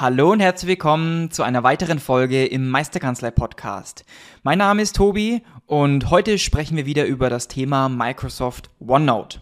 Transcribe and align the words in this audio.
Hallo 0.00 0.30
und 0.30 0.38
herzlich 0.38 0.68
willkommen 0.68 1.32
zu 1.32 1.42
einer 1.42 1.64
weiteren 1.64 1.98
Folge 1.98 2.46
im 2.46 2.70
Meisterkanzlei 2.70 3.32
Podcast. 3.32 4.04
Mein 4.44 4.58
Name 4.58 4.80
ist 4.80 4.94
Tobi 4.94 5.42
und 5.66 6.08
heute 6.08 6.38
sprechen 6.38 6.76
wir 6.76 6.86
wieder 6.86 7.04
über 7.04 7.28
das 7.30 7.48
Thema 7.48 7.88
Microsoft 7.88 8.70
OneNote. 8.78 9.40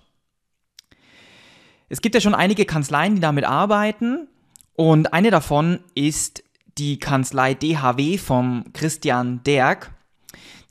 Es 1.90 2.00
gibt 2.00 2.14
ja 2.14 2.22
schon 2.22 2.34
einige 2.34 2.64
Kanzleien, 2.64 3.16
die 3.16 3.20
damit 3.20 3.44
arbeiten 3.44 4.28
und 4.72 5.12
eine 5.12 5.30
davon 5.30 5.80
ist 5.94 6.42
die 6.78 6.98
Kanzlei 6.98 7.52
DHW 7.52 8.16
vom 8.16 8.64
Christian 8.72 9.42
Derg. 9.44 9.90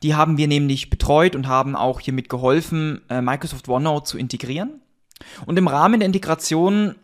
Die 0.02 0.16
haben 0.16 0.40
wir 0.40 0.48
nämlich 0.48 0.90
betreut 0.90 1.36
und 1.36 1.48
haben 1.48 1.76
auch 1.76 2.00
hiermit 2.00 2.28
geholfen, 2.28 3.02
äh, 3.08 3.22
Microsoft 3.22 3.70
OneNote 3.70 4.06
zu 4.06 4.18
integrieren. 4.18 4.82
Und 5.46 5.58
im 5.60 5.68
Rahmen 5.68 6.00
der 6.00 6.08
Integration 6.08 6.96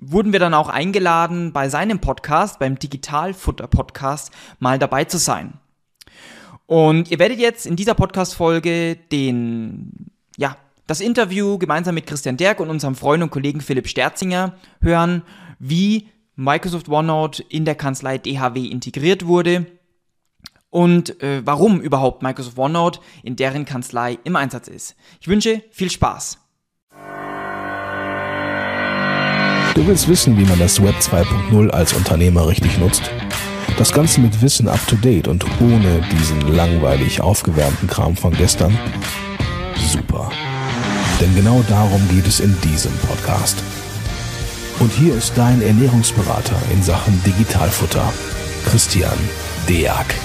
wurden 0.00 0.32
wir 0.32 0.40
dann 0.40 0.54
auch 0.54 0.68
eingeladen, 0.68 1.52
bei 1.52 1.68
seinem 1.68 1.98
Podcast, 1.98 2.58
beim 2.58 2.78
Digitalfutter 2.78 3.66
Podcast, 3.66 4.32
mal 4.58 4.78
dabei 4.78 5.04
zu 5.04 5.18
sein. 5.18 5.54
Und 6.66 7.10
ihr 7.10 7.18
werdet 7.18 7.38
jetzt 7.38 7.66
in 7.66 7.76
dieser 7.76 7.94
Podcast-Folge 7.94 8.96
den, 9.10 10.10
ja, 10.36 10.56
das 10.86 11.00
Interview 11.00 11.58
gemeinsam 11.58 11.94
mit 11.94 12.06
Christian 12.06 12.36
Derk 12.36 12.60
und 12.60 12.70
unserem 12.70 12.94
Freund 12.94 13.22
und 13.22 13.30
Kollegen 13.30 13.60
Philipp 13.60 13.88
Sterzinger 13.88 14.54
hören, 14.80 15.22
wie 15.58 16.08
Microsoft 16.36 16.88
OneNote 16.88 17.42
in 17.48 17.64
der 17.64 17.74
Kanzlei 17.74 18.18
DHW 18.18 18.66
integriert 18.66 19.26
wurde 19.26 19.66
und 20.70 21.22
äh, 21.22 21.42
warum 21.44 21.80
überhaupt 21.80 22.22
Microsoft 22.22 22.58
OneNote 22.58 23.00
in 23.22 23.36
deren 23.36 23.64
Kanzlei 23.64 24.18
im 24.24 24.36
Einsatz 24.36 24.68
ist. 24.68 24.94
Ich 25.20 25.28
wünsche 25.28 25.62
viel 25.70 25.90
Spaß. 25.90 26.38
Du 29.78 29.86
willst 29.86 30.08
wissen, 30.08 30.36
wie 30.36 30.44
man 30.44 30.58
das 30.58 30.82
Web 30.82 30.96
2.0 31.00 31.70
als 31.70 31.92
Unternehmer 31.92 32.48
richtig 32.48 32.78
nutzt? 32.78 33.12
Das 33.76 33.92
Ganze 33.92 34.20
mit 34.20 34.42
Wissen 34.42 34.66
up 34.66 34.84
to 34.88 34.96
date 34.96 35.28
und 35.28 35.46
ohne 35.60 36.04
diesen 36.10 36.52
langweilig 36.52 37.20
aufgewärmten 37.20 37.86
Kram 37.86 38.16
von 38.16 38.32
gestern? 38.32 38.76
Super. 39.76 40.30
Denn 41.20 41.32
genau 41.36 41.64
darum 41.68 42.02
geht 42.08 42.26
es 42.26 42.40
in 42.40 42.60
diesem 42.62 42.90
Podcast. 43.06 43.62
Und 44.80 44.90
hier 44.90 45.14
ist 45.14 45.34
dein 45.36 45.62
Ernährungsberater 45.62 46.60
in 46.72 46.82
Sachen 46.82 47.22
Digitalfutter, 47.22 48.12
Christian 48.64 49.16
Deak. 49.68 50.16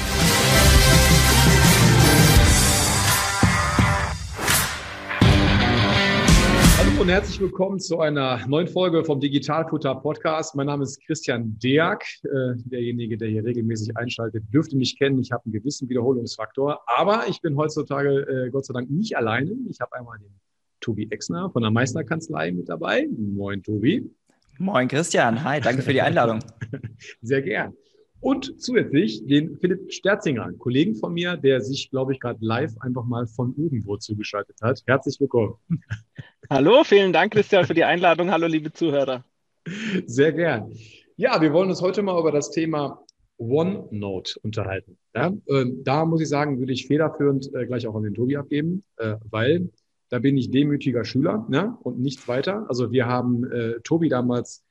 Und 7.04 7.10
herzlich 7.10 7.42
willkommen 7.42 7.82
zu 7.82 8.00
einer 8.00 8.48
neuen 8.48 8.70
Folge 8.70 9.04
vom 9.04 9.20
Digitalfutter 9.20 9.94
Podcast. 9.96 10.56
Mein 10.56 10.68
Name 10.68 10.84
ist 10.84 11.06
Christian 11.06 11.60
Deak. 11.60 12.02
Äh, 12.24 12.56
derjenige, 12.64 13.18
der 13.18 13.28
hier 13.28 13.44
regelmäßig 13.44 13.98
einschaltet, 13.98 14.46
dürfte 14.54 14.78
mich 14.78 14.98
kennen. 14.98 15.20
Ich 15.20 15.34
habe 15.34 15.44
einen 15.44 15.52
gewissen 15.52 15.90
Wiederholungsfaktor, 15.90 16.82
aber 16.86 17.28
ich 17.28 17.42
bin 17.42 17.58
heutzutage 17.58 18.22
äh, 18.22 18.50
Gott 18.52 18.66
sei 18.66 18.74
Dank 18.74 18.90
nicht 18.90 19.18
alleine. 19.18 19.54
Ich 19.70 19.82
habe 19.82 19.94
einmal 19.98 20.18
den 20.18 20.34
Tobi 20.80 21.10
Exner 21.12 21.50
von 21.50 21.64
der 21.64 21.72
Meisterkanzlei 21.72 22.54
mit 22.54 22.70
dabei. 22.70 23.06
Moin, 23.18 23.62
Tobi. 23.62 24.10
Moin, 24.58 24.88
Christian. 24.88 25.44
Hi, 25.44 25.60
danke 25.60 25.82
für 25.82 25.92
die 25.92 26.02
Einladung. 26.02 26.40
Sehr 27.22 27.42
gern. 27.42 27.74
Und 28.24 28.62
zusätzlich 28.62 29.26
den 29.26 29.58
Philipp 29.58 29.92
Sterzinger, 29.92 30.46
einen 30.46 30.58
Kollegen 30.58 30.96
von 30.96 31.14
mir, 31.14 31.36
der 31.36 31.60
sich, 31.60 31.90
glaube 31.90 32.14
ich, 32.14 32.22
gerade 32.22 32.40
live 32.40 32.72
einfach 32.80 33.04
mal 33.04 33.28
von 33.28 33.54
irgendwo 33.58 33.98
zugeschaltet 33.98 34.56
hat. 34.62 34.82
Herzlich 34.86 35.20
willkommen. 35.20 35.56
Hallo, 36.50 36.86
vielen 36.86 37.12
Dank, 37.12 37.34
Christian, 37.34 37.66
für 37.66 37.74
die 37.74 37.84
Einladung. 37.84 38.32
Hallo, 38.32 38.48
liebe 38.48 38.72
Zuhörer. 38.72 39.26
Sehr 40.06 40.32
gern. 40.32 40.72
Ja, 41.18 41.42
wir 41.42 41.52
wollen 41.52 41.68
uns 41.68 41.82
heute 41.82 42.02
mal 42.02 42.18
über 42.18 42.32
das 42.32 42.50
Thema 42.50 43.04
OneNote 43.38 44.40
unterhalten. 44.42 44.98
Ja, 45.14 45.34
äh, 45.48 45.66
da 45.84 46.06
muss 46.06 46.22
ich 46.22 46.30
sagen, 46.30 46.60
würde 46.60 46.72
ich 46.72 46.88
federführend 46.88 47.54
äh, 47.54 47.66
gleich 47.66 47.86
auch 47.88 47.96
an 47.96 48.04
den 48.04 48.14
Tobi 48.14 48.38
abgeben, 48.38 48.86
äh, 49.00 49.16
weil 49.32 49.70
da 50.08 50.20
bin 50.20 50.38
ich 50.38 50.50
demütiger 50.50 51.04
Schüler 51.04 51.46
ne, 51.50 51.78
und 51.84 52.00
nichts 52.00 52.26
weiter. 52.30 52.66
Also 52.70 52.90
wir 52.94 53.06
haben 53.06 53.44
äh, 53.52 53.82
Tobi 53.82 54.08
damals 54.08 54.64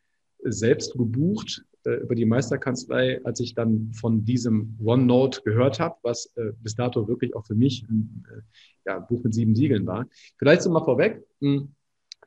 selbst 0.42 0.94
gebucht 0.96 1.66
äh, 1.84 1.94
über 1.94 2.15
die 2.15 2.25
Meisterkanzlei, 2.25 3.20
als 3.25 3.41
ich 3.41 3.54
dann 3.54 3.93
von 3.93 4.25
diesem 4.25 4.78
OneNote 4.82 5.43
gehört 5.43 5.81
habe, 5.81 5.97
was 6.03 6.26
äh, 6.37 6.53
bis 6.62 6.75
dato 6.75 7.09
wirklich 7.09 7.34
auch 7.34 7.47
für 7.47 7.54
mich 7.54 7.84
ein 7.88 8.25
äh, 8.31 8.41
ja, 8.87 8.98
Buch 8.98 9.22
mit 9.25 9.34
sieben 9.34 9.54
Siegeln 9.54 9.87
war. 9.87 10.06
Vielleicht 10.38 10.62
so 10.62 10.70
mal 10.70 10.84
vorweg. 10.84 11.25
Hm, 11.41 11.75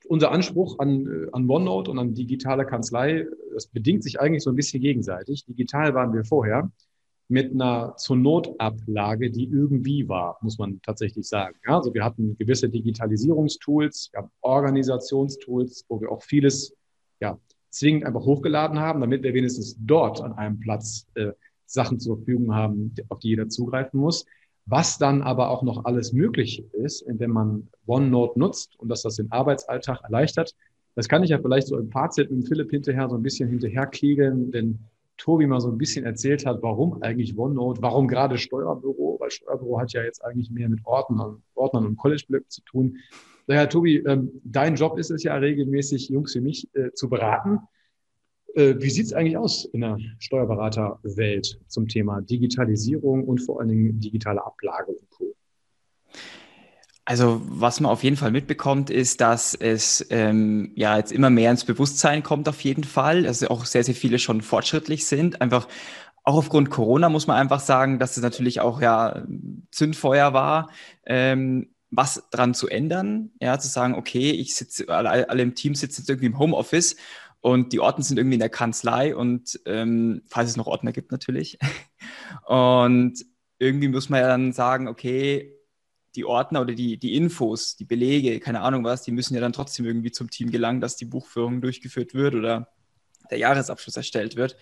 unser 0.07 0.31
Anspruch 0.31 0.79
an, 0.79 1.07
äh, 1.07 1.27
an 1.31 1.49
OneNote 1.49 1.91
und 1.91 1.99
an 1.99 2.13
digitale 2.13 2.65
Kanzlei, 2.65 3.27
das 3.53 3.67
bedingt 3.67 4.03
sich 4.03 4.19
eigentlich 4.19 4.43
so 4.43 4.51
ein 4.51 4.55
bisschen 4.55 4.81
gegenseitig. 4.81 5.45
Digital 5.45 5.93
waren 5.93 6.13
wir 6.13 6.23
vorher 6.25 6.71
mit 7.27 7.53
einer 7.53 7.95
zur 7.97 8.17
Notablage, 8.17 9.31
die 9.31 9.45
irgendwie 9.45 10.07
war, 10.07 10.37
muss 10.41 10.59
man 10.59 10.79
tatsächlich 10.81 11.27
sagen. 11.27 11.55
Ja, 11.65 11.77
also 11.77 11.93
wir 11.93 12.03
hatten 12.03 12.37
gewisse 12.37 12.69
Digitalisierungstools, 12.69 14.09
wir 14.11 14.21
haben 14.21 14.31
Organisationstools, 14.41 15.85
wo 15.87 15.99
wir 16.01 16.11
auch 16.11 16.21
vieles 16.21 16.75
ja, 17.19 17.39
zwingend 17.75 18.05
einfach 18.05 18.21
hochgeladen 18.21 18.79
haben, 18.79 19.01
damit 19.01 19.23
wir 19.23 19.33
wenigstens 19.33 19.75
dort 19.79 20.21
an 20.21 20.33
einem 20.33 20.59
Platz 20.59 21.07
äh, 21.15 21.31
Sachen 21.65 21.99
zur 21.99 22.17
Verfügung 22.17 22.55
haben, 22.55 22.93
auf 23.09 23.19
die 23.19 23.29
jeder 23.29 23.49
zugreifen 23.49 23.99
muss. 23.99 24.25
Was 24.65 24.97
dann 24.97 25.21
aber 25.21 25.49
auch 25.49 25.61
noch 25.61 25.85
alles 25.85 26.13
möglich 26.13 26.63
ist, 26.73 27.05
wenn 27.07 27.29
man 27.31 27.67
OneNote 27.85 28.39
nutzt 28.39 28.79
und 28.79 28.89
dass 28.89 29.03
das 29.03 29.17
den 29.17 29.31
Arbeitsalltag 29.31 30.01
erleichtert, 30.03 30.55
das 30.95 31.09
kann 31.09 31.23
ich 31.23 31.31
ja 31.31 31.39
vielleicht 31.39 31.67
so 31.67 31.77
im 31.77 31.91
Fazit 31.91 32.31
mit 32.31 32.47
Philipp 32.47 32.71
hinterher 32.71 33.09
so 33.09 33.15
ein 33.15 33.21
bisschen 33.21 33.49
hinterherkegeln, 33.49 34.51
denn 34.51 34.79
Tobi 35.17 35.45
mal 35.45 35.59
so 35.59 35.69
ein 35.69 35.77
bisschen 35.77 36.05
erzählt 36.05 36.45
hat, 36.45 36.63
warum 36.63 37.01
eigentlich 37.03 37.37
OneNote, 37.37 37.81
warum 37.81 38.07
gerade 38.07 38.37
Steuerbüro, 38.37 39.17
weil 39.19 39.31
Steuerbüro 39.31 39.79
hat 39.79 39.93
ja 39.93 40.03
jetzt 40.03 40.23
eigentlich 40.23 40.49
mehr 40.49 40.69
mit 40.69 40.79
Ordnern, 40.85 41.43
Ordnern 41.53 41.85
und 41.85 41.97
College-Blöcken 41.97 42.49
zu 42.49 42.61
tun. 42.61 42.97
Daher, 43.47 43.69
Tobi, 43.69 43.97
ähm, 43.97 44.31
dein 44.43 44.75
Job 44.75 44.97
ist 44.97 45.11
es 45.11 45.23
ja 45.23 45.35
regelmäßig, 45.35 46.09
Jungs 46.09 46.33
wie 46.35 46.41
mich 46.41 46.69
äh, 46.75 46.91
zu 46.93 47.09
beraten. 47.09 47.59
Äh, 48.55 48.75
wie 48.79 48.89
sieht 48.89 49.05
es 49.05 49.13
eigentlich 49.13 49.37
aus 49.37 49.65
in 49.65 49.81
der 49.81 49.97
Steuerberaterwelt 50.19 51.59
zum 51.67 51.87
Thema 51.87 52.21
Digitalisierung 52.21 53.23
und 53.23 53.39
vor 53.39 53.59
allen 53.59 53.69
Dingen 53.69 53.99
digitale 53.99 54.43
Ablage 54.43 54.93
und 54.93 55.09
Co.? 55.09 55.35
Also 57.07 57.39
was 57.45 57.79
man 57.81 57.91
auf 57.91 58.03
jeden 58.03 58.15
Fall 58.15 58.31
mitbekommt, 58.31 58.89
ist, 58.89 59.21
dass 59.21 59.53
es 59.53 60.07
ähm, 60.09 60.71
ja 60.75 60.97
jetzt 60.97 61.11
immer 61.11 61.29
mehr 61.29 61.51
ins 61.51 61.63
Bewusstsein 61.63 62.23
kommt 62.23 62.49
auf 62.49 62.61
jeden 62.61 62.83
Fall. 62.83 63.27
Also 63.27 63.49
auch 63.49 63.65
sehr, 63.65 63.83
sehr 63.83 63.93
viele 63.93 64.17
schon 64.17 64.41
fortschrittlich 64.41 65.05
sind. 65.05 65.39
Einfach 65.39 65.67
auch 66.23 66.37
aufgrund 66.37 66.71
Corona 66.71 67.09
muss 67.09 67.27
man 67.27 67.37
einfach 67.37 67.59
sagen, 67.59 67.99
dass 67.99 68.17
es 68.17 68.23
natürlich 68.23 68.59
auch 68.59 68.81
ja 68.81 69.23
Zündfeuer 69.69 70.33
war, 70.33 70.71
ähm, 71.05 71.74
was 71.95 72.29
dran 72.31 72.53
zu 72.53 72.67
ändern, 72.67 73.31
ja, 73.41 73.57
zu 73.59 73.67
sagen, 73.67 73.95
okay, 73.95 74.31
ich 74.31 74.55
sitze, 74.55 74.89
alle, 74.89 75.29
alle 75.29 75.43
im 75.43 75.55
Team 75.55 75.75
sitzen 75.75 76.01
jetzt 76.01 76.09
irgendwie 76.09 76.27
im 76.27 76.39
Homeoffice 76.39 76.95
und 77.41 77.73
die 77.73 77.79
Ordner 77.79 78.03
sind 78.03 78.17
irgendwie 78.17 78.35
in 78.35 78.39
der 78.39 78.49
Kanzlei 78.49 79.15
und 79.15 79.59
ähm, 79.65 80.23
falls 80.27 80.49
es 80.49 80.57
noch 80.57 80.67
Ordner 80.67 80.91
gibt 80.91 81.11
natürlich. 81.11 81.59
und 82.45 83.23
irgendwie 83.59 83.87
muss 83.87 84.09
man 84.09 84.21
ja 84.21 84.27
dann 84.27 84.51
sagen, 84.51 84.87
okay, 84.87 85.55
die 86.15 86.25
Ordner 86.25 86.61
oder 86.61 86.73
die, 86.73 86.97
die 86.97 87.15
Infos, 87.15 87.75
die 87.75 87.85
Belege, 87.85 88.39
keine 88.39 88.61
Ahnung 88.61 88.83
was, 88.83 89.03
die 89.03 89.11
müssen 89.11 89.35
ja 89.35 89.41
dann 89.41 89.53
trotzdem 89.53 89.85
irgendwie 89.85 90.11
zum 90.11 90.29
Team 90.29 90.49
gelangen, 90.49 90.81
dass 90.81 90.95
die 90.95 91.05
Buchführung 91.05 91.61
durchgeführt 91.61 92.13
wird 92.13 92.35
oder 92.35 92.69
der 93.29 93.37
Jahresabschluss 93.37 93.97
erstellt 93.97 94.35
wird. 94.35 94.57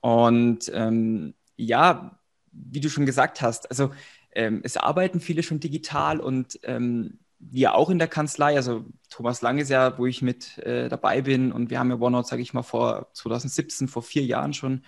Und 0.00 0.70
ähm, 0.74 1.34
ja, 1.56 2.18
wie 2.52 2.80
du 2.80 2.90
schon 2.90 3.06
gesagt 3.06 3.40
hast, 3.40 3.70
also 3.70 3.92
ähm, 4.34 4.60
es 4.64 4.76
arbeiten 4.76 5.20
viele 5.20 5.42
schon 5.42 5.60
digital 5.60 6.20
und 6.20 6.58
ähm, 6.62 7.18
wir 7.38 7.74
auch 7.74 7.90
in 7.90 7.98
der 7.98 8.08
Kanzlei, 8.08 8.56
also 8.56 8.84
Thomas 9.10 9.42
Lang 9.42 9.58
ist 9.58 9.68
ja, 9.68 9.98
wo 9.98 10.06
ich 10.06 10.22
mit 10.22 10.58
äh, 10.58 10.88
dabei 10.88 11.22
bin 11.22 11.52
und 11.52 11.70
wir 11.70 11.78
haben 11.78 11.90
ja 11.90 11.96
OneNote, 11.96 12.28
sage 12.28 12.42
ich 12.42 12.54
mal, 12.54 12.62
vor 12.62 13.08
2017, 13.14 13.88
vor 13.88 14.02
vier 14.02 14.24
Jahren 14.24 14.54
schon 14.54 14.84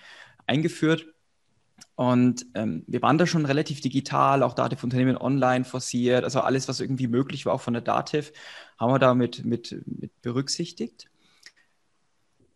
eingeführt. 0.47 1.05
Und 1.95 2.45
ähm, 2.55 2.83
wir 2.87 3.01
waren 3.01 3.17
da 3.17 3.25
schon 3.25 3.45
relativ 3.45 3.81
digital, 3.81 4.43
auch 4.43 4.53
Dativ 4.53 4.83
Unternehmen 4.83 5.17
online 5.17 5.65
forciert, 5.65 6.23
also 6.23 6.41
alles, 6.41 6.67
was 6.67 6.79
irgendwie 6.79 7.07
möglich 7.07 7.45
war, 7.45 7.53
auch 7.53 7.61
von 7.61 7.73
der 7.73 7.81
Dativ, 7.81 8.31
haben 8.77 8.93
wir 8.93 8.99
da 8.99 9.13
mit, 9.13 9.45
mit, 9.45 9.81
mit 9.85 10.21
berücksichtigt. 10.21 11.09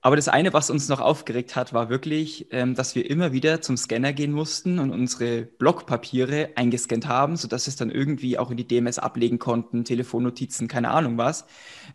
Aber 0.01 0.15
das 0.15 0.29
eine, 0.29 0.53
was 0.53 0.69
uns 0.69 0.87
noch 0.87 1.01
aufgeregt 1.01 1.57
hat, 1.57 1.73
war 1.73 1.89
wirklich, 1.89 2.47
ähm, 2.51 2.73
dass 2.73 2.95
wir 2.95 3.09
immer 3.09 3.33
wieder 3.33 3.61
zum 3.61 3.75
Scanner 3.75 4.13
gehen 4.13 4.31
mussten 4.31 4.79
und 4.79 4.91
unsere 4.91 5.43
Blockpapiere 5.43 6.51
eingescannt 6.55 7.05
haben, 7.07 7.35
sodass 7.35 7.65
wir 7.65 7.71
es 7.71 7.75
dann 7.75 7.91
irgendwie 7.91 8.37
auch 8.37 8.49
in 8.49 8.57
die 8.57 8.67
DMS 8.67 8.97
ablegen 8.97 9.39
konnten, 9.39 9.83
Telefonnotizen, 9.83 10.69
keine 10.69 10.91
Ahnung 10.91 11.17
was. 11.17 11.45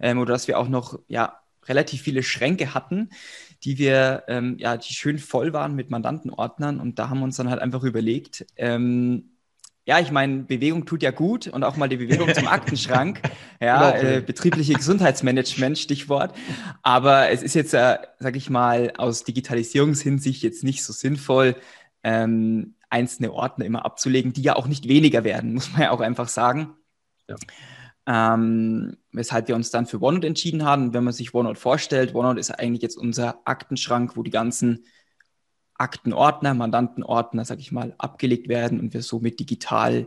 Ähm, 0.01 0.19
oder 0.19 0.35
dass 0.35 0.49
wir 0.49 0.59
auch 0.59 0.69
noch 0.69 0.99
ja, 1.09 1.41
relativ 1.67 2.03
viele 2.03 2.23
Schränke 2.23 2.75
hatten, 2.75 3.09
die 3.63 3.79
wir, 3.79 4.25
ähm, 4.29 4.57
ja, 4.59 4.77
die 4.77 4.93
schön 4.93 5.19
voll 5.19 5.55
waren 5.55 5.75
mit 5.75 5.89
Mandantenordnern. 5.91 6.81
Und 6.81 6.99
da 6.99 7.09
haben 7.09 7.21
wir 7.21 7.25
uns 7.25 7.37
dann 7.37 7.49
halt 7.49 7.63
einfach 7.63 7.85
überlegt, 7.85 8.45
ähm, 8.57 9.34
ja, 9.87 9.99
ich 10.01 10.11
meine, 10.11 10.45
Bewegung 10.45 10.87
tut 10.87 11.03
ja 11.03 11.11
gut 11.11 11.47
und 11.47 11.63
auch 11.63 11.77
mal 11.77 11.89
die 11.89 11.99
Bewegung 11.99 12.33
zum 12.35 12.49
Aktenschrank. 12.49 13.21
Ja, 13.61 13.93
genau. 13.93 14.17
äh, 14.17 14.21
betriebliche 14.21 14.75
Gesundheitsmanagement, 14.75 15.79
Stichwort. 15.79 16.35
Aber 16.83 17.31
es 17.31 17.43
ist 17.43 17.55
jetzt, 17.55 17.73
äh, 17.73 17.99
sag 18.19 18.37
ich 18.37 18.51
mal, 18.51 18.93
aus 18.99 19.25
Digitalisierungshinsicht 19.25 20.43
jetzt 20.43 20.65
nicht 20.65 20.85
so 20.85 20.93
sinnvoll, 20.93 21.57
ähm, 22.03 22.75
einzelne 22.91 23.33
Ordner 23.33 23.65
immer 23.65 23.87
abzulegen, 23.87 24.35
die 24.35 24.43
ja 24.43 24.57
auch 24.57 24.67
nicht 24.67 24.87
weniger 24.87 25.25
werden, 25.25 25.55
muss 25.55 25.73
man 25.73 25.83
ja 25.83 25.91
auch 25.93 26.01
einfach 26.01 26.29
sagen. 26.29 26.75
Ja. 27.29 27.37
Ähm, 28.07 28.99
weshalb 29.13 29.49
wir 29.49 29.55
uns 29.55 29.71
dann 29.71 29.87
für 29.87 30.03
OneNote 30.03 30.27
entschieden 30.27 30.65
haben. 30.65 30.93
Wenn 30.93 31.05
man 31.05 31.15
sich 31.15 31.33
OneNote 31.33 31.59
vorstellt, 31.59 32.15
OneNote 32.15 32.41
ist 32.41 32.51
eigentlich 32.51 32.83
jetzt 32.83 32.99
unser 32.99 33.41
Aktenschrank, 33.47 34.17
wo 34.17 34.23
die 34.23 34.31
ganzen 34.31 34.85
Aktenordner, 35.77 36.55
Mandantenordner, 36.55 37.45
sag 37.45 37.59
ich 37.59 37.73
mal, 37.73 37.95
abgelegt 37.99 38.49
werden 38.49 38.81
und 38.81 38.95
wir 38.95 39.03
somit 39.03 39.41
digital 39.41 40.07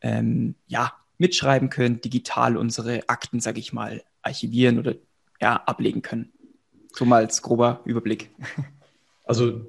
ähm, 0.00 0.54
ja, 0.66 0.92
mitschreiben 1.18 1.70
können, 1.70 2.00
digital 2.00 2.56
unsere 2.56 3.08
Akten, 3.08 3.40
sag 3.40 3.58
ich 3.58 3.72
mal, 3.72 4.02
archivieren 4.22 4.78
oder 4.78 4.94
ja, 5.40 5.56
ablegen 5.56 6.02
können. 6.02 6.32
So 6.92 7.04
mal 7.04 7.22
als 7.22 7.42
grober 7.42 7.80
Überblick. 7.84 8.30
Also 9.24 9.64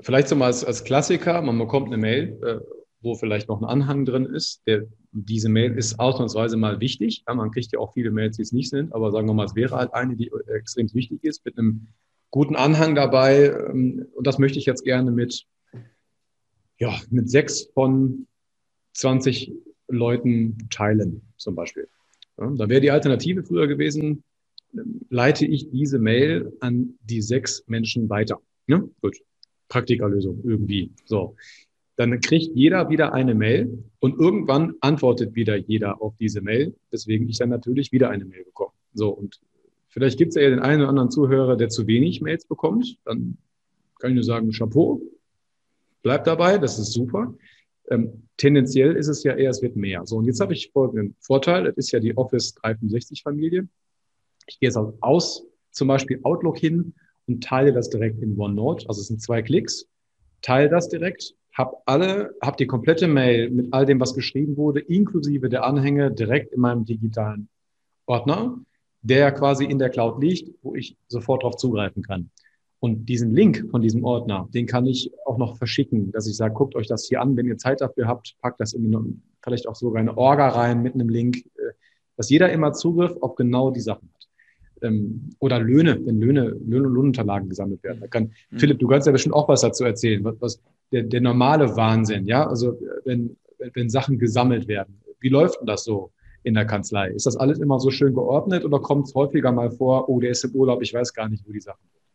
vielleicht 0.00 0.26
so 0.26 0.34
mal 0.36 0.46
als, 0.46 0.64
als 0.64 0.82
Klassiker, 0.82 1.42
man 1.42 1.58
bekommt 1.58 1.88
eine 1.88 1.98
Mail, 1.98 2.40
äh, 2.42 2.60
wo 3.02 3.14
vielleicht 3.14 3.46
noch 3.46 3.60
ein 3.60 3.66
Anhang 3.66 4.06
drin 4.06 4.24
ist. 4.24 4.62
Der, 4.66 4.84
diese 5.12 5.50
Mail 5.50 5.76
ist 5.76 6.00
ausnahmsweise 6.00 6.56
mal 6.56 6.80
wichtig. 6.80 7.22
Ja, 7.28 7.34
man 7.34 7.50
kriegt 7.50 7.72
ja 7.72 7.78
auch 7.78 7.92
viele 7.92 8.10
Mails, 8.10 8.36
die 8.36 8.42
es 8.42 8.52
nicht 8.52 8.70
sind, 8.70 8.94
aber 8.94 9.12
sagen 9.12 9.28
wir 9.28 9.34
mal, 9.34 9.44
es 9.44 9.54
wäre 9.54 9.76
halt 9.76 9.92
eine, 9.92 10.16
die 10.16 10.32
extrem 10.48 10.92
wichtig 10.94 11.22
ist, 11.24 11.44
mit 11.44 11.58
einem 11.58 11.88
guten 12.30 12.56
Anhang 12.56 12.94
dabei. 12.94 13.46
Ähm, 13.46 14.06
und 14.14 14.26
das 14.26 14.38
möchte 14.38 14.58
ich 14.58 14.66
jetzt 14.66 14.84
gerne 14.84 15.10
mit, 15.10 15.46
ja, 16.78 16.98
mit 17.10 17.30
sechs 17.30 17.68
von 17.74 18.26
20 18.94 19.52
Leuten 19.88 20.68
teilen, 20.70 21.22
zum 21.36 21.54
Beispiel. 21.54 21.88
Ja, 22.38 22.50
da 22.50 22.68
wäre 22.68 22.80
die 22.80 22.90
Alternative 22.90 23.42
früher 23.42 23.66
gewesen, 23.66 24.22
leite 25.08 25.46
ich 25.46 25.70
diese 25.70 25.98
Mail 25.98 26.52
an 26.60 26.98
die 27.02 27.22
sechs 27.22 27.64
Menschen 27.66 28.08
weiter. 28.08 28.40
Ja, 28.66 28.82
gut. 29.00 29.16
Praktikerlösung 29.68 30.42
irgendwie. 30.44 30.92
So. 31.06 31.36
Dann 31.96 32.20
kriegt 32.20 32.54
jeder 32.54 32.90
wieder 32.90 33.14
eine 33.14 33.34
Mail 33.34 33.84
und 34.00 34.18
irgendwann 34.20 34.74
antwortet 34.80 35.34
wieder 35.34 35.56
jeder 35.56 36.02
auf 36.02 36.14
diese 36.18 36.42
Mail, 36.42 36.74
weswegen 36.90 37.28
ich 37.28 37.38
dann 37.38 37.48
natürlich 37.48 37.90
wieder 37.90 38.10
eine 38.10 38.26
Mail 38.26 38.44
bekomme. 38.44 38.72
So, 38.92 39.08
und 39.08 39.40
vielleicht 39.96 40.18
gibt 40.18 40.36
es 40.36 40.42
ja 40.42 40.50
den 40.50 40.58
einen 40.58 40.82
oder 40.82 40.90
anderen 40.90 41.10
Zuhörer, 41.10 41.56
der 41.56 41.70
zu 41.70 41.86
wenig 41.86 42.20
Mails 42.20 42.44
bekommt. 42.44 42.98
Dann 43.06 43.38
kann 43.98 44.10
ich 44.10 44.14
nur 44.16 44.24
sagen, 44.24 44.50
Chapeau, 44.50 45.00
bleibt 46.02 46.26
dabei, 46.26 46.58
das 46.58 46.78
ist 46.78 46.92
super. 46.92 47.34
Ähm, 47.88 48.28
tendenziell 48.36 48.94
ist 48.94 49.08
es 49.08 49.22
ja 49.22 49.34
eher, 49.34 49.48
es 49.48 49.62
wird 49.62 49.74
mehr. 49.74 50.04
So, 50.04 50.18
und 50.18 50.26
jetzt 50.26 50.40
habe 50.40 50.52
ich 50.52 50.70
folgenden 50.70 51.16
Vorteil. 51.20 51.64
Das 51.64 51.76
ist 51.76 51.92
ja 51.92 52.00
die 52.00 52.14
Office 52.14 52.54
365 52.56 53.22
Familie. 53.22 53.68
Ich 54.46 54.60
gehe 54.60 54.68
jetzt 54.68 54.76
aus, 54.76 55.46
zum 55.70 55.88
Beispiel 55.88 56.20
Outlook 56.24 56.58
hin 56.58 56.92
und 57.26 57.42
teile 57.42 57.72
das 57.72 57.88
direkt 57.88 58.20
in 58.20 58.38
OneNote. 58.38 58.86
Also 58.90 59.00
es 59.00 59.06
sind 59.06 59.22
zwei 59.22 59.40
Klicks. 59.40 59.88
Teile 60.42 60.68
das 60.68 60.90
direkt, 60.90 61.34
hab 61.54 61.82
alle, 61.86 62.34
hab 62.42 62.58
die 62.58 62.66
komplette 62.66 63.08
Mail 63.08 63.48
mit 63.48 63.72
all 63.72 63.86
dem, 63.86 63.98
was 63.98 64.12
geschrieben 64.12 64.58
wurde, 64.58 64.80
inklusive 64.80 65.48
der 65.48 65.64
Anhänge 65.64 66.12
direkt 66.12 66.52
in 66.52 66.60
meinem 66.60 66.84
digitalen 66.84 67.48
Ordner, 68.04 68.60
der 69.06 69.32
quasi 69.32 69.64
in 69.64 69.78
der 69.78 69.90
Cloud 69.90 70.20
liegt, 70.20 70.52
wo 70.62 70.74
ich 70.74 70.96
sofort 71.08 71.42
darauf 71.42 71.56
zugreifen 71.56 72.02
kann. 72.02 72.30
Und 72.78 73.06
diesen 73.06 73.34
Link 73.34 73.68
von 73.70 73.80
diesem 73.80 74.04
Ordner, 74.04 74.48
den 74.52 74.66
kann 74.66 74.86
ich 74.86 75.10
auch 75.24 75.38
noch 75.38 75.56
verschicken, 75.56 76.12
dass 76.12 76.26
ich 76.26 76.36
sage, 76.36 76.54
guckt 76.54 76.76
euch 76.76 76.86
das 76.86 77.06
hier 77.06 77.20
an, 77.20 77.36
wenn 77.36 77.46
ihr 77.46 77.56
Zeit 77.56 77.80
dafür 77.80 78.06
habt, 78.06 78.36
packt 78.40 78.60
das 78.60 78.74
in 78.74 79.22
vielleicht 79.42 79.68
auch 79.68 79.76
sogar 79.76 80.00
eine 80.00 80.16
Orga 80.16 80.48
rein 80.48 80.82
mit 80.82 80.94
einem 80.94 81.08
Link, 81.08 81.36
äh, 81.36 81.72
dass 82.16 82.30
jeder 82.30 82.50
immer 82.52 82.72
Zugriff 82.72 83.16
auf 83.20 83.34
genau 83.36 83.70
die 83.70 83.80
Sachen 83.80 84.10
hat 84.12 84.28
ähm, 84.82 85.30
oder 85.38 85.58
Löhne, 85.60 85.98
wenn 86.04 86.20
Löhne, 86.20 86.48
Löhne 86.48 86.88
und 86.88 86.94
Lohnunterlagen 86.94 87.48
gesammelt 87.48 87.82
werden. 87.82 88.00
Da 88.00 88.08
kann, 88.08 88.32
mhm. 88.50 88.58
Philipp, 88.58 88.78
du 88.78 88.88
kannst 88.88 89.06
ja 89.06 89.12
bestimmt 89.12 89.34
auch 89.34 89.48
was 89.48 89.60
dazu 89.60 89.84
erzählen, 89.84 90.24
was, 90.24 90.36
was 90.40 90.60
der, 90.92 91.04
der 91.04 91.20
normale 91.20 91.76
Wahnsinn, 91.76 92.26
ja, 92.26 92.46
also 92.46 92.78
wenn, 93.04 93.36
wenn 93.74 93.88
Sachen 93.88 94.18
gesammelt 94.18 94.68
werden. 94.68 95.00
Wie 95.20 95.28
läuft 95.28 95.60
denn 95.60 95.66
das 95.66 95.84
so 95.84 96.10
in 96.46 96.54
der 96.54 96.64
Kanzlei? 96.64 97.08
Ist 97.08 97.26
das 97.26 97.36
alles 97.36 97.58
immer 97.58 97.80
so 97.80 97.90
schön 97.90 98.14
geordnet 98.14 98.64
oder 98.64 98.78
kommt 98.78 99.08
es 99.08 99.14
häufiger 99.14 99.50
mal 99.50 99.70
vor, 99.72 100.08
oh, 100.08 100.20
der 100.20 100.30
ist 100.30 100.44
im 100.44 100.52
Urlaub, 100.52 100.80
ich 100.80 100.94
weiß 100.94 101.12
gar 101.12 101.28
nicht, 101.28 101.44
wo 101.46 101.52
die 101.52 101.60
Sachen 101.60 101.82
sind? 101.90 102.05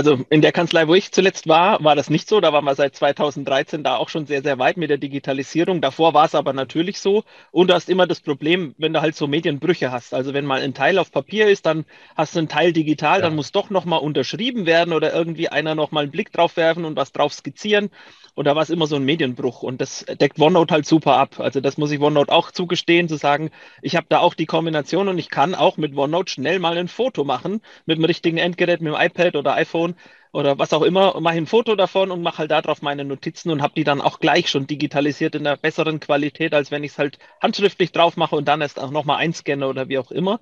Also 0.00 0.24
in 0.30 0.40
der 0.40 0.52
Kanzlei, 0.52 0.88
wo 0.88 0.94
ich 0.94 1.12
zuletzt 1.12 1.46
war, 1.46 1.84
war 1.84 1.94
das 1.94 2.08
nicht 2.08 2.26
so. 2.26 2.40
Da 2.40 2.54
waren 2.54 2.64
wir 2.64 2.74
seit 2.74 2.96
2013 2.96 3.84
da 3.84 3.96
auch 3.96 4.08
schon 4.08 4.24
sehr, 4.24 4.42
sehr 4.42 4.58
weit 4.58 4.78
mit 4.78 4.88
der 4.88 4.96
Digitalisierung. 4.96 5.82
Davor 5.82 6.14
war 6.14 6.24
es 6.24 6.34
aber 6.34 6.54
natürlich 6.54 7.00
so. 7.00 7.22
Und 7.50 7.68
du 7.68 7.74
hast 7.74 7.90
immer 7.90 8.06
das 8.06 8.22
Problem, 8.22 8.74
wenn 8.78 8.94
du 8.94 9.02
halt 9.02 9.14
so 9.14 9.26
Medienbrüche 9.26 9.92
hast. 9.92 10.14
Also 10.14 10.32
wenn 10.32 10.46
mal 10.46 10.62
ein 10.62 10.72
Teil 10.72 10.98
auf 10.98 11.12
Papier 11.12 11.48
ist, 11.50 11.66
dann 11.66 11.84
hast 12.16 12.34
du 12.34 12.38
einen 12.38 12.48
Teil 12.48 12.72
digital, 12.72 13.18
ja. 13.18 13.26
dann 13.26 13.36
muss 13.36 13.52
doch 13.52 13.68
nochmal 13.68 14.00
unterschrieben 14.00 14.64
werden 14.64 14.94
oder 14.94 15.12
irgendwie 15.12 15.50
einer 15.50 15.74
nochmal 15.74 16.04
einen 16.04 16.12
Blick 16.12 16.32
drauf 16.32 16.56
werfen 16.56 16.86
und 16.86 16.96
was 16.96 17.12
drauf 17.12 17.34
skizzieren. 17.34 17.90
Und 18.34 18.46
da 18.46 18.56
war 18.56 18.62
es 18.62 18.70
immer 18.70 18.86
so 18.86 18.96
ein 18.96 19.04
Medienbruch. 19.04 19.62
Und 19.62 19.82
das 19.82 20.06
deckt 20.18 20.40
OneNote 20.40 20.72
halt 20.72 20.86
super 20.86 21.18
ab. 21.18 21.40
Also 21.40 21.60
das 21.60 21.76
muss 21.76 21.90
ich 21.90 22.00
OneNote 22.00 22.32
auch 22.32 22.52
zugestehen, 22.52 23.06
zu 23.06 23.16
sagen, 23.16 23.50
ich 23.82 23.96
habe 23.96 24.06
da 24.08 24.20
auch 24.20 24.32
die 24.32 24.46
Kombination 24.46 25.08
und 25.08 25.18
ich 25.18 25.28
kann 25.28 25.54
auch 25.54 25.76
mit 25.76 25.94
OneNote 25.94 26.32
schnell 26.32 26.58
mal 26.58 26.78
ein 26.78 26.88
Foto 26.88 27.24
machen 27.24 27.60
mit 27.84 27.98
dem 27.98 28.04
richtigen 28.06 28.38
Endgerät, 28.38 28.80
mit 28.80 28.94
dem 28.94 28.98
iPad 28.98 29.36
oder 29.36 29.56
iPhone 29.56 29.89
oder 30.32 30.58
was 30.58 30.72
auch 30.72 30.82
immer, 30.82 31.20
mache 31.20 31.36
ein 31.36 31.46
Foto 31.46 31.74
davon 31.76 32.10
und 32.10 32.22
mache 32.22 32.38
halt 32.38 32.50
darauf 32.50 32.82
meine 32.82 33.04
Notizen 33.04 33.50
und 33.50 33.62
habe 33.62 33.74
die 33.76 33.84
dann 33.84 34.00
auch 34.00 34.20
gleich 34.20 34.48
schon 34.48 34.66
digitalisiert 34.66 35.34
in 35.34 35.46
einer 35.46 35.56
besseren 35.56 36.00
Qualität, 36.00 36.54
als 36.54 36.70
wenn 36.70 36.84
ich 36.84 36.92
es 36.92 36.98
halt 36.98 37.18
handschriftlich 37.40 37.92
drauf 37.92 38.16
mache 38.16 38.36
und 38.36 38.46
dann 38.48 38.60
erst 38.60 38.78
auch 38.78 38.90
nochmal 38.90 39.18
einscanne 39.18 39.66
oder 39.66 39.88
wie 39.88 39.98
auch 39.98 40.10
immer. 40.10 40.40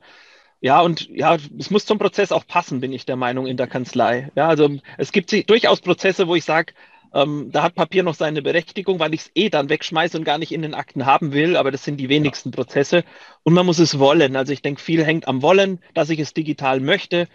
Ja, 0.61 0.81
und 0.81 1.09
ja, 1.11 1.37
es 1.59 1.71
muss 1.71 1.87
zum 1.87 1.99
Prozess 1.99 2.33
auch 2.33 2.47
passen, 2.47 2.81
bin 2.81 2.93
ich 2.93 3.07
der 3.07 3.17
Meinung, 3.17 3.47
in 3.47 3.57
der 3.57 3.69
Kanzlei. 3.69 4.31
Ja, 4.35 4.49
also 4.49 4.69
es 4.97 5.13
gibt 5.13 5.33
durchaus 5.49 5.81
Prozesse, 5.81 6.27
wo 6.27 6.35
ich 6.35 6.45
sage, 6.45 6.75
ähm, 7.15 7.51
da 7.53 7.63
hat 7.63 7.75
Papier 7.75 8.03
noch 8.03 8.15
seine 8.15 8.43
Berechtigung, 8.43 8.99
weil 8.99 9.15
ich 9.15 9.21
es 9.23 9.31
eh 9.35 9.49
dann 9.49 9.69
wegschmeiße 9.69 10.19
und 10.19 10.25
gar 10.25 10.39
nicht 10.39 10.53
in 10.53 10.63
den 10.63 10.75
Akten 10.75 11.07
haben 11.07 11.33
will, 11.33 11.57
aber 11.57 11.71
das 11.71 11.85
sind 11.85 11.99
die 11.99 12.09
wenigsten 12.09 12.51
Prozesse. 12.51 13.05
Und 13.45 13.55
man 13.55 13.67
muss 13.67 13.79
es 13.79 13.99
wollen. 13.99 14.37
Also 14.37 14.53
ich 14.53 14.63
denke, 14.63 14.83
viel 14.83 15.05
hängt 15.05 15.27
am 15.29 15.43
Wollen, 15.43 15.81
dass 15.95 16.11
ich 16.11 16.19
es 16.19 16.35
digital 16.35 16.81
möchte. 16.81 17.29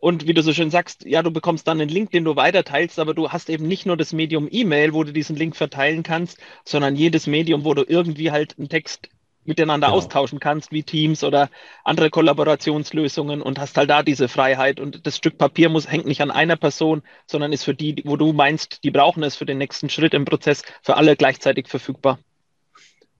Und 0.00 0.26
wie 0.26 0.32
du 0.32 0.42
so 0.42 0.54
schön 0.54 0.70
sagst, 0.70 1.04
ja, 1.04 1.22
du 1.22 1.30
bekommst 1.30 1.68
dann 1.68 1.80
einen 1.80 1.90
Link, 1.90 2.10
den 2.10 2.24
du 2.24 2.34
weiterteilst, 2.34 2.98
aber 2.98 3.12
du 3.12 3.30
hast 3.30 3.50
eben 3.50 3.68
nicht 3.68 3.84
nur 3.84 3.98
das 3.98 4.14
Medium 4.14 4.48
E-Mail, 4.50 4.94
wo 4.94 5.04
du 5.04 5.12
diesen 5.12 5.36
Link 5.36 5.56
verteilen 5.56 6.02
kannst, 6.02 6.38
sondern 6.64 6.96
jedes 6.96 7.26
Medium, 7.26 7.64
wo 7.64 7.74
du 7.74 7.84
irgendwie 7.86 8.30
halt 8.30 8.58
einen 8.58 8.70
Text 8.70 9.10
miteinander 9.44 9.88
genau. 9.88 9.98
austauschen 9.98 10.40
kannst, 10.40 10.72
wie 10.72 10.82
Teams 10.82 11.22
oder 11.22 11.50
andere 11.84 12.08
Kollaborationslösungen 12.08 13.42
und 13.42 13.58
hast 13.58 13.76
halt 13.76 13.90
da 13.90 14.02
diese 14.02 14.28
Freiheit. 14.28 14.80
Und 14.80 15.06
das 15.06 15.16
Stück 15.16 15.36
Papier 15.36 15.68
muss, 15.68 15.90
hängt 15.90 16.06
nicht 16.06 16.22
an 16.22 16.30
einer 16.30 16.56
Person, 16.56 17.02
sondern 17.26 17.52
ist 17.52 17.64
für 17.64 17.74
die, 17.74 18.02
wo 18.04 18.16
du 18.16 18.32
meinst, 18.32 18.82
die 18.84 18.90
brauchen 18.90 19.22
es 19.22 19.36
für 19.36 19.46
den 19.46 19.58
nächsten 19.58 19.90
Schritt 19.90 20.14
im 20.14 20.24
Prozess, 20.24 20.62
für 20.82 20.96
alle 20.96 21.16
gleichzeitig 21.16 21.68
verfügbar. 21.68 22.18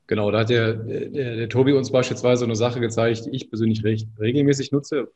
Genau, 0.06 0.30
da 0.30 0.40
hat 0.40 0.50
der, 0.50 0.74
der, 0.74 1.36
der 1.36 1.48
Tobi 1.48 1.72
uns 1.72 1.92
beispielsweise 1.92 2.44
eine 2.44 2.56
Sache 2.56 2.80
gezeigt, 2.80 3.26
die 3.26 3.30
ich 3.30 3.48
persönlich 3.48 3.84
recht 3.84 4.08
regelmäßig 4.18 4.72
nutze. 4.72 5.12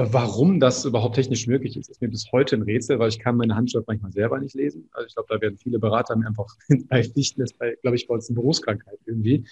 Warum 0.00 0.60
das 0.60 0.84
überhaupt 0.84 1.16
technisch 1.16 1.48
möglich 1.48 1.76
ist, 1.76 1.90
ist 1.90 2.00
mir 2.00 2.08
bis 2.08 2.30
heute 2.30 2.54
ein 2.54 2.62
Rätsel, 2.62 3.00
weil 3.00 3.08
ich 3.08 3.18
kann 3.18 3.36
meine 3.36 3.56
Handschrift 3.56 3.88
manchmal 3.88 4.12
selber 4.12 4.38
nicht 4.38 4.54
lesen. 4.54 4.88
Also 4.92 5.08
ich 5.08 5.14
glaube, 5.14 5.26
da 5.28 5.40
werden 5.40 5.58
viele 5.58 5.80
Berater 5.80 6.14
mir 6.14 6.28
einfach 6.28 6.46
nicht, 6.68 7.36
das 7.36 7.52
glaube 7.58 7.96
ich, 7.96 8.06
bei 8.06 8.14
uns 8.14 8.28
eine 8.28 8.36
Berufskrankheit 8.36 9.00
irgendwie. 9.06 9.44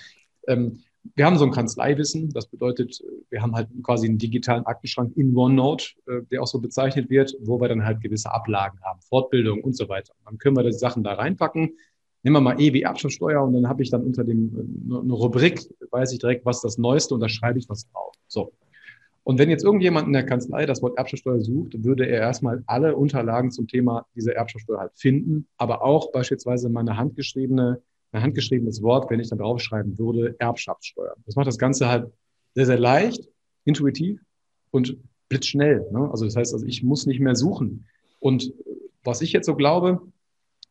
Ähm, 0.46 0.78
wir 1.16 1.26
haben 1.26 1.36
so 1.36 1.44
ein 1.44 1.50
Kanzleiwissen. 1.50 2.30
Das 2.30 2.46
bedeutet, 2.46 3.02
wir 3.28 3.42
haben 3.42 3.56
halt 3.56 3.68
quasi 3.82 4.06
einen 4.06 4.18
digitalen 4.18 4.64
Aktenschrank 4.66 5.16
in 5.16 5.36
OneNote, 5.36 5.86
äh, 6.06 6.22
der 6.30 6.42
auch 6.42 6.46
so 6.46 6.60
bezeichnet 6.60 7.10
wird, 7.10 7.36
wo 7.40 7.60
wir 7.60 7.66
dann 7.68 7.84
halt 7.84 8.00
gewisse 8.00 8.32
Ablagen 8.32 8.78
haben, 8.82 9.00
Fortbildung 9.00 9.64
und 9.64 9.76
so 9.76 9.88
weiter. 9.88 10.14
Dann 10.26 10.38
können 10.38 10.56
wir 10.56 10.62
die 10.62 10.72
Sachen 10.72 11.02
da 11.02 11.14
reinpacken. 11.14 11.76
Nehmen 12.22 12.36
wir 12.36 12.40
mal 12.40 12.60
E 12.60 12.72
wie 12.72 12.82
Erbschaftssteuer 12.82 13.42
und 13.42 13.52
dann 13.52 13.68
habe 13.68 13.82
ich 13.82 13.90
dann 13.90 14.04
unter 14.04 14.22
dem 14.22 14.92
äh, 14.92 14.96
eine 14.96 15.12
Rubrik, 15.12 15.68
weiß 15.90 16.12
ich 16.12 16.20
direkt, 16.20 16.46
was 16.46 16.60
das 16.60 16.78
Neueste 16.78 17.14
und 17.14 17.20
da 17.20 17.28
schreibe 17.28 17.58
ich 17.58 17.68
was 17.68 17.88
drauf. 17.90 18.14
So. 18.28 18.52
Und 19.26 19.40
wenn 19.40 19.50
jetzt 19.50 19.64
irgendjemand 19.64 20.06
in 20.06 20.12
der 20.12 20.24
Kanzlei 20.24 20.66
das 20.66 20.82
Wort 20.82 20.96
Erbschaftssteuer 20.96 21.40
sucht, 21.40 21.82
würde 21.82 22.06
er 22.06 22.20
erstmal 22.20 22.62
alle 22.68 22.94
Unterlagen 22.94 23.50
zum 23.50 23.66
Thema 23.66 24.06
dieser 24.14 24.36
Erbschaftssteuer 24.36 24.78
halt 24.78 24.92
finden, 24.94 25.48
aber 25.56 25.82
auch 25.82 26.12
beispielsweise 26.12 26.68
meine 26.68 26.96
handgeschriebene, 26.96 27.82
ein 28.12 28.22
handgeschriebenes 28.22 28.82
Wort, 28.82 29.10
wenn 29.10 29.18
ich 29.18 29.28
da 29.28 29.34
draufschreiben 29.34 29.98
würde, 29.98 30.36
Erbschaftssteuer. 30.38 31.16
Das 31.26 31.34
macht 31.34 31.48
das 31.48 31.58
Ganze 31.58 31.88
halt 31.88 32.12
sehr, 32.54 32.66
sehr 32.66 32.78
leicht, 32.78 33.28
intuitiv 33.64 34.20
und 34.70 34.96
blitzschnell. 35.28 35.84
Ne? 35.90 36.08
Also 36.08 36.24
das 36.24 36.36
heißt, 36.36 36.54
also 36.54 36.64
ich 36.64 36.84
muss 36.84 37.06
nicht 37.06 37.18
mehr 37.18 37.34
suchen. 37.34 37.84
Und 38.20 38.52
was 39.02 39.22
ich 39.22 39.32
jetzt 39.32 39.46
so 39.46 39.56
glaube, 39.56 40.02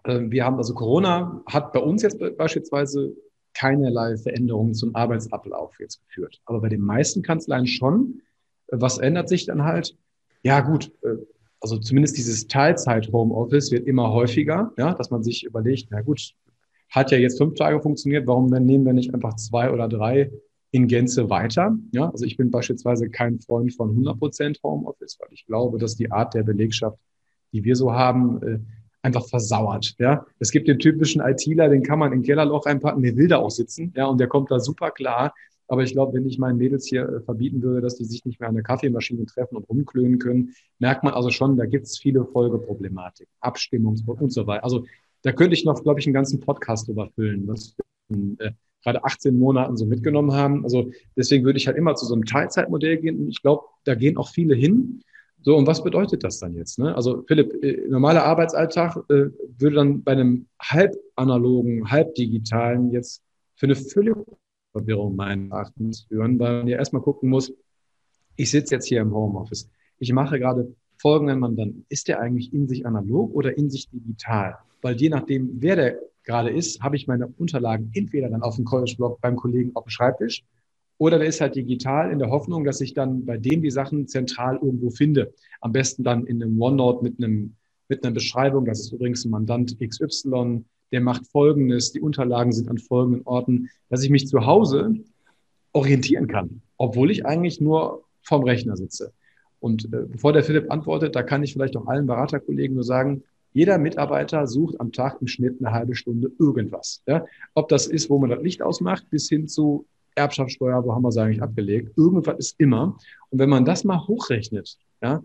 äh, 0.05 0.21
wir 0.29 0.45
haben 0.45 0.55
also 0.55 0.73
Corona 0.73 1.43
hat 1.45 1.73
bei 1.73 1.81
uns 1.81 2.03
jetzt 2.03 2.19
beispielsweise 2.37 3.17
keinerlei 3.53 4.15
Veränderungen 4.15 4.73
zum 4.73 4.95
Arbeitsablauf 4.95 5.77
jetzt 5.81 5.99
geführt. 6.07 6.41
Aber 6.45 6.61
bei 6.61 6.69
den 6.69 6.81
meisten 6.81 7.21
Kanzleien 7.21 7.67
schon, 7.67 8.21
was 8.71 8.97
ändert 8.97 9.29
sich 9.29 9.45
dann 9.45 9.63
halt? 9.63 9.97
Ja, 10.43 10.61
gut, 10.61 10.91
äh, 11.03 11.15
also 11.59 11.77
zumindest 11.77 12.17
dieses 12.17 12.47
Teilzeit-Homeoffice 12.47 13.71
wird 13.71 13.87
immer 13.87 14.11
häufiger, 14.11 14.71
ja, 14.77 14.93
dass 14.93 15.09
man 15.09 15.23
sich 15.23 15.43
überlegt, 15.43 15.87
na 15.89 16.01
gut, 16.01 16.35
hat 16.89 17.11
ja 17.11 17.17
jetzt 17.17 17.37
fünf 17.37 17.55
Tage 17.55 17.81
funktioniert. 17.81 18.27
Warum 18.27 18.49
nehmen 18.49 18.85
wir 18.85 18.93
nicht 18.93 19.13
einfach 19.13 19.35
zwei 19.35 19.71
oder 19.71 19.87
drei 19.87 20.31
in 20.71 20.87
Gänze 20.87 21.29
weiter? 21.29 21.75
Ja, 21.91 22.09
also 22.09 22.25
ich 22.25 22.37
bin 22.37 22.51
beispielsweise 22.51 23.09
kein 23.09 23.39
Freund 23.39 23.73
von 23.73 23.89
100 23.89 24.19
Prozent 24.19 24.59
Homeoffice, 24.63 25.17
weil 25.19 25.29
ich 25.31 25.45
glaube, 25.45 25.79
dass 25.79 25.95
die 25.95 26.11
Art 26.11 26.33
der 26.33 26.43
Belegschaft, 26.43 26.99
die 27.51 27.63
wir 27.63 27.75
so 27.75 27.93
haben, 27.93 28.41
äh, 28.43 28.59
einfach 29.01 29.27
versauert. 29.27 29.95
Ja, 29.99 30.25
es 30.39 30.51
gibt 30.51 30.67
den 30.67 30.79
typischen 30.79 31.21
ITler, 31.21 31.69
den 31.69 31.83
kann 31.83 31.99
man 31.99 32.11
in 32.13 32.23
Kellerloch 32.23 32.65
einpacken, 32.65 33.01
der 33.03 33.15
will 33.15 33.27
da 33.27 33.37
auch 33.37 33.51
sitzen. 33.51 33.93
Ja, 33.95 34.05
und 34.05 34.19
der 34.19 34.27
kommt 34.27 34.51
da 34.51 34.59
super 34.59 34.91
klar. 34.91 35.33
Aber 35.67 35.83
ich 35.83 35.93
glaube, 35.93 36.13
wenn 36.13 36.27
ich 36.27 36.37
meinen 36.37 36.57
Mädels 36.57 36.85
hier 36.87 37.07
äh, 37.07 37.21
verbieten 37.21 37.61
würde, 37.61 37.81
dass 37.81 37.95
die 37.95 38.05
sich 38.05 38.23
nicht 38.25 38.39
mehr 38.39 38.49
an 38.49 38.55
der 38.55 38.63
Kaffeemaschine 38.63 39.25
treffen 39.25 39.55
und 39.55 39.67
rumklönen 39.69 40.19
können, 40.19 40.53
merkt 40.79 41.03
man 41.03 41.13
also 41.13 41.29
schon, 41.29 41.57
da 41.57 41.65
gibt 41.65 41.85
es 41.85 41.97
viele 41.97 42.25
Folgeproblematiken, 42.25 43.33
Abstimmungs- 43.41 44.05
und 44.07 44.31
so 44.31 44.47
weiter. 44.47 44.63
Also 44.63 44.85
da 45.23 45.31
könnte 45.31 45.55
ich 45.55 45.65
noch, 45.65 45.81
glaube 45.81 45.99
ich, 45.99 46.05
einen 46.05 46.13
ganzen 46.13 46.39
Podcast 46.39 46.87
drüber 46.87 47.09
füllen, 47.15 47.47
was 47.47 47.75
wir 48.09 48.39
äh, 48.39 48.51
gerade 48.83 49.03
18 49.03 49.37
Monaten 49.37 49.75
so 49.75 49.85
mitgenommen 49.85 50.33
haben. 50.33 50.63
Also 50.63 50.91
deswegen 51.17 51.43
würde 51.43 51.57
ich 51.57 51.67
halt 51.67 51.77
immer 51.77 51.95
zu 51.95 52.05
so 52.05 52.13
einem 52.13 52.25
Teilzeitmodell 52.25 52.97
gehen. 52.97 53.19
Und 53.19 53.29
ich 53.29 53.41
glaube, 53.41 53.63
da 53.83 53.95
gehen 53.95 54.17
auch 54.17 54.29
viele 54.29 54.53
hin. 54.53 55.01
So, 55.41 55.55
und 55.57 55.67
was 55.67 55.83
bedeutet 55.83 56.23
das 56.23 56.39
dann 56.39 56.55
jetzt? 56.55 56.79
Ne? 56.79 56.95
Also 56.95 57.23
Philipp, 57.27 57.63
äh, 57.63 57.87
normaler 57.87 58.23
Arbeitsalltag 58.23 58.97
äh, 59.09 59.29
würde 59.57 59.75
dann 59.75 60.03
bei 60.03 60.11
einem 60.11 60.47
halbanalogen, 60.61 61.89
halbdigitalen 61.89 62.91
jetzt 62.91 63.23
für 63.55 63.65
eine 63.65 63.75
völlige 63.75 64.23
Verwirrung 64.75 65.15
meines 65.15 65.51
Erachtens 65.51 66.01
führen, 66.01 66.37
weil 66.37 66.59
man 66.59 66.67
ja 66.67 66.77
erstmal 66.77 67.01
gucken 67.01 67.29
muss, 67.29 67.53
ich 68.35 68.51
sitze 68.51 68.75
jetzt 68.75 68.87
hier 68.87 68.99
im 68.99 69.13
Homeoffice. 69.13 69.69
Ich 69.99 70.11
mache 70.11 70.37
gerade 70.37 70.75
folgenden 70.97 71.39
Mandanten. 71.39 71.85
Ist 71.87 72.09
der 72.09 72.19
eigentlich 72.19 72.53
in 72.53 72.67
sich 72.67 72.85
analog 72.85 73.33
oder 73.33 73.57
in 73.57 73.69
sich 73.69 73.89
digital? 73.89 74.57
Weil 74.81 74.95
je 74.97 75.07
nachdem, 75.07 75.49
wer 75.61 75.77
der 75.77 75.99
gerade 76.23 76.49
ist, 76.49 76.81
habe 76.81 76.97
ich 76.97 77.07
meine 77.07 77.27
Unterlagen 77.37 77.91
entweder 77.93 78.29
dann 78.29 78.41
auf 78.41 78.57
dem 78.57 78.65
College-Blog 78.65 79.21
beim 79.21 79.37
Kollegen 79.37 79.71
auf 79.75 79.85
dem 79.85 79.89
Schreibtisch 79.89 80.43
oder 80.97 81.19
der 81.19 81.27
ist 81.27 81.39
halt 81.39 81.55
digital 81.55 82.11
in 82.11 82.19
der 82.19 82.29
Hoffnung, 82.29 82.65
dass 82.65 82.81
ich 82.81 82.93
dann 82.93 83.25
bei 83.25 83.37
dem 83.37 83.61
die 83.61 83.71
Sachen 83.71 84.07
zentral 84.07 84.55
irgendwo 84.61 84.89
finde. 84.89 85.33
Am 85.61 85.71
besten 85.71 86.03
dann 86.03 86.25
in 86.25 86.41
einem 86.41 86.61
OneNote 86.61 87.03
mit 87.03 87.17
einem 87.17 87.55
mit 87.87 88.03
einer 88.03 88.13
Beschreibung. 88.13 88.65
Das 88.65 88.79
ist 88.79 88.91
übrigens 88.91 89.25
ein 89.25 89.31
Mandant 89.31 89.77
XY 89.79 90.65
der 90.91 91.01
macht 91.01 91.27
Folgendes, 91.27 91.91
die 91.91 92.01
Unterlagen 92.01 92.51
sind 92.51 92.69
an 92.69 92.77
folgenden 92.77 93.25
Orten, 93.25 93.69
dass 93.89 94.03
ich 94.03 94.09
mich 94.09 94.27
zu 94.27 94.45
Hause 94.45 94.93
orientieren 95.73 96.27
kann, 96.27 96.61
obwohl 96.77 97.11
ich 97.11 97.25
eigentlich 97.25 97.59
nur 97.59 98.03
vorm 98.21 98.43
Rechner 98.43 98.77
sitze. 98.77 99.11
Und 99.59 99.85
äh, 99.85 100.05
bevor 100.07 100.33
der 100.33 100.43
Philipp 100.43 100.71
antwortet, 100.71 101.15
da 101.15 101.23
kann 101.23 101.43
ich 101.43 101.53
vielleicht 101.53 101.75
auch 101.75 101.87
allen 101.87 102.05
Beraterkollegen 102.05 102.75
nur 102.75 102.83
sagen, 102.83 103.23
jeder 103.53 103.77
Mitarbeiter 103.77 104.47
sucht 104.47 104.79
am 104.81 104.91
Tag 104.91 105.17
im 105.21 105.27
Schnitt 105.27 105.59
eine 105.59 105.71
halbe 105.71 105.95
Stunde 105.95 106.29
irgendwas. 106.39 107.01
Ja? 107.07 107.25
Ob 107.53 107.69
das 107.69 107.87
ist, 107.87 108.09
wo 108.09 108.19
man 108.19 108.29
das 108.29 108.41
Licht 108.41 108.61
ausmacht, 108.61 109.09
bis 109.09 109.29
hin 109.29 109.47
zu 109.47 109.85
Erbschaftssteuer, 110.15 110.83
wo 110.83 110.93
haben 110.93 111.03
wir 111.03 111.09
es 111.09 111.17
eigentlich 111.17 111.41
abgelegt. 111.41 111.97
Irgendwas 111.97 112.37
ist 112.37 112.55
immer. 112.57 112.97
Und 113.29 113.39
wenn 113.39 113.49
man 113.49 113.65
das 113.65 113.83
mal 113.83 114.05
hochrechnet, 114.07 114.77
ja, 115.01 115.23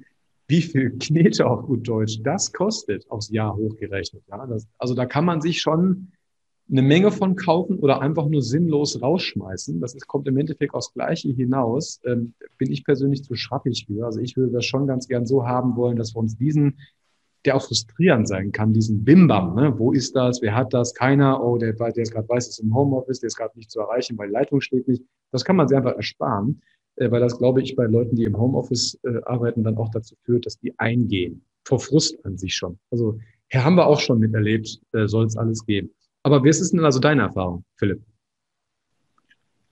wie 0.51 0.63
viel 0.63 0.99
Knete 0.99 1.47
auf 1.47 1.65
gut 1.65 1.89
Deutsch 1.89 2.21
das 2.23 2.53
kostet, 2.53 3.09
aufs 3.11 3.31
Jahr 3.31 3.57
hochgerechnet. 3.57 4.23
Ja? 4.29 4.47
Das, 4.47 4.67
also 4.79 4.95
da 4.95 5.07
kann 5.07 5.25
man 5.25 5.41
sich 5.41 5.61
schon 5.61 6.13
eine 6.71 6.83
Menge 6.83 7.11
von 7.11 7.37
kaufen 7.37 7.79
oder 7.79 8.01
einfach 8.01 8.27
nur 8.27 8.43
sinnlos 8.43 9.01
rausschmeißen. 9.01 9.81
Das 9.81 9.95
ist, 9.95 10.07
kommt 10.07 10.29
im 10.29 10.37
Endeffekt 10.37 10.75
aufs 10.75 10.93
Gleiche 10.93 11.31
hinaus. 11.31 12.01
Ähm, 12.05 12.35
bin 12.59 12.71
ich 12.71 12.85
persönlich 12.85 13.25
zu 13.25 13.35
schrappig 13.35 13.87
für. 13.87 14.05
Also 14.05 14.21
ich 14.21 14.37
würde 14.37 14.53
das 14.53 14.67
schon 14.67 14.87
ganz 14.87 15.09
gern 15.09 15.27
so 15.27 15.47
haben 15.47 15.77
wollen, 15.77 15.97
dass 15.97 16.15
wir 16.15 16.21
uns 16.21 16.37
diesen, 16.37 16.79
der 17.45 17.57
auch 17.57 17.63
frustrierend 17.63 18.29
sein 18.29 18.53
kann, 18.53 18.73
diesen 18.73 19.05
Bimbam, 19.05 19.55
ne? 19.55 19.79
wo 19.79 19.93
ist 19.93 20.15
das, 20.15 20.43
wer 20.43 20.55
hat 20.55 20.75
das, 20.75 20.95
keiner, 20.95 21.43
oh, 21.43 21.57
der, 21.59 21.73
der 21.73 21.97
ist 21.97 22.13
gerade 22.13 22.29
weiß, 22.29 22.49
ist 22.49 22.59
im 22.59 22.75
Homeoffice, 22.75 23.21
der 23.21 23.29
ist 23.29 23.37
gerade 23.37 23.57
nicht 23.57 23.71
zu 23.71 23.81
erreichen, 23.81 24.19
weil 24.19 24.29
die 24.29 24.35
Leitung 24.35 24.61
steht 24.61 24.87
nicht. 24.87 25.03
Das 25.33 25.45
kann 25.45 25.57
man 25.57 25.67
sich 25.67 25.77
einfach 25.77 25.97
ersparen 25.97 26.61
weil 27.09 27.21
das, 27.21 27.39
glaube 27.39 27.63
ich, 27.63 27.77
bei 27.77 27.87
Leuten, 27.87 28.17
die 28.17 28.25
im 28.25 28.37
Homeoffice 28.37 28.99
äh, 29.05 29.21
arbeiten, 29.25 29.63
dann 29.63 29.77
auch 29.77 29.91
dazu 29.91 30.17
führt, 30.25 30.47
dass 30.47 30.59
die 30.59 30.79
eingehen. 30.79 31.45
Vor 31.65 31.79
Frust 31.79 32.25
an 32.25 32.37
sich 32.37 32.55
schon. 32.55 32.79
Also 32.91 33.19
hier 33.49 33.65
haben 33.65 33.77
wir 33.77 33.87
auch 33.87 34.01
schon 34.01 34.19
miterlebt, 34.19 34.81
äh, 34.93 35.07
soll 35.07 35.27
es 35.27 35.37
alles 35.37 35.65
geben. 35.65 35.91
Aber 36.23 36.43
wie 36.45 36.49
ist 36.49 36.61
es 36.61 36.71
denn 36.71 36.85
also 36.85 36.99
deine 36.99 37.23
Erfahrung, 37.23 37.65
Philipp? 37.77 38.03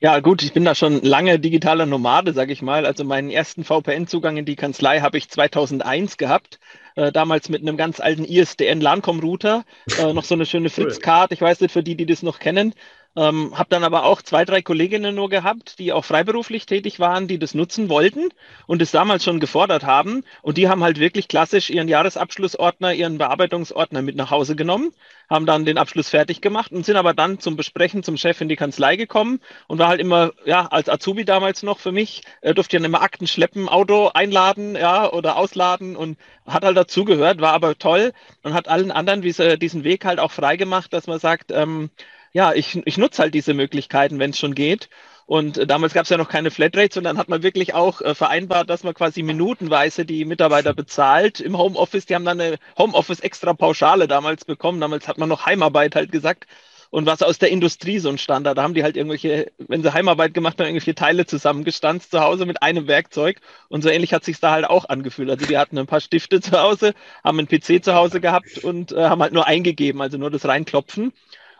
Ja, 0.00 0.20
gut, 0.20 0.44
ich 0.44 0.52
bin 0.52 0.64
da 0.64 0.76
schon 0.76 1.02
lange 1.02 1.40
digitaler 1.40 1.84
Nomade, 1.84 2.32
sage 2.32 2.52
ich 2.52 2.62
mal. 2.62 2.86
Also 2.86 3.02
meinen 3.02 3.30
ersten 3.30 3.64
VPN-Zugang 3.64 4.36
in 4.36 4.44
die 4.44 4.54
Kanzlei 4.54 5.00
habe 5.00 5.18
ich 5.18 5.28
2001 5.28 6.18
gehabt. 6.18 6.60
Äh, 6.94 7.10
damals 7.10 7.48
mit 7.48 7.62
einem 7.62 7.76
ganz 7.76 7.98
alten 7.98 8.24
ISDN 8.24 8.80
LANCOM-Router. 8.80 9.64
Äh, 9.98 10.12
noch 10.12 10.22
so 10.22 10.34
eine 10.34 10.46
schöne 10.46 10.70
Fritz-Card. 10.70 11.32
Ich 11.32 11.40
weiß 11.40 11.60
nicht, 11.60 11.72
für 11.72 11.82
die, 11.82 11.96
die 11.96 12.06
das 12.06 12.22
noch 12.22 12.38
kennen. 12.38 12.74
Ähm, 13.18 13.58
habe 13.58 13.68
dann 13.68 13.82
aber 13.82 14.04
auch 14.04 14.22
zwei, 14.22 14.44
drei 14.44 14.62
Kolleginnen 14.62 15.12
nur 15.12 15.28
gehabt, 15.28 15.80
die 15.80 15.92
auch 15.92 16.04
freiberuflich 16.04 16.66
tätig 16.66 17.00
waren, 17.00 17.26
die 17.26 17.40
das 17.40 17.52
nutzen 17.52 17.88
wollten 17.88 18.28
und 18.68 18.80
es 18.80 18.92
damals 18.92 19.24
schon 19.24 19.40
gefordert 19.40 19.82
haben. 19.82 20.22
Und 20.40 20.56
die 20.56 20.68
haben 20.68 20.84
halt 20.84 21.00
wirklich 21.00 21.26
klassisch 21.26 21.68
ihren 21.68 21.88
Jahresabschlussordner, 21.88 22.94
ihren 22.94 23.18
Bearbeitungsordner 23.18 24.02
mit 24.02 24.14
nach 24.14 24.30
Hause 24.30 24.54
genommen, 24.54 24.92
haben 25.28 25.46
dann 25.46 25.64
den 25.64 25.78
Abschluss 25.78 26.10
fertig 26.10 26.40
gemacht 26.40 26.70
und 26.70 26.86
sind 26.86 26.94
aber 26.94 27.12
dann 27.12 27.40
zum 27.40 27.56
Besprechen 27.56 28.04
zum 28.04 28.16
Chef 28.16 28.40
in 28.40 28.48
die 28.48 28.54
Kanzlei 28.54 28.94
gekommen 28.94 29.40
und 29.66 29.80
war 29.80 29.88
halt 29.88 30.00
immer, 30.00 30.30
ja, 30.44 30.66
als 30.66 30.88
Azubi 30.88 31.24
damals 31.24 31.64
noch 31.64 31.80
für 31.80 31.90
mich, 31.90 32.22
äh, 32.40 32.54
durfte 32.54 32.76
ja 32.78 32.84
immer 32.84 33.02
Akten 33.02 33.26
schleppen, 33.26 33.68
Auto 33.68 34.12
einladen, 34.14 34.76
ja, 34.76 35.12
oder 35.12 35.36
ausladen 35.38 35.96
und 35.96 36.18
hat 36.46 36.62
halt 36.64 36.76
dazugehört, 36.76 37.40
war 37.40 37.52
aber 37.52 37.76
toll 37.78 38.12
und 38.44 38.54
hat 38.54 38.68
allen 38.68 38.92
anderen 38.92 39.22
diese, 39.22 39.58
diesen 39.58 39.82
Weg 39.82 40.04
halt 40.04 40.20
auch 40.20 40.30
freigemacht, 40.30 40.92
dass 40.92 41.08
man 41.08 41.18
sagt, 41.18 41.50
ähm, 41.50 41.90
ja, 42.32 42.52
ich, 42.54 42.80
ich 42.84 42.98
nutze 42.98 43.22
halt 43.22 43.34
diese 43.34 43.54
Möglichkeiten, 43.54 44.18
wenn 44.18 44.30
es 44.30 44.38
schon 44.38 44.54
geht. 44.54 44.88
Und 45.26 45.58
äh, 45.58 45.66
damals 45.66 45.92
gab 45.92 46.04
es 46.04 46.08
ja 46.08 46.16
noch 46.16 46.30
keine 46.30 46.50
Flatrates 46.50 46.96
und 46.96 47.04
dann 47.04 47.18
hat 47.18 47.28
man 47.28 47.42
wirklich 47.42 47.74
auch 47.74 48.00
äh, 48.00 48.14
vereinbart, 48.14 48.70
dass 48.70 48.82
man 48.82 48.94
quasi 48.94 49.22
minutenweise 49.22 50.06
die 50.06 50.24
Mitarbeiter 50.24 50.72
bezahlt 50.72 51.40
im 51.40 51.58
Homeoffice. 51.58 52.06
Die 52.06 52.14
haben 52.14 52.24
dann 52.24 52.40
eine 52.40 52.56
Homeoffice 52.78 53.20
extra 53.20 53.52
Pauschale 53.52 54.08
damals 54.08 54.46
bekommen. 54.46 54.80
Damals 54.80 55.06
hat 55.06 55.18
man 55.18 55.28
noch 55.28 55.44
Heimarbeit 55.44 55.96
halt 55.96 56.12
gesagt. 56.12 56.46
Und 56.90 57.04
was 57.04 57.22
aus 57.22 57.38
der 57.38 57.50
Industrie 57.50 57.98
so 57.98 58.08
ein 58.08 58.16
Standard. 58.16 58.56
Da 58.56 58.62
haben 58.62 58.72
die 58.72 58.82
halt 58.82 58.96
irgendwelche, 58.96 59.52
wenn 59.58 59.82
sie 59.82 59.92
Heimarbeit 59.92 60.32
gemacht 60.32 60.58
haben, 60.58 60.68
irgendwelche 60.68 60.94
Teile 60.94 61.26
zusammengestanzt 61.26 62.10
zu 62.10 62.20
Hause 62.20 62.46
mit 62.46 62.62
einem 62.62 62.86
Werkzeug. 62.88 63.40
Und 63.68 63.82
so 63.82 63.90
ähnlich 63.90 64.14
hat 64.14 64.24
sich 64.24 64.40
da 64.40 64.52
halt 64.52 64.64
auch 64.64 64.88
angefühlt. 64.88 65.28
Also 65.28 65.44
die 65.44 65.58
hatten 65.58 65.76
ein 65.78 65.86
paar 65.86 66.00
Stifte 66.00 66.40
zu 66.40 66.58
Hause, 66.58 66.94
haben 67.22 67.38
einen 67.38 67.48
PC 67.48 67.84
zu 67.84 67.94
Hause 67.94 68.20
gehabt 68.22 68.58
und 68.64 68.92
äh, 68.92 69.04
haben 69.04 69.20
halt 69.20 69.34
nur 69.34 69.46
eingegeben, 69.46 70.00
also 70.00 70.16
nur 70.16 70.30
das 70.30 70.46
Reinklopfen. 70.46 71.12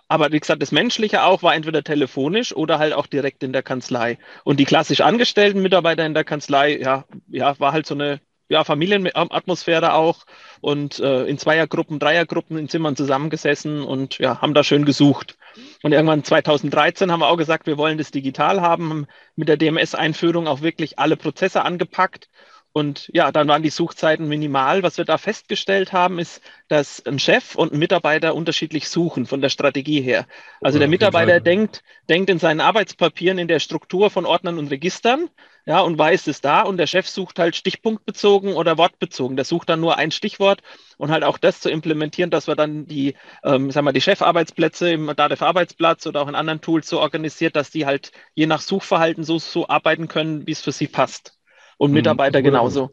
Aber 0.09 0.33
wie 0.33 0.41
gesagt, 0.41 0.63
das 0.63 0.73
Menschliche 0.73 1.23
auch 1.23 1.43
war 1.43 1.55
entweder 1.55 1.85
telefonisch 1.85 2.55
oder 2.55 2.79
halt 2.79 2.95
auch 2.95 3.07
direkt 3.07 3.43
in 3.43 3.53
der 3.53 3.63
Kanzlei. 3.63 4.19
Und 4.45 4.59
die 4.59 4.65
klassisch 4.65 5.03
angestellten 5.03 5.61
Mitarbeiter 5.63 6.07
in 6.07 6.15
der 6.15 6.25
Kanzlei, 6.25 6.79
ja, 6.79 7.05
ja, 7.29 7.59
war 7.61 7.73
halt 7.73 7.87
so 7.87 7.95
eine 7.95 8.21
ja, 8.49 8.65
Familienatmosphäre 8.65 9.93
auch 9.93 10.25
und 10.61 10.99
äh, 11.01 11.25
in 11.25 11.37
Zweiergruppen, 11.39 11.99
Dreiergruppen 11.99 12.57
in 12.57 12.69
Zimmern 12.69 12.97
zusammengesessen 12.97 13.83
und 13.83 14.19
ja, 14.19 14.41
haben 14.41 14.55
da 14.55 14.65
schön 14.65 14.87
gesucht. 14.87 15.37
Und 15.83 15.93
irgendwann 15.93 16.25
2013 16.25 17.13
haben 17.13 17.21
wir 17.21 17.29
auch 17.29 17.37
gesagt, 17.37 17.67
wir 17.67 17.77
wollen 17.77 17.99
das 17.99 18.11
digital 18.11 18.63
haben, 18.63 18.89
haben 18.91 19.07
mit 19.37 19.49
der 19.49 19.59
DMS-Einführung 19.59 20.47
auch 20.47 20.63
wirklich 20.63 20.99
alle 20.99 21.17
Prozesse 21.17 21.63
angepackt 21.65 22.29
und 22.73 23.11
ja, 23.13 23.33
dann 23.33 23.49
waren 23.49 23.63
die 23.63 23.71
Suchzeiten 23.71 24.29
minimal. 24.29 24.83
Was 24.83 24.99
wir 24.99 25.05
da 25.05 25.19
festgestellt 25.19 25.93
haben, 25.93 26.19
ist, 26.19 26.43
dass 26.69 27.05
ein 27.07 27.19
Chef 27.19 27.55
und 27.55 27.73
ein 27.73 27.79
Mitarbeiter 27.79 28.35
unterschiedlich 28.35 28.89
suchen 28.89 29.27
von 29.27 29.41
der 29.41 29.49
Strategie 29.49 30.01
her. 30.01 30.27
Also 30.61 30.77
ja, 30.77 30.81
der 30.81 30.89
Mitarbeiter 30.89 31.41
denkt, 31.41 31.83
denkt 32.09 32.31
in 32.31 32.39
seinen 32.39 32.61
Arbeitspapieren 32.61 33.39
in 33.39 33.49
der 33.49 33.59
Struktur 33.59 34.11
von 34.11 34.27
Ordnern 34.27 34.59
und 34.59 34.69
Registern, 34.69 35.31
ja, 35.65 35.81
und 35.81 35.99
weiß 35.99 36.27
es 36.29 36.41
da. 36.41 36.63
Und 36.63 36.77
der 36.77 36.87
Chef 36.87 37.09
sucht 37.09 37.39
halt 37.39 37.57
stichpunktbezogen 37.57 38.55
oder 38.55 38.79
wortbezogen. 38.79 39.37
Der 39.37 39.45
sucht 39.45 39.69
dann 39.69 39.81
nur 39.81 39.97
ein 39.97 40.11
Stichwort 40.11 40.63
und 40.99 41.11
halt 41.11 41.25
auch 41.25 41.39
das 41.39 41.61
zu 41.61 41.71
implementieren, 41.71 42.31
dass 42.31 42.47
wir 42.47 42.55
dann 42.55 42.87
die, 42.87 43.17
ähm, 43.45 43.71
sagen 43.71 43.87
wir, 43.87 43.93
die 43.93 44.01
Chefarbeitsplätze 44.01 44.91
im 44.91 45.13
DATEV 45.15 45.43
Arbeitsplatz 45.43 46.07
oder 46.07 46.21
auch 46.23 46.29
in 46.29 46.35
anderen 46.35 46.61
Tools 46.61 46.89
so 46.89 47.01
organisiert, 47.01 47.57
dass 47.57 47.71
die 47.71 47.87
halt 47.87 48.13
je 48.35 48.47
nach 48.47 48.61
Suchverhalten 48.61 49.25
so, 49.25 49.39
so 49.39 49.69
arbeiten 49.69 50.09
können, 50.09 50.47
wie 50.47 50.53
es 50.53 50.61
für 50.61 50.73
sie 50.73 50.87
passt 50.87 51.38
und 51.79 51.91
mhm. 51.91 51.95
Mitarbeiter 51.95 52.43
genauso. 52.43 52.91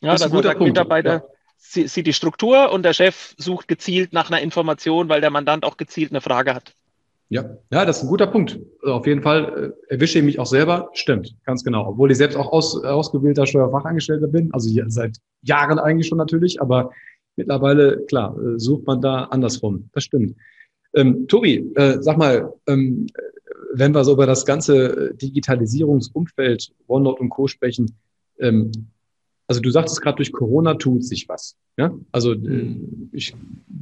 Ja, 0.00 0.12
das 0.12 0.20
ist 0.20 0.26
ein 0.26 0.30
guter 0.30 0.48
sagt, 0.48 0.58
Punkt. 0.58 0.70
Mitarbeiter 0.70 1.24
ja. 1.58 1.88
sieht 1.88 2.06
die 2.06 2.12
Struktur 2.12 2.70
und 2.72 2.84
der 2.84 2.92
Chef 2.92 3.34
sucht 3.36 3.68
gezielt 3.68 4.12
nach 4.12 4.30
einer 4.30 4.40
Information, 4.40 5.08
weil 5.08 5.20
der 5.20 5.30
Mandant 5.30 5.64
auch 5.64 5.76
gezielt 5.76 6.12
eine 6.12 6.20
Frage 6.20 6.54
hat. 6.54 6.72
Ja, 7.28 7.44
ja, 7.70 7.84
das 7.84 7.98
ist 7.98 8.02
ein 8.04 8.08
guter 8.08 8.26
Punkt. 8.26 8.58
Also 8.82 8.94
auf 8.94 9.06
jeden 9.06 9.22
Fall 9.22 9.74
äh, 9.88 9.94
erwische 9.94 10.18
ich 10.18 10.24
mich 10.24 10.38
auch 10.40 10.46
selber. 10.46 10.90
Stimmt, 10.94 11.36
ganz 11.44 11.62
genau. 11.62 11.86
Obwohl 11.86 12.10
ich 12.10 12.16
selbst 12.16 12.36
auch 12.36 12.50
aus, 12.50 12.82
ausgebildeter 12.82 13.46
Steuerfachangestellter 13.46 14.26
bin, 14.26 14.52
also 14.52 14.68
seit 14.88 15.16
Jahren 15.42 15.78
eigentlich 15.78 16.08
schon 16.08 16.18
natürlich, 16.18 16.60
aber 16.60 16.90
mittlerweile, 17.36 18.04
klar, 18.06 18.36
äh, 18.36 18.58
sucht 18.58 18.84
man 18.84 19.00
da 19.00 19.24
andersrum. 19.24 19.90
Das 19.92 20.04
stimmt. 20.04 20.34
Ähm, 20.94 21.28
Tobi, 21.28 21.72
äh, 21.76 21.98
sag 22.00 22.18
mal, 22.18 22.52
ähm, 22.66 23.06
wenn 23.72 23.94
wir 23.94 24.02
so 24.02 24.14
über 24.14 24.26
das 24.26 24.44
ganze 24.44 25.14
Digitalisierungsumfeld 25.14 26.72
OneNote 26.88 27.22
und 27.22 27.28
Co. 27.28 27.46
sprechen, 27.46 27.96
ähm, 28.40 28.72
also 29.46 29.60
du 29.60 29.70
sagtest 29.70 30.00
gerade, 30.00 30.16
durch 30.16 30.32
Corona 30.32 30.74
tut 30.74 31.04
sich 31.04 31.28
was. 31.28 31.56
Ja? 31.76 31.92
Also 32.12 32.34
äh, 32.34 32.76
ich, 33.12 33.34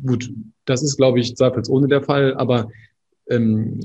gut, 0.06 0.32
das 0.64 0.82
ist, 0.82 0.96
glaube 0.96 1.20
ich, 1.20 1.36
zweifelsohne 1.36 1.88
der 1.88 2.02
Fall. 2.02 2.34
Aber 2.36 2.70
ähm, 3.28 3.80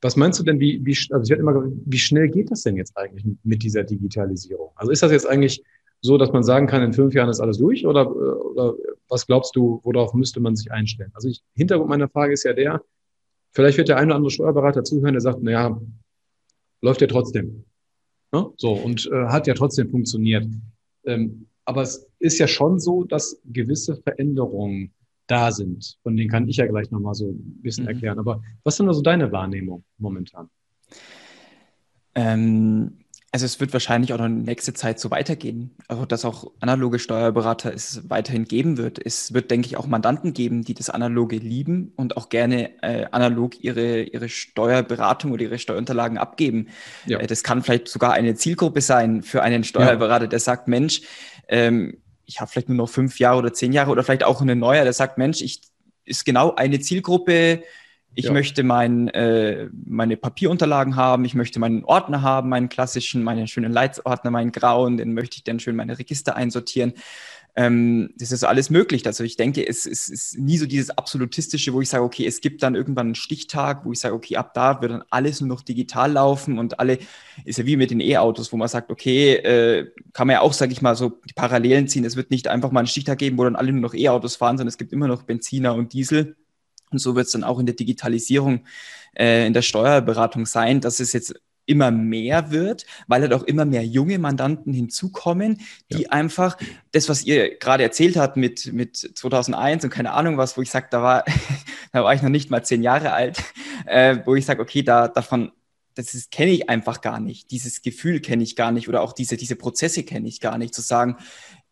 was 0.00 0.16
meinst 0.16 0.40
du 0.40 0.44
denn, 0.44 0.60
wie, 0.60 0.80
wie, 0.84 0.96
also 1.10 1.30
ich 1.30 1.38
immer, 1.38 1.70
wie 1.84 1.98
schnell 1.98 2.28
geht 2.28 2.50
das 2.50 2.62
denn 2.62 2.76
jetzt 2.76 2.96
eigentlich 2.96 3.26
mit 3.42 3.62
dieser 3.62 3.84
Digitalisierung? 3.84 4.70
Also 4.76 4.92
ist 4.92 5.02
das 5.02 5.12
jetzt 5.12 5.26
eigentlich 5.26 5.62
so, 6.00 6.16
dass 6.16 6.32
man 6.32 6.42
sagen 6.42 6.66
kann, 6.66 6.82
in 6.82 6.92
fünf 6.92 7.12
Jahren 7.14 7.28
ist 7.28 7.40
alles 7.40 7.58
durch 7.58 7.86
oder, 7.86 8.14
oder 8.14 8.74
was 9.08 9.26
glaubst 9.26 9.56
du, 9.56 9.80
worauf 9.82 10.14
müsste 10.14 10.40
man 10.40 10.56
sich 10.56 10.70
einstellen? 10.72 11.10
Also 11.14 11.28
ich, 11.28 11.42
Hintergrund 11.54 11.90
meiner 11.90 12.08
Frage 12.08 12.32
ist 12.32 12.44
ja 12.44 12.52
der, 12.52 12.82
vielleicht 13.52 13.78
wird 13.78 13.88
der 13.88 13.96
eine 13.96 14.06
oder 14.06 14.16
andere 14.16 14.30
Steuerberater 14.30 14.84
zuhören, 14.84 15.12
der 15.12 15.20
sagt, 15.20 15.42
naja, 15.42 15.80
läuft 16.80 17.00
ja 17.00 17.06
trotzdem. 17.06 17.64
Ne? 18.32 18.46
So, 18.56 18.72
und 18.72 19.06
äh, 19.12 19.26
hat 19.26 19.46
ja 19.46 19.54
trotzdem 19.54 19.90
funktioniert. 19.90 20.46
Ähm, 21.04 21.46
aber 21.64 21.82
es 21.82 22.06
ist 22.18 22.38
ja 22.38 22.46
schon 22.46 22.78
so, 22.78 23.04
dass 23.04 23.40
gewisse 23.44 23.96
Veränderungen 23.96 24.92
da 25.26 25.50
sind. 25.50 25.98
Von 26.02 26.16
denen 26.16 26.30
kann 26.30 26.48
ich 26.48 26.56
ja 26.56 26.66
gleich 26.66 26.90
nochmal 26.90 27.14
so 27.14 27.30
ein 27.30 27.62
bisschen 27.62 27.84
mhm. 27.84 27.90
erklären. 27.90 28.18
Aber 28.18 28.42
was 28.62 28.76
sind 28.76 28.88
also 28.88 29.02
deine 29.02 29.30
Wahrnehmung 29.32 29.84
momentan? 29.98 30.48
Ähm, 32.14 32.98
also 33.32 33.44
es 33.44 33.60
wird 33.60 33.72
wahrscheinlich 33.72 34.12
auch 34.12 34.18
noch 34.18 34.26
in 34.26 34.42
nächste 34.42 34.72
Zeit 34.72 34.98
so 34.98 35.10
weitergehen. 35.10 35.74
Also 35.88 36.06
dass 36.06 36.24
auch 36.24 36.52
analoge 36.60 36.98
Steuerberater 36.98 37.74
es 37.74 38.08
weiterhin 38.08 38.46
geben 38.46 38.78
wird. 38.78 39.04
Es 39.04 39.34
wird, 39.34 39.50
denke 39.50 39.66
ich, 39.66 39.76
auch 39.76 39.86
Mandanten 39.86 40.32
geben, 40.32 40.62
die 40.62 40.74
das 40.74 40.90
Analoge 40.90 41.36
lieben 41.36 41.92
und 41.96 42.16
auch 42.16 42.28
gerne 42.28 42.82
äh, 42.82 43.06
analog 43.10 43.62
ihre, 43.62 44.02
ihre 44.02 44.28
Steuerberatung 44.28 45.32
oder 45.32 45.42
ihre 45.42 45.58
Steuerunterlagen 45.58 46.18
abgeben. 46.18 46.68
Ja. 47.06 47.18
Äh, 47.18 47.26
das 47.26 47.42
kann 47.42 47.62
vielleicht 47.62 47.88
sogar 47.88 48.12
eine 48.12 48.36
Zielgruppe 48.36 48.80
sein 48.80 49.22
für 49.22 49.42
einen 49.42 49.64
Steuerberater, 49.64 50.24
ja. 50.24 50.30
der 50.30 50.40
sagt, 50.40 50.68
Mensch, 50.68 51.02
ähm, 51.48 51.98
ich 52.24 52.40
habe 52.40 52.50
vielleicht 52.50 52.68
nur 52.68 52.78
noch 52.78 52.88
fünf 52.88 53.18
Jahre 53.18 53.38
oder 53.38 53.52
zehn 53.52 53.72
Jahre 53.72 53.90
oder 53.90 54.02
vielleicht 54.02 54.24
auch 54.24 54.40
einen 54.40 54.58
neuer, 54.58 54.84
der 54.84 54.92
sagt, 54.92 55.18
Mensch, 55.18 55.42
ich 55.42 55.60
ist 56.04 56.24
genau 56.24 56.54
eine 56.54 56.80
Zielgruppe, 56.80 57.62
ich 58.16 58.24
ja. 58.24 58.32
möchte 58.32 58.62
mein, 58.62 59.08
äh, 59.08 59.68
meine 59.84 60.16
Papierunterlagen 60.16 60.96
haben, 60.96 61.26
ich 61.26 61.34
möchte 61.34 61.60
meinen 61.60 61.84
Ordner 61.84 62.22
haben, 62.22 62.48
meinen 62.48 62.70
klassischen, 62.70 63.22
meinen 63.22 63.46
schönen 63.46 63.70
Leitsordner, 63.70 64.30
meinen 64.30 64.52
grauen, 64.52 64.96
den 64.96 65.12
möchte 65.12 65.36
ich 65.36 65.44
dann 65.44 65.60
schön 65.60 65.76
meine 65.76 65.98
Register 65.98 66.34
einsortieren. 66.34 66.94
Ähm, 67.56 68.10
das 68.18 68.32
ist 68.32 68.42
alles 68.42 68.70
möglich. 68.70 69.06
Also 69.06 69.22
ich 69.22 69.36
denke, 69.36 69.66
es, 69.66 69.84
es, 69.84 70.08
ist 70.08 70.38
nie 70.38 70.56
so 70.56 70.64
dieses 70.64 70.88
absolutistische, 70.90 71.74
wo 71.74 71.82
ich 71.82 71.90
sage, 71.90 72.04
okay, 72.04 72.26
es 72.26 72.40
gibt 72.40 72.62
dann 72.62 72.74
irgendwann 72.74 73.08
einen 73.08 73.14
Stichtag, 73.14 73.84
wo 73.84 73.92
ich 73.92 74.00
sage, 74.00 74.14
okay, 74.14 74.36
ab 74.36 74.54
da 74.54 74.80
wird 74.80 74.92
dann 74.92 75.04
alles 75.10 75.42
nur 75.42 75.48
noch 75.48 75.60
digital 75.60 76.12
laufen 76.12 76.58
und 76.58 76.80
alle, 76.80 76.98
ist 77.44 77.58
ja 77.58 77.66
wie 77.66 77.76
mit 77.76 77.90
den 77.90 78.00
E-Autos, 78.00 78.50
wo 78.50 78.56
man 78.56 78.68
sagt, 78.68 78.90
okay, 78.90 79.34
äh, 79.34 79.90
kann 80.14 80.26
man 80.26 80.34
ja 80.34 80.40
auch, 80.40 80.54
sage 80.54 80.72
ich 80.72 80.80
mal, 80.80 80.96
so 80.96 81.20
die 81.28 81.34
Parallelen 81.34 81.86
ziehen. 81.86 82.04
Es 82.06 82.16
wird 82.16 82.30
nicht 82.30 82.48
einfach 82.48 82.70
mal 82.70 82.80
einen 82.80 82.88
Stichtag 82.88 83.18
geben, 83.18 83.36
wo 83.36 83.44
dann 83.44 83.56
alle 83.56 83.72
nur 83.72 83.82
noch 83.82 83.94
E-Autos 83.94 84.36
fahren, 84.36 84.56
sondern 84.56 84.68
es 84.68 84.78
gibt 84.78 84.94
immer 84.94 85.08
noch 85.08 85.24
Benziner 85.24 85.74
und 85.74 85.92
Diesel. 85.92 86.36
Und 86.90 86.98
so 86.98 87.14
wird 87.14 87.26
es 87.26 87.32
dann 87.32 87.44
auch 87.44 87.58
in 87.58 87.66
der 87.66 87.74
Digitalisierung, 87.74 88.64
äh, 89.16 89.46
in 89.46 89.52
der 89.52 89.62
Steuerberatung 89.62 90.46
sein, 90.46 90.80
dass 90.80 91.00
es 91.00 91.12
jetzt 91.12 91.34
immer 91.66 91.90
mehr 91.90 92.50
wird, 92.50 92.86
weil 93.08 93.22
halt 93.22 93.32
auch 93.32 93.42
immer 93.42 93.64
mehr 93.64 93.84
junge 93.84 94.18
Mandanten 94.18 94.72
hinzukommen, 94.72 95.60
die 95.92 96.04
ja. 96.04 96.10
einfach 96.10 96.56
das, 96.92 97.08
was 97.08 97.24
ihr 97.24 97.58
gerade 97.58 97.82
erzählt 97.82 98.16
habt 98.16 98.36
mit, 98.36 98.72
mit 98.72 98.96
2001 98.96 99.84
und 99.84 99.90
keine 99.90 100.12
Ahnung 100.12 100.38
was, 100.38 100.56
wo 100.56 100.62
ich 100.62 100.70
sage, 100.70 100.86
da 100.90 101.02
war, 101.02 101.24
da 101.92 102.04
war 102.04 102.14
ich 102.14 102.22
noch 102.22 102.30
nicht 102.30 102.50
mal 102.50 102.64
zehn 102.64 102.82
Jahre 102.82 103.12
alt, 103.12 103.42
äh, 103.84 104.18
wo 104.24 104.34
ich 104.34 104.46
sage, 104.46 104.62
okay, 104.62 104.82
da, 104.82 105.08
davon, 105.08 105.52
das 105.94 106.28
kenne 106.30 106.52
ich 106.52 106.68
einfach 106.68 107.00
gar 107.00 107.20
nicht. 107.20 107.50
Dieses 107.50 107.82
Gefühl 107.82 108.20
kenne 108.20 108.42
ich 108.42 108.54
gar 108.54 108.70
nicht 108.70 108.88
oder 108.88 109.02
auch 109.02 109.12
diese, 109.12 109.36
diese 109.36 109.56
Prozesse 109.56 110.04
kenne 110.04 110.28
ich 110.28 110.40
gar 110.40 110.58
nicht. 110.58 110.74
Zu 110.74 110.82
sagen, 110.82 111.16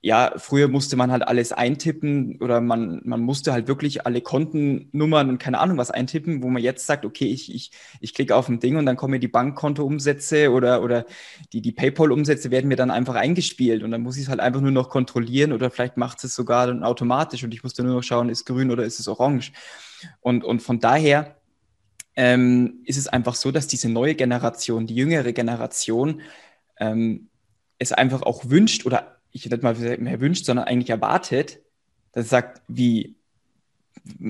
ja, 0.05 0.35
früher 0.37 0.69
musste 0.69 0.97
man 0.97 1.11
halt 1.11 1.27
alles 1.27 1.51
eintippen 1.53 2.37
oder 2.43 2.61
man, 2.61 3.01
man 3.05 3.21
musste 3.21 3.55
halt 3.55 3.69
wirklich 3.69 4.05
alle 4.05 4.21
Kontennummern 4.21 5.31
und 5.31 5.39
keine 5.39 5.59
Ahnung 5.59 5.79
was 5.79 5.91
eintippen, 5.91 6.43
wo 6.43 6.51
man 6.51 6.63
jetzt 6.63 6.87
sagt, 6.87 7.07
okay, 7.07 7.25
ich, 7.25 7.55
ich, 7.55 7.71
ich 8.03 8.13
klicke 8.13 8.37
auf 8.37 8.51
ein 8.51 8.61
Ding 8.61 8.77
und 8.77 8.85
dann 8.85 8.97
kommen 8.97 9.13
mir 9.13 9.19
die 9.19 9.29
Bankkontoumsätze 9.29 10.51
oder, 10.51 10.83
oder 10.83 11.07
die, 11.55 11.63
die 11.63 11.73
PayPal-Umsätze 11.73 12.51
werden 12.51 12.69
mir 12.69 12.77
dann 12.77 12.91
einfach 12.91 13.15
eingespielt 13.15 13.83
und 13.83 13.93
dann 13.93 14.03
muss 14.03 14.19
ich 14.19 14.25
es 14.25 14.29
halt 14.29 14.41
einfach 14.41 14.61
nur 14.61 14.73
noch 14.73 14.91
kontrollieren 14.91 15.55
oder 15.55 15.71
vielleicht 15.71 15.97
macht 15.97 16.23
es 16.23 16.35
sogar 16.35 16.67
dann 16.67 16.85
automatisch 16.85 17.43
und 17.43 17.55
ich 17.55 17.63
musste 17.63 17.83
nur 17.83 17.95
noch 17.95 18.03
schauen, 18.03 18.29
ist 18.29 18.45
grün 18.45 18.71
oder 18.71 18.85
ist 18.85 19.01
es 19.01 19.09
orange. 19.09 19.53
Und, 20.21 20.45
und 20.45 20.61
von 20.61 20.81
daher 20.81 21.37
ähm, 22.15 22.83
ist 22.85 22.99
es 22.99 23.09
einfach 23.09 23.37
so, 23.37 23.51
dass 23.51 23.69
diese 23.69 23.89
neue 23.89 24.17
Generation, 24.17 24.87
die 24.87 24.97
jüngere 24.97 25.33
Generation, 25.33 26.21
ähm, 26.79 27.31
es 27.79 27.93
einfach 27.93 28.21
auch 28.23 28.51
wünscht 28.51 28.85
oder 28.85 29.14
ich 29.35 29.51
nicht 29.51 29.63
mal 29.63 29.75
mehr 29.75 30.21
wünscht, 30.21 30.47
sondern 30.47 30.67
eigentlich 30.67 30.91
erwartet, 30.91 31.61
dass 32.13 32.27
er 32.27 32.29
sagt, 32.29 32.63
wie, 32.69 33.17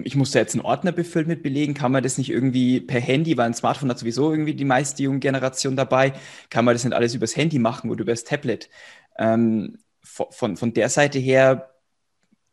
ich 0.03 0.17
muss 0.17 0.31
da 0.31 0.39
jetzt 0.39 0.55
einen 0.55 0.65
Ordner 0.65 0.93
befüllen 0.93 1.29
mit 1.29 1.43
Belegen, 1.43 1.75
kann 1.75 1.93
man 1.93 2.03
das 2.03 2.17
nicht 2.17 2.31
irgendwie 2.31 2.81
per 2.81 3.01
Handy, 3.01 3.37
weil 3.37 3.47
ein 3.47 3.55
Smartphone 3.55 3.91
hat 3.91 3.99
sowieso 3.99 4.31
irgendwie 4.31 4.55
die 4.55 4.65
meiste 4.65 5.03
junge 5.03 5.19
Generation 5.19 5.77
dabei, 5.77 6.15
kann 6.49 6.65
man 6.65 6.75
das 6.75 6.85
nicht 6.85 6.95
alles 6.95 7.15
übers 7.15 7.37
Handy 7.37 7.59
machen 7.59 7.91
oder 7.91 8.03
übers 8.03 8.25
Tablet. 8.25 8.71
Ähm, 9.19 9.79
von, 10.03 10.57
von 10.57 10.73
der 10.73 10.89
Seite 10.89 11.19
her 11.19 11.71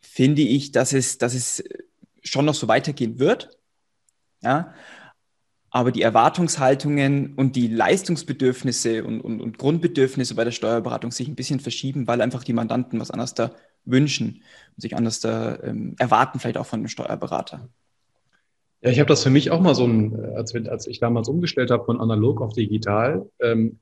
finde 0.01 0.41
ich, 0.41 0.71
dass 0.71 0.93
es, 0.93 1.17
dass 1.17 1.33
es 1.33 1.63
schon 2.23 2.45
noch 2.45 2.55
so 2.55 2.67
weitergehen 2.67 3.17
wird. 3.17 3.57
Ja, 4.41 4.73
aber 5.73 5.93
die 5.93 6.01
Erwartungshaltungen 6.01 7.33
und 7.35 7.55
die 7.55 7.67
Leistungsbedürfnisse 7.67 9.05
und, 9.05 9.21
und, 9.21 9.39
und, 9.39 9.57
Grundbedürfnisse 9.57 10.35
bei 10.35 10.43
der 10.43 10.51
Steuerberatung 10.51 11.11
sich 11.11 11.29
ein 11.29 11.35
bisschen 11.35 11.61
verschieben, 11.61 12.07
weil 12.07 12.21
einfach 12.21 12.43
die 12.43 12.51
Mandanten 12.51 12.99
was 12.99 13.09
anderes 13.09 13.33
da 13.33 13.51
wünschen 13.85 14.43
und 14.75 14.81
sich 14.81 14.97
anders 14.97 15.21
da 15.21 15.57
ähm, 15.63 15.95
erwarten, 15.97 16.39
vielleicht 16.39 16.57
auch 16.57 16.65
von 16.65 16.79
einem 16.79 16.89
Steuerberater. 16.89 17.69
Ja, 18.81 18.89
ich 18.89 18.99
habe 18.99 19.07
das 19.07 19.23
für 19.23 19.29
mich 19.29 19.49
auch 19.49 19.61
mal 19.61 19.73
so 19.73 19.85
ein, 19.85 20.13
als, 20.35 20.53
als 20.53 20.87
ich 20.87 20.99
damals 20.99 21.29
umgestellt 21.29 21.71
habe 21.71 21.85
von 21.85 22.01
analog 22.01 22.41
auf 22.41 22.51
digital, 22.51 23.29
ähm, 23.39 23.79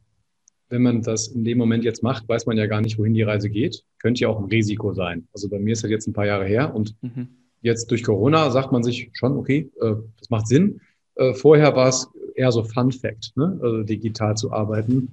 wenn 0.69 0.83
man 0.83 1.01
das 1.01 1.29
in 1.29 1.43
dem 1.43 1.57
Moment 1.57 1.83
jetzt 1.83 2.03
macht, 2.03 2.29
weiß 2.29 2.45
man 2.45 2.55
ja 2.55 2.67
gar 2.67 2.81
nicht, 2.81 2.99
wohin 2.99 3.15
die 3.15 3.23
Reise 3.23 3.49
geht. 3.49 3.83
Könnte 3.97 4.21
ja 4.21 4.27
auch 4.27 4.37
ein 4.37 4.45
Risiko 4.45 4.93
sein. 4.93 5.27
Also 5.33 5.49
bei 5.49 5.57
mir 5.57 5.73
ist 5.73 5.83
das 5.83 5.89
jetzt 5.89 6.07
ein 6.07 6.13
paar 6.13 6.27
Jahre 6.27 6.45
her 6.45 6.75
und 6.75 6.95
mhm. 7.01 7.29
jetzt 7.63 7.89
durch 7.89 8.03
Corona 8.03 8.51
sagt 8.51 8.71
man 8.71 8.83
sich 8.83 9.09
schon, 9.13 9.35
okay, 9.37 9.71
äh, 9.81 9.95
das 10.19 10.29
macht 10.29 10.45
Sinn 10.45 10.81
äh, 11.19 11.33
vorher 11.33 11.75
war 11.75 11.89
es 11.89 12.09
eher 12.35 12.51
so 12.51 12.63
Fun 12.63 12.91
Fact, 12.91 13.33
ne? 13.35 13.59
also 13.61 13.83
digital 13.83 14.35
zu 14.35 14.51
arbeiten 14.51 15.11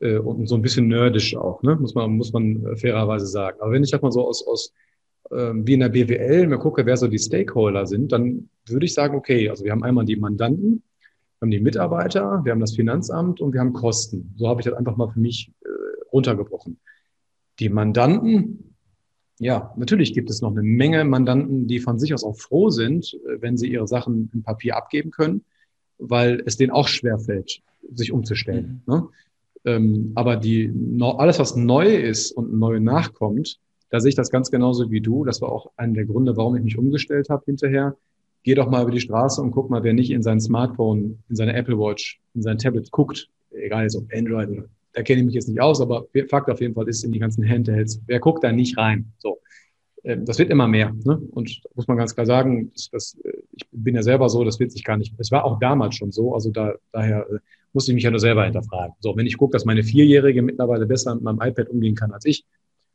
äh, 0.00 0.18
und 0.18 0.46
so 0.46 0.54
ein 0.54 0.62
bisschen 0.62 0.88
nerdisch 0.88 1.36
auch, 1.36 1.62
ne? 1.62 1.76
muss 1.76 1.94
man 1.94 2.12
muss 2.12 2.32
man 2.32 2.64
äh, 2.64 2.76
fairerweise 2.76 3.26
sagen. 3.26 3.58
Aber 3.60 3.72
wenn 3.72 3.82
ich 3.82 3.92
halt 3.92 4.02
mal 4.02 4.12
so 4.12 4.26
aus 4.26 4.46
aus 4.46 4.72
ähm, 5.30 5.66
wie 5.66 5.74
in 5.74 5.80
der 5.80 5.88
BWL 5.88 6.46
mir 6.46 6.58
gucke, 6.58 6.86
wer 6.86 6.96
so 6.96 7.08
die 7.08 7.18
Stakeholder 7.18 7.86
sind, 7.86 8.12
dann 8.12 8.48
würde 8.66 8.86
ich 8.86 8.94
sagen, 8.94 9.16
okay, 9.16 9.48
also 9.48 9.64
wir 9.64 9.72
haben 9.72 9.82
einmal 9.82 10.04
die 10.04 10.16
Mandanten, 10.16 10.82
wir 11.38 11.46
haben 11.46 11.50
die 11.50 11.60
Mitarbeiter, 11.60 12.40
wir 12.44 12.52
haben 12.52 12.60
das 12.60 12.74
Finanzamt 12.74 13.40
und 13.40 13.52
wir 13.52 13.60
haben 13.60 13.72
Kosten. 13.72 14.34
So 14.36 14.48
habe 14.48 14.60
ich 14.60 14.66
das 14.66 14.74
einfach 14.74 14.96
mal 14.96 15.08
für 15.08 15.20
mich 15.20 15.52
äh, 15.64 15.68
runtergebrochen. 16.12 16.78
Die 17.58 17.68
Mandanten, 17.68 18.67
ja, 19.38 19.72
natürlich 19.76 20.14
gibt 20.14 20.30
es 20.30 20.42
noch 20.42 20.50
eine 20.50 20.62
Menge 20.62 21.04
Mandanten, 21.04 21.66
die 21.66 21.78
von 21.78 21.98
sich 21.98 22.12
aus 22.12 22.24
auch 22.24 22.36
froh 22.36 22.70
sind, 22.70 23.14
äh, 23.26 23.40
wenn 23.40 23.56
sie 23.56 23.70
ihre 23.70 23.86
Sachen 23.86 24.30
im 24.32 24.42
Papier 24.42 24.76
abgeben 24.76 25.10
können, 25.10 25.44
weil 25.98 26.42
es 26.46 26.56
denen 26.56 26.72
auch 26.72 26.88
schwerfällt, 26.88 27.60
sich 27.92 28.12
umzustellen. 28.12 28.82
Mhm. 28.86 28.94
Ne? 28.94 29.08
Ähm, 29.64 30.12
aber 30.14 30.36
die, 30.36 30.72
alles, 31.00 31.38
was 31.38 31.56
neu 31.56 31.86
ist 31.86 32.32
und 32.32 32.52
neu 32.58 32.80
nachkommt, 32.80 33.58
da 33.90 34.00
sehe 34.00 34.10
ich 34.10 34.14
das 34.14 34.30
ganz 34.30 34.50
genauso 34.50 34.90
wie 34.90 35.00
du. 35.00 35.24
Das 35.24 35.40
war 35.40 35.50
auch 35.50 35.70
einer 35.76 35.94
der 35.94 36.04
Gründe, 36.04 36.36
warum 36.36 36.56
ich 36.56 36.62
mich 36.62 36.78
umgestellt 36.78 37.28
habe 37.30 37.44
hinterher. 37.46 37.96
Geh 38.42 38.54
doch 38.54 38.70
mal 38.70 38.82
über 38.82 38.90
die 38.90 39.00
Straße 39.00 39.40
und 39.40 39.50
guck 39.50 39.70
mal, 39.70 39.82
wer 39.82 39.94
nicht 39.94 40.10
in 40.10 40.22
sein 40.22 40.40
Smartphone, 40.40 41.18
in 41.28 41.36
seine 41.36 41.54
Apple 41.54 41.78
Watch, 41.78 42.20
in 42.34 42.42
sein 42.42 42.58
Tablet 42.58 42.90
guckt, 42.90 43.28
egal 43.50 43.84
jetzt 43.84 43.96
ob 43.96 44.12
Android 44.14 44.48
oder 44.50 44.64
da 44.92 45.02
kenne 45.02 45.20
ich 45.20 45.26
mich 45.26 45.34
jetzt 45.34 45.48
nicht 45.48 45.60
aus, 45.60 45.80
aber 45.80 46.06
Fakt 46.28 46.50
auf 46.50 46.60
jeden 46.60 46.74
Fall 46.74 46.88
ist 46.88 47.04
in 47.04 47.12
die 47.12 47.18
ganzen 47.18 47.48
Handhelds, 47.48 48.00
wer 48.06 48.20
guckt 48.20 48.44
da 48.44 48.52
nicht 48.52 48.76
rein? 48.78 49.12
So. 49.18 49.40
Ähm, 50.04 50.24
das 50.24 50.38
wird 50.38 50.50
immer 50.50 50.68
mehr. 50.68 50.94
Ne? 51.04 51.20
Und 51.30 51.60
muss 51.74 51.88
man 51.88 51.96
ganz 51.96 52.14
klar 52.14 52.26
sagen, 52.26 52.70
das, 52.72 52.88
das, 52.90 53.18
äh, 53.24 53.32
ich 53.52 53.66
bin 53.70 53.94
ja 53.94 54.02
selber 54.02 54.28
so, 54.28 54.44
das 54.44 54.58
wird 54.58 54.72
sich 54.72 54.84
gar 54.84 54.96
nicht, 54.96 55.14
es 55.18 55.30
war 55.30 55.44
auch 55.44 55.58
damals 55.58 55.96
schon 55.96 56.12
so, 56.12 56.34
also 56.34 56.50
da, 56.50 56.74
daher 56.92 57.26
äh, 57.30 57.38
musste 57.72 57.92
ich 57.92 57.94
mich 57.94 58.04
ja 58.04 58.10
nur 58.10 58.20
selber 58.20 58.44
hinterfragen. 58.44 58.94
So, 59.00 59.16
wenn 59.16 59.26
ich 59.26 59.36
gucke, 59.36 59.52
dass 59.52 59.64
meine 59.64 59.82
Vierjährige 59.82 60.42
mittlerweile 60.42 60.86
besser 60.86 61.14
mit 61.14 61.24
meinem 61.24 61.40
iPad 61.40 61.68
umgehen 61.68 61.94
kann 61.94 62.12
als 62.12 62.24
ich, 62.24 62.44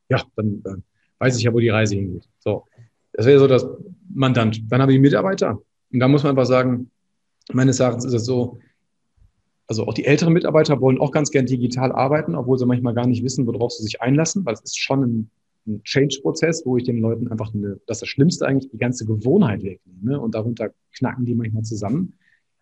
ja, 0.10 0.22
dann 0.36 0.62
äh, 0.66 0.76
weiß 1.20 1.38
ich 1.38 1.44
ja, 1.44 1.54
wo 1.54 1.60
die 1.60 1.70
Reise 1.70 1.96
hingeht. 1.96 2.28
So, 2.40 2.66
das 3.14 3.26
wäre 3.26 3.40
so 3.40 3.48
das 3.48 3.66
Mandant. 4.14 4.62
Dann 4.70 4.82
habe 4.82 4.94
ich 4.94 5.00
Mitarbeiter. 5.00 5.62
Und 5.92 6.00
da 6.00 6.08
muss 6.08 6.24
man 6.24 6.32
einfach 6.32 6.46
sagen, 6.46 6.90
meines 7.52 7.80
Erachtens 7.80 8.06
ist 8.06 8.14
es 8.14 8.26
so, 8.26 8.58
also 9.74 9.88
auch 9.88 9.96
die 9.96 10.06
älteren 10.06 10.34
Mitarbeiter 10.34 10.80
wollen 10.82 11.00
auch 11.00 11.12
ganz 11.12 11.32
gern 11.32 11.48
digital 11.48 11.92
arbeiten, 11.92 12.36
obwohl 12.36 12.60
sie 12.60 12.68
manchmal 12.68 12.94
gar 12.94 13.08
nicht 13.08 13.24
wissen, 13.24 13.48
worauf 13.48 13.72
sie 13.72 13.82
sich 13.82 14.02
einlassen, 14.02 14.46
weil 14.46 14.54
es 14.54 14.62
ist 14.62 14.80
schon 14.80 15.04
ein, 15.04 15.30
ein 15.66 15.84
Change-Prozess, 15.84 16.64
wo 16.64 16.78
ich 16.78 16.84
den 16.84 17.00
Leuten 17.00 17.28
einfach 17.30 17.54
eine, 17.56 17.80
das 17.88 17.98
ist 17.98 18.02
das 18.04 18.10
Schlimmste 18.10 18.46
eigentlich, 18.46 18.70
die 18.70 18.78
ganze 18.78 19.06
Gewohnheit 19.06 19.64
wegnehme 19.64 20.20
und 20.20 20.36
darunter 20.36 20.70
knacken 20.96 21.26
die 21.26 21.34
manchmal 21.34 21.64
zusammen. 21.64 22.14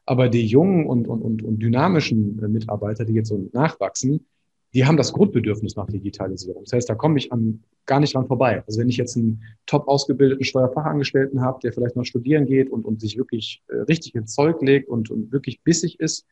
Aber 0.06 0.30
die 0.30 0.46
jungen 0.46 0.88
und, 0.88 1.06
und, 1.06 1.22
und, 1.22 1.44
und 1.44 1.60
dynamischen 1.60 2.38
Mitarbeiter, 2.50 3.04
die 3.04 3.14
jetzt 3.14 3.28
so 3.28 3.50
nachwachsen, 3.52 4.26
die 4.74 4.86
haben 4.86 4.96
das 4.96 5.12
Grundbedürfnis 5.12 5.76
nach 5.76 5.88
Digitalisierung. 5.88 6.64
Das 6.64 6.72
heißt, 6.72 6.90
da 6.90 6.96
komme 6.96 7.18
ich 7.18 7.34
an, 7.34 7.62
gar 7.86 8.00
nicht 8.00 8.16
dran 8.16 8.28
vorbei. 8.28 8.64
Also 8.66 8.80
wenn 8.80 8.88
ich 8.88 8.96
jetzt 8.96 9.18
einen 9.18 9.44
top 9.66 9.90
ausgebildeten 9.90 10.46
Steuerfachangestellten 10.46 11.42
habe, 11.42 11.60
der 11.62 11.74
vielleicht 11.74 11.98
noch 11.98 12.06
studieren 12.06 12.46
geht 12.46 12.70
und, 12.70 12.86
und 12.86 13.02
sich 13.02 13.18
wirklich 13.18 13.64
äh, 13.68 13.82
richtig 13.82 14.16
ins 14.16 14.34
Zeug 14.34 14.62
legt 14.62 14.88
und, 14.88 15.12
und 15.12 15.34
wirklich 15.34 15.62
bissig 15.62 16.00
ist, 16.00 16.26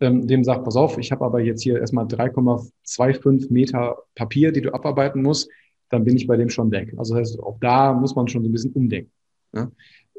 ähm, 0.00 0.26
dem 0.26 0.44
sagt, 0.44 0.64
pass 0.64 0.76
auf, 0.76 0.98
ich 0.98 1.12
habe 1.12 1.24
aber 1.24 1.40
jetzt 1.40 1.62
hier 1.62 1.78
erstmal 1.78 2.06
3,25 2.06 3.52
Meter 3.52 3.98
Papier, 4.14 4.52
die 4.52 4.62
du 4.62 4.72
abarbeiten 4.74 5.22
musst, 5.22 5.50
dann 5.90 6.04
bin 6.04 6.16
ich 6.16 6.26
bei 6.26 6.36
dem 6.36 6.48
schon 6.48 6.70
weg. 6.70 6.94
Also 6.96 7.14
das 7.14 7.30
heißt, 7.30 7.40
auch 7.40 7.58
da 7.60 7.92
muss 7.92 8.14
man 8.14 8.26
schon 8.28 8.42
so 8.42 8.48
ein 8.48 8.52
bisschen 8.52 8.72
umdenken. 8.72 9.12
Ja? 9.54 9.70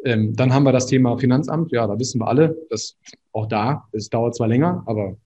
Ähm, 0.05 0.35
dann 0.35 0.53
haben 0.53 0.63
wir 0.63 0.71
das 0.71 0.87
Thema 0.87 1.17
Finanzamt. 1.17 1.71
Ja, 1.71 1.87
da 1.87 1.97
wissen 1.97 2.19
wir 2.19 2.27
alle, 2.27 2.57
dass 2.69 2.97
auch 3.31 3.47
da, 3.47 3.85
es 3.91 4.09
dauert 4.09 4.35
zwar 4.35 4.47
länger, 4.47 4.83
aber 4.85 5.17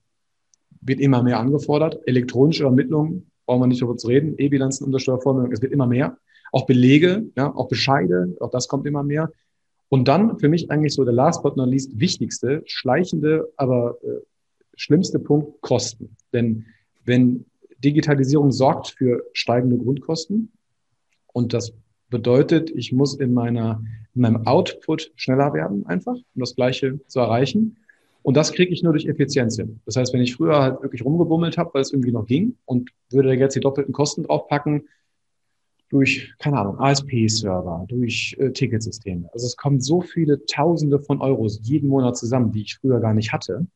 wird 0.80 1.00
immer 1.00 1.22
mehr 1.22 1.38
angefordert. 1.38 2.00
Elektronische 2.06 2.64
Ermittlungen, 2.64 3.30
brauchen 3.46 3.62
wir 3.62 3.66
nicht 3.66 3.82
darüber 3.82 3.96
zu 3.96 4.08
reden. 4.08 4.34
E-Bilanzen, 4.38 4.84
Untersteuervormeldung, 4.84 5.52
es 5.52 5.62
wird 5.62 5.72
immer 5.72 5.86
mehr. 5.86 6.16
Auch 6.52 6.66
Belege, 6.66 7.26
ja, 7.36 7.54
auch 7.54 7.68
Bescheide, 7.68 8.36
auch 8.40 8.50
das 8.50 8.68
kommt 8.68 8.86
immer 8.86 9.02
mehr. 9.02 9.30
Und 9.88 10.06
dann 10.06 10.38
für 10.38 10.48
mich 10.48 10.70
eigentlich 10.70 10.94
so 10.94 11.04
der 11.04 11.14
last 11.14 11.42
but 11.42 11.56
not 11.56 11.68
least 11.68 11.98
wichtigste, 11.98 12.62
schleichende, 12.66 13.50
aber 13.56 13.98
äh, 14.02 14.20
schlimmste 14.78 15.18
Punkt, 15.18 15.60
Kosten. 15.60 16.16
Denn 16.32 16.66
wenn 17.04 17.44
Digitalisierung 17.84 18.50
sorgt 18.50 18.88
für 18.88 19.24
steigende 19.32 19.76
Grundkosten 19.78 20.52
und 21.32 21.52
das 21.52 21.72
bedeutet, 22.10 22.70
ich 22.70 22.92
muss 22.92 23.14
in 23.14 23.34
meiner 23.34 23.82
in 24.18 24.22
meinem 24.22 24.46
Output 24.46 25.12
schneller 25.14 25.54
werden, 25.54 25.86
einfach, 25.86 26.14
um 26.14 26.40
das 26.40 26.56
Gleiche 26.56 26.98
zu 27.06 27.20
erreichen. 27.20 27.76
Und 28.22 28.36
das 28.36 28.52
kriege 28.52 28.72
ich 28.72 28.82
nur 28.82 28.92
durch 28.92 29.06
Effizienz 29.06 29.56
hin. 29.56 29.80
Das 29.86 29.94
heißt, 29.94 30.12
wenn 30.12 30.20
ich 30.20 30.34
früher 30.34 30.60
halt 30.60 30.82
wirklich 30.82 31.04
rumgebummelt 31.04 31.56
habe, 31.56 31.70
weil 31.72 31.82
es 31.82 31.92
irgendwie 31.92 32.10
noch 32.10 32.26
ging 32.26 32.56
und 32.64 32.90
würde 33.10 33.32
jetzt 33.34 33.54
die 33.54 33.60
doppelten 33.60 33.94
Kosten 33.94 34.24
draufpacken, 34.24 34.88
durch, 35.88 36.34
keine 36.38 36.58
Ahnung, 36.58 36.78
ASP-Server, 36.78 37.86
durch 37.88 38.36
äh, 38.38 38.50
Ticketsysteme. 38.50 39.30
Also 39.32 39.46
es 39.46 39.56
kommen 39.56 39.80
so 39.80 40.02
viele 40.02 40.44
Tausende 40.44 40.98
von 40.98 41.22
Euros 41.22 41.60
jeden 41.62 41.88
Monat 41.88 42.16
zusammen, 42.16 42.52
die 42.52 42.62
ich 42.62 42.76
früher 42.76 43.00
gar 43.00 43.14
nicht 43.14 43.32
hatte. 43.32 43.66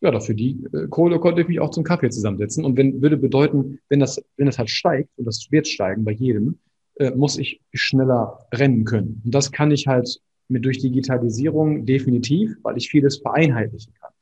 Ja, 0.00 0.12
dafür 0.12 0.34
die 0.34 0.64
äh, 0.72 0.86
Kohle 0.88 1.18
konnte 1.18 1.42
ich 1.42 1.48
mich 1.48 1.60
auch 1.60 1.70
zum 1.70 1.84
Kaffee 1.84 2.10
zusammensetzen. 2.10 2.64
Und 2.64 2.76
wenn, 2.76 3.02
würde 3.02 3.16
bedeuten, 3.16 3.80
wenn 3.88 4.00
das, 4.00 4.22
wenn 4.36 4.46
das 4.46 4.58
halt 4.58 4.70
steigt, 4.70 5.10
und 5.16 5.24
das 5.24 5.48
wird 5.50 5.66
steigen 5.66 6.04
bei 6.04 6.12
jedem, 6.12 6.58
äh, 6.96 7.10
muss 7.10 7.38
ich 7.38 7.60
schneller 7.72 8.46
rennen 8.52 8.84
können. 8.84 9.22
Und 9.24 9.34
das 9.34 9.50
kann 9.50 9.70
ich 9.70 9.86
halt 9.86 10.20
mit 10.48 10.64
durch 10.64 10.78
Digitalisierung 10.78 11.84
definitiv, 11.84 12.56
weil 12.62 12.76
ich 12.76 12.88
vieles 12.88 13.18
vereinheitlichen 13.18 13.92
kann. 13.94 14.12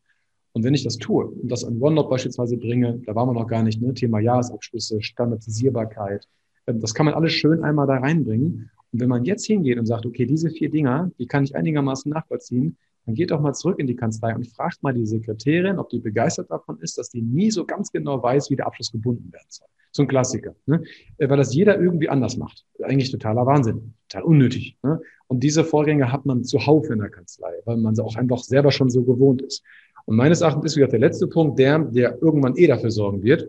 Und 0.53 0.65
wenn 0.65 0.75
ich 0.75 0.85
das 0.85 0.97
tue 0.97 1.27
und 1.27 1.53
das 1.53 1.65
an 1.65 1.81
OneNote 1.81 2.09
beispielsweise 2.09 2.57
bringe, 2.57 2.99
da 3.05 3.15
waren 3.15 3.29
wir 3.29 3.35
noch 3.35 3.47
gar 3.47 3.63
nicht, 3.63 3.81
ne, 3.83 3.93
Thema 3.93 4.21
Jahresabschlüsse, 4.21 5.03
Standardisierbarkeit, 5.03 6.27
äh, 6.65 6.75
das 6.75 6.95
kann 6.95 7.07
man 7.07 7.15
alles 7.15 7.33
schön 7.33 7.63
einmal 7.63 7.87
da 7.87 7.99
reinbringen. 7.99 8.71
Und 8.93 9.01
wenn 9.01 9.09
man 9.09 9.25
jetzt 9.25 9.47
hingeht 9.47 9.79
und 9.79 9.87
sagt, 9.87 10.07
okay, 10.07 10.25
diese 10.25 10.51
vier 10.51 10.71
Dinger, 10.71 11.11
die 11.19 11.27
kann 11.27 11.45
ich 11.45 11.55
einigermaßen 11.55 12.11
nachvollziehen, 12.11 12.79
dann 13.07 13.15
geht 13.15 13.31
doch 13.31 13.41
mal 13.41 13.55
zurück 13.55 13.79
in 13.79 13.87
die 13.87 13.95
Kanzlei 13.95 14.35
und 14.35 14.47
fragt 14.49 14.83
mal 14.83 14.93
die 14.93 15.07
Sekretärin, 15.07 15.79
ob 15.79 15.89
die 15.91 16.01
begeistert 16.01 16.51
davon 16.51 16.79
ist, 16.81 16.99
dass 16.99 17.09
die 17.09 17.23
nie 17.23 17.53
so 17.53 17.65
ganz 17.65 17.93
genau 17.93 18.21
weiß, 18.21 18.51
wie 18.51 18.57
der 18.57 18.67
Abschluss 18.67 18.91
gebunden 18.91 19.33
werden 19.33 19.47
soll. 19.49 19.69
So 19.93 20.03
ein 20.03 20.09
Klassiker, 20.09 20.55
ne? 20.67 20.83
Äh, 21.17 21.29
weil 21.31 21.37
das 21.39 21.55
jeder 21.55 21.81
irgendwie 21.81 22.09
anders 22.09 22.37
macht. 22.37 22.67
Eigentlich 22.83 23.11
totaler 23.11 23.47
Wahnsinn, 23.47 23.95
total 24.09 24.25
unnötig. 24.25 24.77
Ne? 24.83 25.01
Und 25.29 25.41
diese 25.41 25.65
Vorgänge 25.65 26.13
hat 26.13 26.27
man 26.27 26.45
zuhauf 26.45 26.91
in 26.91 26.99
der 26.99 27.09
Kanzlei, 27.09 27.53
weil 27.65 27.77
man 27.77 27.95
sie 27.95 28.05
auch 28.05 28.17
einfach 28.17 28.41
selber 28.41 28.73
schon 28.73 28.91
so 28.91 29.05
gewohnt 29.05 29.41
ist. 29.41 29.63
Und 30.05 30.17
meines 30.17 30.41
Erachtens 30.41 30.65
ist 30.67 30.77
wieder 30.77 30.89
der 30.89 30.99
letzte 30.99 31.29
Punkt 31.29 31.59
der, 31.59 31.79
der 31.79 32.21
irgendwann 32.21 32.57
eh 32.57 32.67
dafür 32.67 32.91
sorgen 32.91 33.23
wird, 33.23 33.49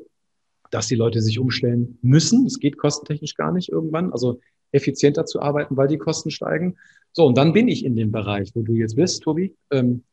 dass 0.72 0.88
die 0.88 0.96
Leute 0.96 1.22
sich 1.22 1.40
umstellen 1.40 1.98
müssen. 2.02 2.46
Es 2.46 2.60
geht 2.60 2.78
kostentechnisch 2.78 3.36
gar 3.36 3.52
nicht 3.52 3.70
irgendwann. 3.70 4.12
Also 4.12 4.40
effizienter 4.72 5.26
zu 5.26 5.42
arbeiten, 5.42 5.78
weil 5.78 5.88
die 5.88 5.98
Kosten 5.98 6.32
steigen. 6.32 6.78
So, 7.14 7.26
und 7.26 7.38
dann 7.38 7.54
bin 7.54 7.68
ich 7.68 7.86
in 7.86 7.96
dem 7.96 8.12
Bereich, 8.12 8.52
wo 8.54 8.62
du 8.62 8.74
jetzt 8.74 8.96
bist, 8.96 9.24
Tobi. 9.24 9.56
Ähm, 9.72 10.04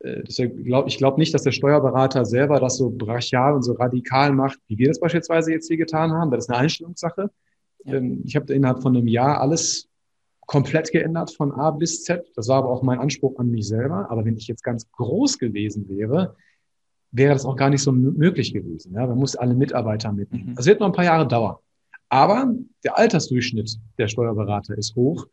äh, 0.00 0.22
glaub, 0.48 0.86
ich 0.86 0.98
glaube 0.98 1.20
nicht, 1.20 1.34
dass 1.34 1.42
der 1.42 1.52
Steuerberater 1.52 2.24
selber 2.24 2.58
das 2.58 2.78
so 2.78 2.90
brachial 2.90 3.54
und 3.54 3.62
so 3.62 3.72
radikal 3.72 4.32
macht, 4.32 4.58
wie 4.66 4.78
wir 4.78 4.88
das 4.88 5.00
beispielsweise 5.00 5.52
jetzt 5.52 5.68
hier 5.68 5.76
getan 5.76 6.12
haben. 6.12 6.30
Das 6.30 6.44
ist 6.44 6.50
eine 6.50 6.58
Einstellungssache. 6.58 7.30
Ja. 7.84 7.94
Ähm, 7.94 8.22
ich 8.24 8.34
habe 8.36 8.52
innerhalb 8.52 8.82
von 8.82 8.96
einem 8.96 9.06
Jahr 9.06 9.40
alles 9.40 9.88
komplett 10.46 10.90
geändert 10.90 11.30
von 11.30 11.52
A 11.52 11.70
bis 11.70 12.02
Z. 12.02 12.26
Das 12.34 12.48
war 12.48 12.58
aber 12.58 12.70
auch 12.70 12.82
mein 12.82 12.98
Anspruch 12.98 13.38
an 13.38 13.50
mich 13.50 13.68
selber. 13.68 14.10
Aber 14.10 14.24
wenn 14.24 14.36
ich 14.36 14.48
jetzt 14.48 14.64
ganz 14.64 14.90
groß 14.90 15.38
gewesen 15.38 15.88
wäre, 15.88 16.34
wäre 17.12 17.32
das 17.32 17.44
auch 17.44 17.56
gar 17.56 17.70
nicht 17.70 17.82
so 17.82 17.92
möglich 17.92 18.52
gewesen. 18.52 18.94
Ja, 18.94 19.06
man 19.06 19.18
muss 19.18 19.36
alle 19.36 19.54
Mitarbeiter 19.54 20.12
mitnehmen. 20.12 20.50
Mhm. 20.50 20.54
Das 20.56 20.66
wird 20.66 20.80
noch 20.80 20.86
ein 20.86 20.92
paar 20.92 21.04
Jahre 21.04 21.28
dauern. 21.28 21.56
Aber 22.10 22.54
der 22.84 22.98
Altersdurchschnitt 22.98 23.78
der 23.96 24.08
Steuerberater 24.08 24.76
ist 24.76 24.94
hoch. 24.96 25.26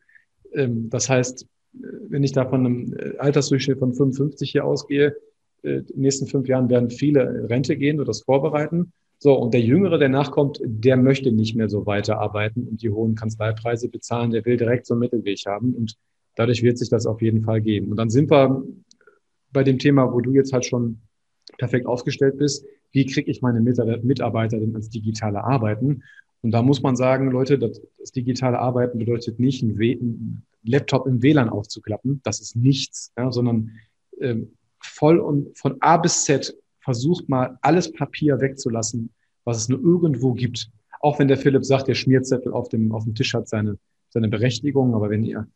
Ähm, 0.54 0.90
das 0.90 1.10
heißt, 1.10 1.46
wenn 1.74 2.24
ich 2.24 2.32
da 2.32 2.48
von 2.48 2.66
einem 2.66 2.94
äh, 2.98 3.18
Altersdurchschnitt 3.18 3.80
von 3.80 3.94
55 3.94 4.52
hier 4.52 4.64
ausgehe, 4.64 5.16
äh, 5.64 5.78
in 5.80 5.86
den 5.88 6.02
nächsten 6.02 6.28
fünf 6.28 6.48
Jahren 6.48 6.70
werden 6.70 6.90
viele 6.90 7.50
Rente 7.50 7.76
gehen 7.76 7.98
oder 7.98 8.06
das 8.06 8.22
vorbereiten. 8.22 8.94
So, 9.20 9.34
und 9.34 9.54
der 9.56 9.62
Jüngere, 9.62 9.98
der 9.98 10.10
nachkommt, 10.10 10.60
der 10.64 10.96
möchte 10.96 11.32
nicht 11.32 11.56
mehr 11.56 11.70
so 11.70 11.88
weiterarbeiten 11.88 12.68
und 12.68 12.84
die 12.84 12.92
hohen 12.92 13.16
Kanzleipreise 13.16 13.90
bezahlen, 13.90 14.30
der 14.30 14.46
will 14.46 14.58
direkt 14.58 14.86
so 14.86 14.94
einen 14.94 15.00
Mittelweg 15.00 15.40
haben 15.48 15.74
und 15.74 15.96
dadurch 16.36 16.62
wird 16.62 16.78
sich 16.78 16.90
das 16.90 17.08
auf 17.08 17.24
jeden 17.24 17.42
Fall 17.42 17.62
geben. 17.62 17.90
Und 17.90 17.98
dann 17.98 18.12
sind 18.12 18.30
wir 18.30 18.64
bei 19.52 19.64
dem 19.64 19.80
Thema, 19.80 20.14
wo 20.14 20.22
du 20.22 20.34
jetzt 20.34 20.54
halt 20.54 20.66
schon 20.66 21.02
perfekt 21.58 21.88
aufgestellt 21.88 22.38
bist, 22.38 22.64
wie 22.92 23.08
kriege 23.08 23.32
ich 23.32 23.42
meine 23.42 23.60
Mitarbeiter 23.60 24.60
denn 24.60 24.74
ans 24.74 24.90
digitale 24.90 25.44
Arbeiten? 25.44 26.04
Und 26.42 26.52
da 26.52 26.62
muss 26.62 26.82
man 26.82 26.96
sagen, 26.96 27.32
Leute, 27.32 27.58
das, 27.58 27.82
das 27.98 28.12
digitale 28.12 28.60
Arbeiten 28.60 29.00
bedeutet 29.00 29.40
nicht, 29.40 29.64
einen, 29.64 30.44
Laptop 30.64 31.08
im 31.08 31.22
WLAN 31.22 31.50
aufzuklappen. 31.50 32.22
Das 32.24 32.40
ist 32.42 32.56
nichts, 32.56 33.14
ja, 33.18 33.32
sondern 33.32 33.72
ähm, 34.20 34.54
voll 34.80 35.20
und 35.20 35.58
von 35.58 35.78
A 35.80 35.98
bis 35.98 36.26
Z 36.26 36.56
versucht 36.80 37.30
mal 37.30 37.58
alles 37.62 37.92
Papier 37.92 38.40
wegzulassen, 38.40 39.10
was 39.44 39.58
es 39.58 39.70
nur 39.70 39.80
irgendwo 39.80 40.34
gibt. 40.34 40.70
Auch 41.00 41.20
wenn 41.20 41.28
der 41.28 41.38
Philipp 41.38 41.66
sagt, 41.66 41.88
der 41.88 41.96
Schmierzettel 41.96 42.52
auf 42.52 42.70
dem, 42.70 42.92
auf 42.92 43.04
dem 43.04 43.16
Tisch 43.16 43.34
hat 43.34 43.48
seine, 43.48 43.78
seine 44.10 44.30
Berechtigung, 44.30 44.94
aber 44.94 45.10
wenn 45.10 45.24
ihr 45.24 45.48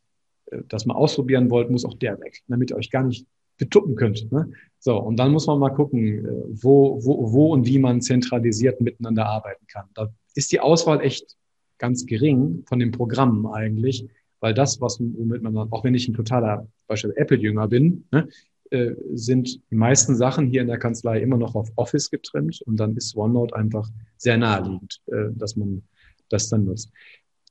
äh, 0.48 0.62
das 0.68 0.86
mal 0.86 0.96
ausprobieren 0.96 1.50
wollt, 1.50 1.70
muss 1.70 1.86
auch 1.86 1.96
der 1.96 2.20
weg, 2.20 2.42
damit 2.48 2.72
ihr 2.72 2.78
euch 2.78 2.90
gar 2.90 3.04
nicht 3.04 3.26
betuppen 3.62 3.96
könnt. 3.96 4.32
Ne? 4.32 4.52
So, 4.80 4.98
und 4.98 5.18
dann 5.18 5.32
muss 5.32 5.46
man 5.46 5.60
mal 5.60 5.70
gucken, 5.70 6.26
äh, 6.26 6.32
wo, 6.50 7.00
wo, 7.06 7.32
wo 7.32 7.54
und 7.54 7.68
wie 7.68 7.78
man 7.78 8.02
zentralisiert 8.02 8.82
miteinander 8.82 9.28
arbeiten 9.28 9.66
kann. 9.68 9.86
Da 9.94 10.10
ist 10.34 10.52
die 10.52 10.60
Auswahl 10.60 11.02
echt 11.02 11.38
ganz 11.78 12.08
gering 12.08 12.64
von 12.66 12.80
den 12.80 12.92
Programmen 12.92 13.46
eigentlich, 13.46 14.08
weil 14.40 14.56
das, 14.56 14.82
was 14.82 15.00
womit 15.00 15.44
man, 15.44 15.56
auch 15.56 15.84
wenn 15.84 15.94
ich 15.94 16.08
ein 16.08 16.16
totaler 16.16 16.68
beispielsweise 16.88 17.22
Apple-Jünger 17.22 17.68
bin, 17.68 18.06
ne, 18.12 18.28
äh, 18.72 18.96
sind 19.14 19.62
die 19.70 19.76
meisten 19.76 20.16
Sachen 20.16 20.48
hier 20.48 20.62
in 20.62 20.68
der 20.68 20.80
Kanzlei 20.80 21.22
immer 21.22 21.38
noch 21.38 21.54
auf 21.54 21.72
Office 21.76 22.10
getrimmt 22.10 22.62
und 22.66 22.78
dann 22.78 22.98
ist 22.98 23.16
OneNote 23.16 23.56
einfach 23.56 23.88
sehr 24.18 24.38
naheliegend, 24.38 25.02
äh, 25.06 25.30
dass 25.36 25.56
man 25.56 25.84
das 26.30 26.50
dann 26.50 26.66
nutzt. 26.66 26.92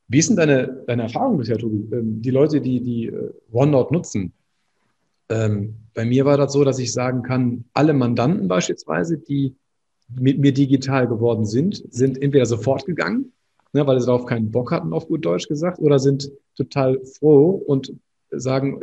Wie 0.08 0.18
ist 0.18 0.28
denn 0.28 0.36
deine, 0.36 0.82
deine 0.88 1.02
Erfahrung 1.02 1.38
bisher, 1.38 1.58
Tobi? 1.58 1.86
Ähm, 1.94 2.20
die 2.20 2.30
Leute, 2.30 2.60
die, 2.60 2.80
die 2.82 3.12
OneNote 3.52 3.94
nutzen, 3.94 4.32
ähm, 5.30 5.76
bei 5.94 6.04
mir 6.04 6.24
war 6.24 6.36
das 6.36 6.52
so, 6.52 6.64
dass 6.64 6.78
ich 6.78 6.92
sagen 6.92 7.22
kann, 7.22 7.64
alle 7.72 7.94
Mandanten 7.94 8.48
beispielsweise, 8.48 9.18
die 9.18 9.56
mit 10.08 10.38
mir 10.38 10.52
digital 10.52 11.06
geworden 11.06 11.46
sind, 11.46 11.84
sind 11.90 12.20
entweder 12.20 12.46
sofort 12.46 12.84
gegangen, 12.84 13.32
ne, 13.72 13.86
weil 13.86 14.00
sie 14.00 14.06
darauf 14.06 14.26
keinen 14.26 14.50
Bock 14.50 14.72
hatten, 14.72 14.92
auf 14.92 15.06
gut 15.06 15.24
Deutsch 15.24 15.48
gesagt, 15.48 15.78
oder 15.78 15.98
sind 15.98 16.30
total 16.56 17.00
froh 17.04 17.50
und 17.50 17.94
sagen, 18.30 18.80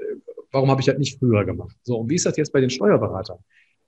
warum 0.51 0.71
habe 0.71 0.81
ich 0.81 0.87
das 0.87 0.97
nicht 0.97 1.19
früher 1.19 1.45
gemacht? 1.45 1.75
So, 1.83 1.97
und 1.97 2.09
wie 2.09 2.15
ist 2.15 2.25
das 2.25 2.37
jetzt 2.37 2.53
bei 2.53 2.61
den 2.61 2.69
Steuerberatern, 2.69 3.39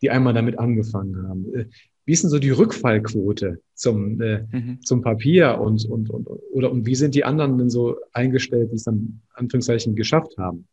die 0.01 0.09
einmal 0.09 0.33
damit 0.33 0.59
angefangen 0.59 1.27
haben? 1.27 1.53
Äh, 1.53 1.65
wie 2.05 2.13
ist 2.13 2.23
denn 2.23 2.29
so 2.29 2.39
die 2.39 2.49
Rückfallquote 2.49 3.61
zum, 3.75 4.19
äh, 4.19 4.43
mhm. 4.51 4.81
zum 4.81 5.01
Papier 5.01 5.59
und, 5.61 5.85
und, 5.85 6.09
und, 6.09 6.27
oder, 6.51 6.71
und 6.71 6.85
wie 6.85 6.95
sind 6.95 7.15
die 7.15 7.23
anderen 7.23 7.57
denn 7.57 7.69
so 7.69 7.97
eingestellt, 8.13 8.71
die 8.71 8.75
es 8.75 8.83
dann 8.83 9.21
Anführungszeichen 9.35 9.95
geschafft 9.95 10.37
haben? 10.37 10.67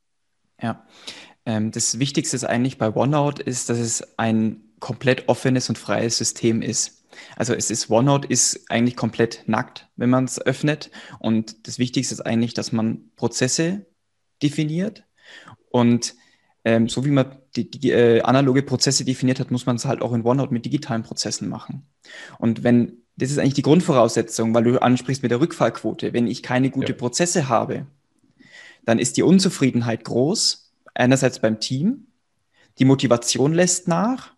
Ja, 0.63 0.83
das 1.47 1.99
Wichtigste 1.99 2.37
ist 2.37 2.45
eigentlich 2.45 2.77
bei 2.77 2.95
OneNote 2.95 3.43
ist, 3.43 3.71
dass 3.71 3.79
es 3.79 4.19
ein 4.19 4.63
komplett 4.81 5.29
offenes 5.29 5.69
und 5.69 5.79
freies 5.79 6.19
System 6.19 6.61
ist. 6.61 7.05
Also 7.37 7.55
es 7.55 7.71
ist 7.71 7.89
OneNote 7.89 8.29
ist 8.29 8.71
eigentlich 8.71 8.97
komplett 8.97 9.45
nackt, 9.47 9.89
wenn 9.97 10.11
man 10.11 10.25
es 10.25 10.41
öffnet. 10.41 10.91
Und 11.19 11.67
das 11.69 11.79
Wichtigste 11.79 12.15
ist 12.15 12.21
eigentlich, 12.21 12.53
dass 12.53 12.73
man 12.73 13.11
Prozesse 13.15 13.87
definiert. 14.43 15.05
Und 15.71 16.15
ähm, 16.65 16.89
so 16.89 17.05
wie 17.05 17.11
man 17.11 17.39
die, 17.55 17.71
die 17.71 17.91
äh, 17.91 18.23
analoge 18.23 18.63
Prozesse 18.63 19.05
definiert 19.05 19.39
hat, 19.39 19.51
muss 19.53 19.67
man 19.67 19.77
es 19.77 19.85
halt 19.85 20.03
auch 20.03 20.13
in 20.13 20.25
OneNote 20.25 20.53
mit 20.53 20.65
digitalen 20.65 21.05
Prozessen 21.05 21.49
machen. 21.49 21.87
Und 22.39 22.65
wenn 22.65 23.05
das 23.17 23.31
ist 23.31 23.39
eigentlich 23.39 23.55
die 23.55 23.63
Grundvoraussetzung, 23.63 24.55
weil 24.55 24.65
du 24.65 24.81
ansprichst 24.81 25.23
mit 25.23 25.31
der 25.31 25.41
Rückfallquote. 25.41 26.13
Wenn 26.13 26.27
ich 26.27 26.43
keine 26.43 26.71
gute 26.71 26.93
ja. 26.93 26.99
Prozesse 26.99 27.49
habe, 27.49 27.87
dann 28.85 28.99
ist 28.99 29.17
die 29.17 29.23
Unzufriedenheit 29.23 30.05
groß. 30.05 30.66
Einerseits 30.97 31.41
beim 31.41 31.61
Team, 31.61 32.07
die 32.79 32.85
Motivation 32.85 33.53
lässt 33.53 33.89
nach 33.89 34.35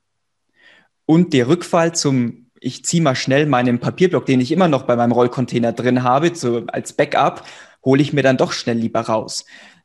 und 1.07 1.33
der 1.33 1.49
Rückfall 1.49 1.95
zum 1.95 2.49
ich 2.61 2.85
ziehe 2.85 3.03
mal 3.03 3.15
schnell 3.15 3.47
meinen 3.47 3.79
Papierblock, 3.79 4.27
den 4.27 4.41
ich 4.41 4.53
immer 4.53 4.69
noch 4.69 4.83
bei 4.83 4.97
meinem 4.97 5.13
Rollcontainer 5.13 5.73
drin 5.73 6.03
habe, 6.03 6.35
so 6.35 6.65
als 6.67 6.93
Backup, 6.93 7.45
hole 7.85 8.03
ich 8.03 8.13
mir 8.13 8.23
dann 8.23 8.37
doch 8.37 8.53
schnell 8.53 8.77
lieber 8.77 9.01
raus. 9.01 9.45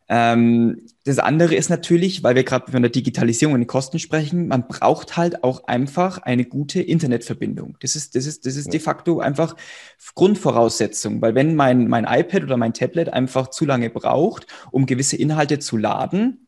Ähm, 0.10 0.82
das 1.06 1.20
andere 1.20 1.56
ist 1.56 1.70
natürlich, 1.70 2.24
weil 2.24 2.36
wir 2.36 2.44
gerade 2.44 2.72
von 2.72 2.82
der 2.82 2.92
Digitalisierung 2.92 3.54
und 3.54 3.62
den 3.62 3.68
Kosten 3.68 4.00
sprechen, 4.00 4.48
man 4.48 4.68
braucht 4.68 5.16
halt 5.16 5.44
auch 5.44 5.66
einfach 5.66 6.18
eine 6.20 6.46
gute 6.46 6.82
Internetverbindung. 6.82 7.78
Das 7.80 7.96
ist, 7.96 8.16
das 8.16 8.26
ist, 8.26 8.46
das 8.46 8.56
ist 8.56 8.74
de 8.74 8.80
facto 8.80 9.20
einfach 9.20 9.56
Grundvoraussetzung, 10.16 11.22
weil 11.22 11.36
wenn 11.36 11.56
mein, 11.56 11.88
mein 11.88 12.06
iPad 12.06 12.44
oder 12.44 12.58
mein 12.58 12.74
Tablet 12.74 13.10
einfach 13.10 13.50
zu 13.50 13.66
lange 13.66 13.90
braucht, 13.90 14.48
um 14.72 14.86
gewisse 14.86 15.16
Inhalte 15.16 15.60
zu 15.60 15.78
laden, 15.78 16.48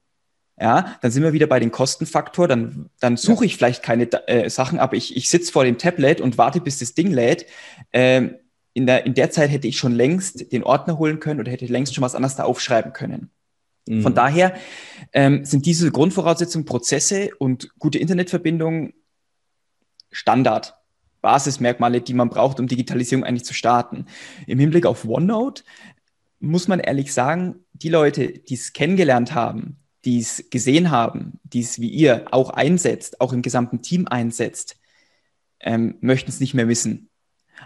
ja, 0.59 0.95
dann 1.01 1.11
sind 1.11 1.23
wir 1.23 1.33
wieder 1.33 1.47
bei 1.47 1.59
den 1.59 1.71
Kostenfaktor, 1.71 2.47
dann, 2.47 2.89
dann 2.99 3.17
suche 3.17 3.43
ja. 3.43 3.47
ich 3.47 3.57
vielleicht 3.57 3.83
keine 3.83 4.09
äh, 4.27 4.49
Sachen, 4.49 4.79
aber 4.79 4.95
ich, 4.95 5.15
ich 5.17 5.29
sitze 5.29 5.51
vor 5.51 5.65
dem 5.65 5.77
Tablet 5.77 6.21
und 6.21 6.37
warte, 6.37 6.61
bis 6.61 6.79
das 6.79 6.93
Ding 6.93 7.11
lädt. 7.11 7.45
Ähm, 7.91 8.35
in, 8.73 8.85
der, 8.85 9.05
in 9.05 9.13
der 9.13 9.31
Zeit 9.31 9.51
hätte 9.51 9.67
ich 9.67 9.77
schon 9.77 9.93
längst 9.93 10.51
den 10.51 10.63
Ordner 10.63 10.97
holen 10.97 11.19
können 11.19 11.39
oder 11.39 11.51
hätte 11.51 11.65
längst 11.65 11.93
schon 11.93 12.03
was 12.03 12.15
anderes 12.15 12.35
da 12.35 12.43
aufschreiben 12.43 12.93
können. 12.93 13.31
Mhm. 13.87 14.01
Von 14.01 14.15
daher 14.15 14.55
ähm, 15.13 15.43
sind 15.45 15.65
diese 15.65 15.91
Grundvoraussetzungen, 15.91 16.65
Prozesse 16.65 17.29
und 17.37 17.69
gute 17.77 17.99
Internetverbindungen 17.99 18.93
Standard. 20.11 20.75
Basismerkmale, 21.21 22.01
die 22.01 22.13
man 22.13 22.29
braucht, 22.29 22.59
um 22.59 22.67
Digitalisierung 22.67 23.23
eigentlich 23.23 23.45
zu 23.45 23.55
starten. 23.55 24.05
Im 24.45 24.59
Hinblick 24.59 24.85
auf 24.85 25.05
OneNote 25.05 25.63
muss 26.39 26.67
man 26.67 26.79
ehrlich 26.79 27.13
sagen, 27.13 27.65
die 27.73 27.89
Leute, 27.89 28.27
die 28.27 28.53
es 28.53 28.73
kennengelernt 28.73 29.33
haben, 29.33 29.77
die 30.05 30.19
es 30.19 30.49
gesehen 30.49 30.91
haben, 30.91 31.39
die 31.43 31.61
es 31.61 31.79
wie 31.79 31.89
ihr 31.89 32.27
auch 32.31 32.51
einsetzt, 32.51 33.19
auch 33.21 33.33
im 33.33 33.41
gesamten 33.41 33.81
Team 33.81 34.07
einsetzt, 34.07 34.77
ähm, 35.59 35.97
möchten 35.99 36.29
es 36.29 36.39
nicht 36.39 36.53
mehr 36.53 36.67
wissen. 36.67 37.09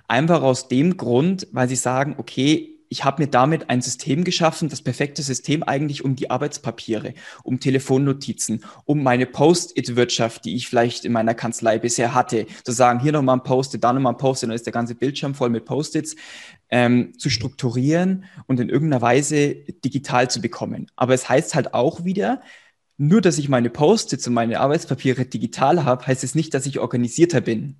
Einfach 0.07 0.41
aus 0.41 0.67
dem 0.67 0.97
Grund, 0.97 1.47
weil 1.51 1.67
sie 1.67 1.75
sagen, 1.75 2.15
okay, 2.17 2.78
ich 2.89 3.05
habe 3.05 3.21
mir 3.21 3.29
damit 3.29 3.69
ein 3.69 3.81
System 3.81 4.23
geschaffen, 4.23 4.67
das 4.67 4.81
perfekte 4.81 5.21
System 5.21 5.63
eigentlich 5.63 6.03
um 6.03 6.15
die 6.15 6.31
Arbeitspapiere, 6.31 7.13
um 7.43 7.59
Telefonnotizen, 7.59 8.65
um 8.85 9.03
meine 9.03 9.27
Post-it-Wirtschaft, 9.27 10.45
die 10.45 10.55
ich 10.55 10.67
vielleicht 10.67 11.05
in 11.05 11.11
meiner 11.11 11.35
Kanzlei 11.35 11.77
bisher 11.77 12.15
hatte, 12.15 12.47
zu 12.63 12.71
sagen, 12.71 12.99
hier 12.99 13.11
nochmal 13.11 13.37
ein 13.37 13.43
Post-it, 13.43 13.83
da 13.83 13.93
nochmal 13.93 14.13
ein 14.13 14.17
Post-it, 14.17 14.49
dann 14.49 14.55
ist 14.55 14.65
der 14.65 14.73
ganze 14.73 14.95
Bildschirm 14.95 15.35
voll 15.35 15.49
mit 15.49 15.65
Post-its, 15.65 16.15
ähm, 16.69 17.13
zu 17.17 17.29
strukturieren 17.29 18.25
und 18.47 18.59
in 18.59 18.69
irgendeiner 18.69 19.01
Weise 19.01 19.55
digital 19.85 20.29
zu 20.29 20.41
bekommen. 20.41 20.87
Aber 20.95 21.13
es 21.13 21.29
heißt 21.29 21.55
halt 21.55 21.73
auch 21.73 22.03
wieder, 22.05 22.41
nur 22.97 23.21
dass 23.21 23.37
ich 23.37 23.49
meine 23.49 23.69
Post-its 23.69 24.27
und 24.27 24.33
meine 24.33 24.59
Arbeitspapiere 24.59 25.25
digital 25.25 25.85
habe, 25.85 26.05
heißt 26.05 26.23
es 26.23 26.35
nicht, 26.35 26.53
dass 26.53 26.65
ich 26.65 26.79
organisierter 26.79 27.39
bin. 27.39 27.77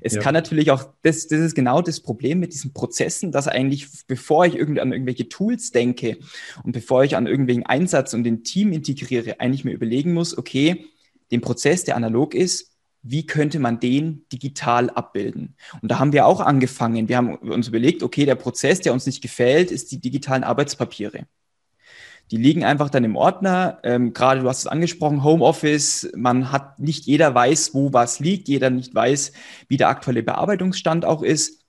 Es 0.00 0.14
ja. 0.14 0.20
kann 0.20 0.34
natürlich 0.34 0.70
auch, 0.70 0.84
das, 1.02 1.26
das 1.28 1.40
ist 1.40 1.54
genau 1.54 1.82
das 1.82 2.00
Problem 2.00 2.40
mit 2.40 2.52
diesen 2.52 2.72
Prozessen, 2.72 3.32
dass 3.32 3.48
eigentlich, 3.48 3.88
bevor 4.06 4.46
ich 4.46 4.56
irgendwie 4.56 4.80
an 4.80 4.92
irgendwelche 4.92 5.28
Tools 5.28 5.70
denke 5.70 6.18
und 6.62 6.72
bevor 6.72 7.04
ich 7.04 7.16
an 7.16 7.26
irgendwelchen 7.26 7.66
Einsatz 7.66 8.14
und 8.14 8.24
den 8.24 8.44
Team 8.44 8.72
integriere, 8.72 9.40
eigentlich 9.40 9.64
mir 9.64 9.72
überlegen 9.72 10.12
muss, 10.12 10.36
okay, 10.36 10.86
den 11.30 11.40
Prozess, 11.40 11.84
der 11.84 11.96
analog 11.96 12.34
ist, 12.34 12.72
wie 13.02 13.26
könnte 13.26 13.58
man 13.58 13.80
den 13.80 14.26
digital 14.32 14.90
abbilden? 14.90 15.54
Und 15.80 15.90
da 15.90 15.98
haben 15.98 16.12
wir 16.12 16.26
auch 16.26 16.40
angefangen. 16.40 17.08
Wir 17.08 17.16
haben 17.16 17.36
uns 17.36 17.68
überlegt, 17.68 18.02
okay, 18.02 18.26
der 18.26 18.34
Prozess, 18.34 18.80
der 18.80 18.92
uns 18.92 19.06
nicht 19.06 19.22
gefällt, 19.22 19.70
ist 19.70 19.92
die 19.92 20.00
digitalen 20.00 20.44
Arbeitspapiere. 20.44 21.26
Die 22.30 22.36
liegen 22.36 22.64
einfach 22.64 22.90
dann 22.90 23.04
im 23.04 23.16
Ordner. 23.16 23.78
Ähm, 23.82 24.12
gerade 24.12 24.42
du 24.42 24.48
hast 24.48 24.60
es 24.60 24.66
angesprochen, 24.66 25.24
Homeoffice. 25.24 26.10
Man 26.14 26.52
hat 26.52 26.78
nicht 26.78 27.06
jeder 27.06 27.34
weiß, 27.34 27.74
wo 27.74 27.92
was 27.92 28.20
liegt, 28.20 28.48
jeder 28.48 28.70
nicht 28.70 28.94
weiß, 28.94 29.32
wie 29.68 29.76
der 29.76 29.88
aktuelle 29.88 30.22
Bearbeitungsstand 30.22 31.04
auch 31.04 31.22
ist. 31.22 31.64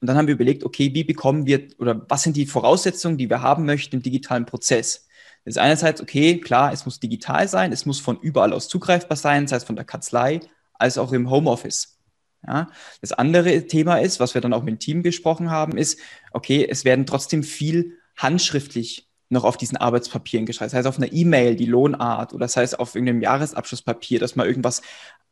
Und 0.00 0.08
dann 0.08 0.16
haben 0.16 0.26
wir 0.26 0.34
überlegt, 0.34 0.64
okay, 0.64 0.92
wie 0.92 1.04
bekommen 1.04 1.46
wir 1.46 1.68
oder 1.78 2.04
was 2.08 2.22
sind 2.22 2.36
die 2.36 2.46
Voraussetzungen, 2.46 3.16
die 3.16 3.30
wir 3.30 3.42
haben 3.42 3.64
möchten 3.64 3.96
im 3.96 4.02
digitalen 4.02 4.44
Prozess? 4.44 5.06
Das 5.44 5.54
ist 5.54 5.58
einerseits, 5.58 6.00
okay, 6.00 6.38
klar, 6.40 6.72
es 6.72 6.84
muss 6.84 7.00
digital 7.00 7.46
sein, 7.46 7.72
es 7.72 7.86
muss 7.86 8.00
von 8.00 8.18
überall 8.18 8.52
aus 8.52 8.68
zugreifbar 8.68 9.16
sein, 9.16 9.46
sei 9.46 9.56
es 9.56 9.64
von 9.64 9.76
der 9.76 9.84
Kanzlei 9.84 10.40
als 10.74 10.98
auch 10.98 11.12
im 11.12 11.30
Homeoffice. 11.30 11.98
Ja, 12.46 12.68
das 13.00 13.12
andere 13.12 13.66
Thema 13.66 13.96
ist, 13.96 14.20
was 14.20 14.34
wir 14.34 14.40
dann 14.40 14.52
auch 14.52 14.62
mit 14.62 14.74
dem 14.74 14.78
Team 14.78 15.02
gesprochen 15.02 15.50
haben, 15.50 15.78
ist, 15.78 15.98
okay, 16.32 16.66
es 16.68 16.84
werden 16.84 17.06
trotzdem 17.06 17.42
viel 17.42 17.98
handschriftlich 18.16 19.05
noch 19.28 19.44
auf 19.44 19.56
diesen 19.56 19.76
Arbeitspapieren 19.76 20.46
geschrieben. 20.46 20.66
Das 20.66 20.74
heißt 20.74 20.86
auf 20.86 20.98
einer 20.98 21.12
E-Mail, 21.12 21.56
die 21.56 21.66
Lohnart 21.66 22.32
oder 22.32 22.44
das 22.44 22.56
heißt 22.56 22.78
auf 22.78 22.94
irgendeinem 22.94 23.22
Jahresabschlusspapier, 23.22 24.20
dass 24.20 24.36
man 24.36 24.46
irgendwas 24.46 24.82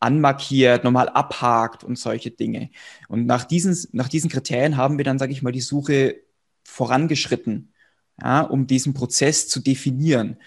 anmarkiert, 0.00 0.84
nochmal 0.84 1.08
abhakt 1.08 1.84
und 1.84 1.98
solche 1.98 2.30
Dinge. 2.30 2.70
Und 3.08 3.26
nach 3.26 3.44
diesen, 3.44 3.76
nach 3.92 4.08
diesen 4.08 4.30
Kriterien 4.30 4.76
haben 4.76 4.98
wir 4.98 5.04
dann, 5.04 5.18
sage 5.18 5.32
ich 5.32 5.42
mal, 5.42 5.52
die 5.52 5.60
Suche 5.60 6.16
vorangeschritten, 6.64 7.72
ja, 8.20 8.42
um 8.42 8.66
diesen 8.66 8.94
Prozess 8.94 9.48
zu 9.48 9.60
definieren 9.60 10.38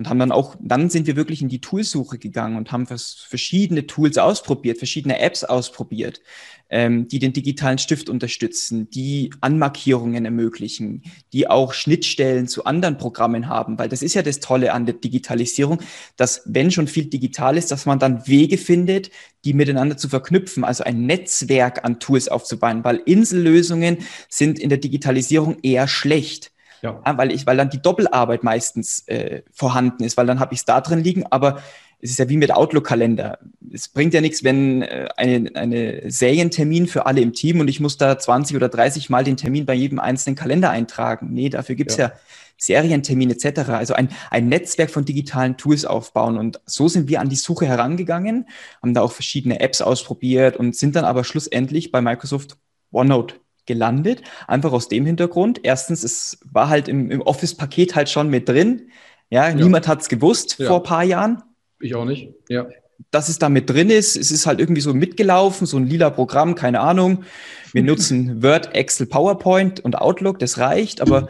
und 0.00 0.08
haben 0.08 0.18
dann 0.18 0.32
auch, 0.32 0.56
dann 0.62 0.88
sind 0.88 1.06
wir 1.06 1.14
wirklich 1.14 1.42
in 1.42 1.50
die 1.50 1.60
Toolsuche 1.60 2.16
gegangen 2.16 2.56
und 2.56 2.72
haben 2.72 2.86
verschiedene 2.86 3.86
Tools 3.86 4.16
ausprobiert, 4.16 4.78
verschiedene 4.78 5.20
Apps 5.20 5.44
ausprobiert, 5.44 6.22
ähm, 6.70 7.06
die 7.06 7.18
den 7.18 7.34
digitalen 7.34 7.76
Stift 7.76 8.08
unterstützen, 8.08 8.88
die 8.88 9.30
Anmarkierungen 9.42 10.24
ermöglichen, 10.24 11.02
die 11.34 11.50
auch 11.50 11.74
Schnittstellen 11.74 12.48
zu 12.48 12.64
anderen 12.64 12.96
Programmen 12.96 13.46
haben, 13.46 13.78
weil 13.78 13.90
das 13.90 14.00
ist 14.00 14.14
ja 14.14 14.22
das 14.22 14.40
Tolle 14.40 14.72
an 14.72 14.86
der 14.86 14.94
Digitalisierung, 14.94 15.82
dass 16.16 16.44
wenn 16.46 16.70
schon 16.70 16.86
viel 16.86 17.04
digital 17.04 17.58
ist, 17.58 17.70
dass 17.70 17.84
man 17.84 17.98
dann 17.98 18.26
Wege 18.26 18.56
findet, 18.56 19.10
die 19.44 19.52
miteinander 19.52 19.98
zu 19.98 20.08
verknüpfen, 20.08 20.64
also 20.64 20.82
ein 20.82 21.04
Netzwerk 21.04 21.84
an 21.84 22.00
Tools 22.00 22.28
aufzubauen, 22.28 22.84
weil 22.84 23.02
Insellösungen 23.04 23.98
sind 24.30 24.58
in 24.58 24.70
der 24.70 24.78
Digitalisierung 24.78 25.58
eher 25.62 25.88
schlecht 25.88 26.52
ja. 26.82 27.00
weil 27.16 27.32
ich, 27.32 27.46
weil 27.46 27.56
dann 27.56 27.70
die 27.70 27.82
Doppelarbeit 27.82 28.42
meistens 28.42 29.06
äh, 29.08 29.42
vorhanden 29.52 30.04
ist, 30.04 30.16
weil 30.16 30.26
dann 30.26 30.40
habe 30.40 30.54
ich 30.54 30.60
es 30.60 30.64
da 30.64 30.80
drin 30.80 31.02
liegen, 31.02 31.24
aber 31.30 31.62
es 32.02 32.10
ist 32.10 32.18
ja 32.18 32.28
wie 32.28 32.36
mit 32.36 32.50
Outlook-Kalender. 32.50 33.38
Es 33.72 33.88
bringt 33.88 34.14
ja 34.14 34.20
nichts, 34.20 34.42
wenn 34.42 34.82
äh, 34.82 35.08
eine, 35.16 35.50
eine 35.54 36.10
Serientermin 36.10 36.86
für 36.86 37.06
alle 37.06 37.20
im 37.20 37.32
Team 37.32 37.60
und 37.60 37.68
ich 37.68 37.80
muss 37.80 37.98
da 37.98 38.18
20 38.18 38.56
oder 38.56 38.68
30 38.68 39.10
Mal 39.10 39.24
den 39.24 39.36
Termin 39.36 39.66
bei 39.66 39.74
jedem 39.74 39.98
einzelnen 39.98 40.36
Kalender 40.36 40.70
eintragen. 40.70 41.28
Nee, 41.32 41.50
dafür 41.50 41.74
gibt's 41.74 41.96
ja. 41.96 42.08
ja 42.08 42.12
Serientermin 42.56 43.30
etc. 43.30 43.70
Also 43.70 43.94
ein, 43.94 44.10
ein 44.30 44.48
Netzwerk 44.48 44.90
von 44.90 45.04
digitalen 45.04 45.56
Tools 45.56 45.84
aufbauen. 45.84 46.38
Und 46.38 46.60
so 46.66 46.88
sind 46.88 47.08
wir 47.08 47.20
an 47.20 47.28
die 47.28 47.36
Suche 47.36 47.66
herangegangen, 47.66 48.48
haben 48.82 48.94
da 48.94 49.02
auch 49.02 49.12
verschiedene 49.12 49.60
Apps 49.60 49.80
ausprobiert 49.82 50.56
und 50.56 50.76
sind 50.76 50.96
dann 50.96 51.04
aber 51.04 51.24
schlussendlich 51.24 51.90
bei 51.90 52.00
Microsoft 52.00 52.56
OneNote 52.92 53.36
gelandet. 53.70 54.22
Einfach 54.48 54.72
aus 54.72 54.88
dem 54.88 55.06
Hintergrund. 55.06 55.60
Erstens, 55.62 56.02
es 56.02 56.40
war 56.50 56.68
halt 56.68 56.88
im, 56.88 57.10
im 57.10 57.22
Office-Paket 57.22 57.94
halt 57.94 58.08
schon 58.08 58.28
mit 58.28 58.48
drin. 58.48 58.90
Ja, 59.30 59.48
ja. 59.48 59.54
niemand 59.54 59.86
hat 59.86 60.00
es 60.02 60.08
gewusst 60.08 60.56
ja. 60.58 60.66
vor 60.66 60.78
ein 60.78 60.82
paar 60.82 61.04
Jahren. 61.04 61.42
Ich 61.78 61.94
auch 61.94 62.04
nicht, 62.04 62.34
ja. 62.48 62.66
Dass 63.12 63.28
es 63.28 63.38
da 63.38 63.48
mit 63.48 63.70
drin 63.70 63.88
ist, 63.88 64.16
es 64.16 64.32
ist 64.32 64.46
halt 64.46 64.58
irgendwie 64.58 64.80
so 64.80 64.92
mitgelaufen, 64.92 65.66
so 65.66 65.76
ein 65.76 65.86
lila 65.86 66.10
Programm, 66.10 66.56
keine 66.56 66.80
Ahnung. 66.80 67.24
Wir 67.72 67.84
nutzen 67.84 68.42
Word, 68.42 68.74
Excel, 68.74 69.06
PowerPoint 69.06 69.80
und 69.80 69.96
Outlook, 69.96 70.40
das 70.40 70.58
reicht, 70.58 71.00
aber 71.00 71.28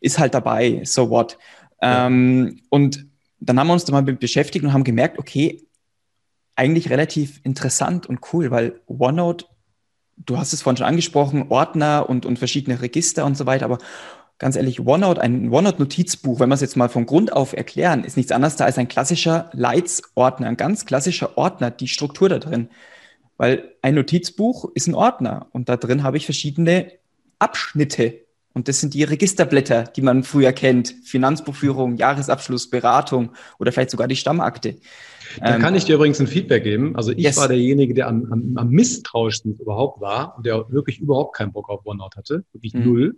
ist 0.00 0.18
halt 0.18 0.32
dabei, 0.32 0.82
so 0.84 1.10
what. 1.10 1.38
Ja. 1.82 2.06
Ähm, 2.06 2.60
und 2.70 3.06
dann 3.40 3.58
haben 3.58 3.66
wir 3.66 3.72
uns 3.72 3.84
da 3.84 3.92
mal 3.92 4.02
mit 4.02 4.20
beschäftigt 4.20 4.64
und 4.64 4.72
haben 4.72 4.84
gemerkt, 4.84 5.18
okay, 5.18 5.66
eigentlich 6.54 6.88
relativ 6.88 7.40
interessant 7.42 8.06
und 8.06 8.20
cool, 8.32 8.50
weil 8.50 8.80
OneNote 8.86 9.46
du 10.26 10.38
hast 10.38 10.52
es 10.52 10.62
vorhin 10.62 10.76
schon 10.76 10.86
angesprochen, 10.86 11.46
Ordner 11.48 12.08
und, 12.08 12.26
und 12.26 12.38
verschiedene 12.38 12.80
Register 12.80 13.24
und 13.24 13.36
so 13.36 13.46
weiter, 13.46 13.64
aber 13.64 13.78
ganz 14.38 14.56
ehrlich, 14.56 14.80
OneNote, 14.80 15.20
ein 15.20 15.52
OneNote-Notizbuch, 15.52 16.40
wenn 16.40 16.48
wir 16.48 16.54
es 16.54 16.60
jetzt 16.62 16.76
mal 16.76 16.88
von 16.88 17.06
Grund 17.06 17.32
auf 17.32 17.52
erklären, 17.52 18.04
ist 18.04 18.16
nichts 18.16 18.32
anderes 18.32 18.56
da 18.56 18.64
als 18.64 18.78
ein 18.78 18.88
klassischer 18.88 19.50
Leitsordner, 19.52 20.48
ein 20.48 20.56
ganz 20.56 20.86
klassischer 20.86 21.36
Ordner, 21.36 21.70
die 21.70 21.88
Struktur 21.88 22.28
da 22.28 22.38
drin. 22.38 22.70
Weil 23.36 23.74
ein 23.82 23.94
Notizbuch 23.94 24.70
ist 24.74 24.86
ein 24.86 24.94
Ordner 24.94 25.48
und 25.52 25.68
da 25.68 25.76
drin 25.76 26.02
habe 26.02 26.16
ich 26.16 26.24
verschiedene 26.24 26.92
Abschnitte. 27.38 28.26
Und 28.52 28.68
das 28.68 28.80
sind 28.80 28.94
die 28.94 29.04
Registerblätter, 29.04 29.84
die 29.84 30.02
man 30.02 30.24
früher 30.24 30.52
kennt. 30.52 30.94
Finanzbuchführung, 31.04 31.96
Jahresabschluss, 31.96 32.68
Beratung 32.68 33.30
oder 33.58 33.72
vielleicht 33.72 33.90
sogar 33.90 34.08
die 34.08 34.16
Stammakte. 34.16 34.76
Da 35.38 35.56
ähm, 35.56 35.60
kann 35.60 35.74
ich 35.74 35.84
dir 35.84 35.94
übrigens 35.94 36.20
ein 36.20 36.26
Feedback 36.26 36.64
geben. 36.64 36.96
Also 36.96 37.12
ich 37.12 37.18
yes. 37.24 37.36
war 37.36 37.48
derjenige, 37.48 37.94
der 37.94 38.08
am, 38.08 38.32
am, 38.32 38.52
am 38.56 38.68
misstrauischsten 38.70 39.56
überhaupt 39.56 40.00
war 40.00 40.36
und 40.36 40.46
der 40.46 40.70
wirklich 40.70 41.00
überhaupt 41.00 41.36
keinen 41.36 41.52
Bock 41.52 41.68
auf 41.68 41.86
OneNote 41.86 42.16
hatte. 42.18 42.44
Wirklich 42.52 42.74
mhm. 42.74 42.84
null. 42.84 43.16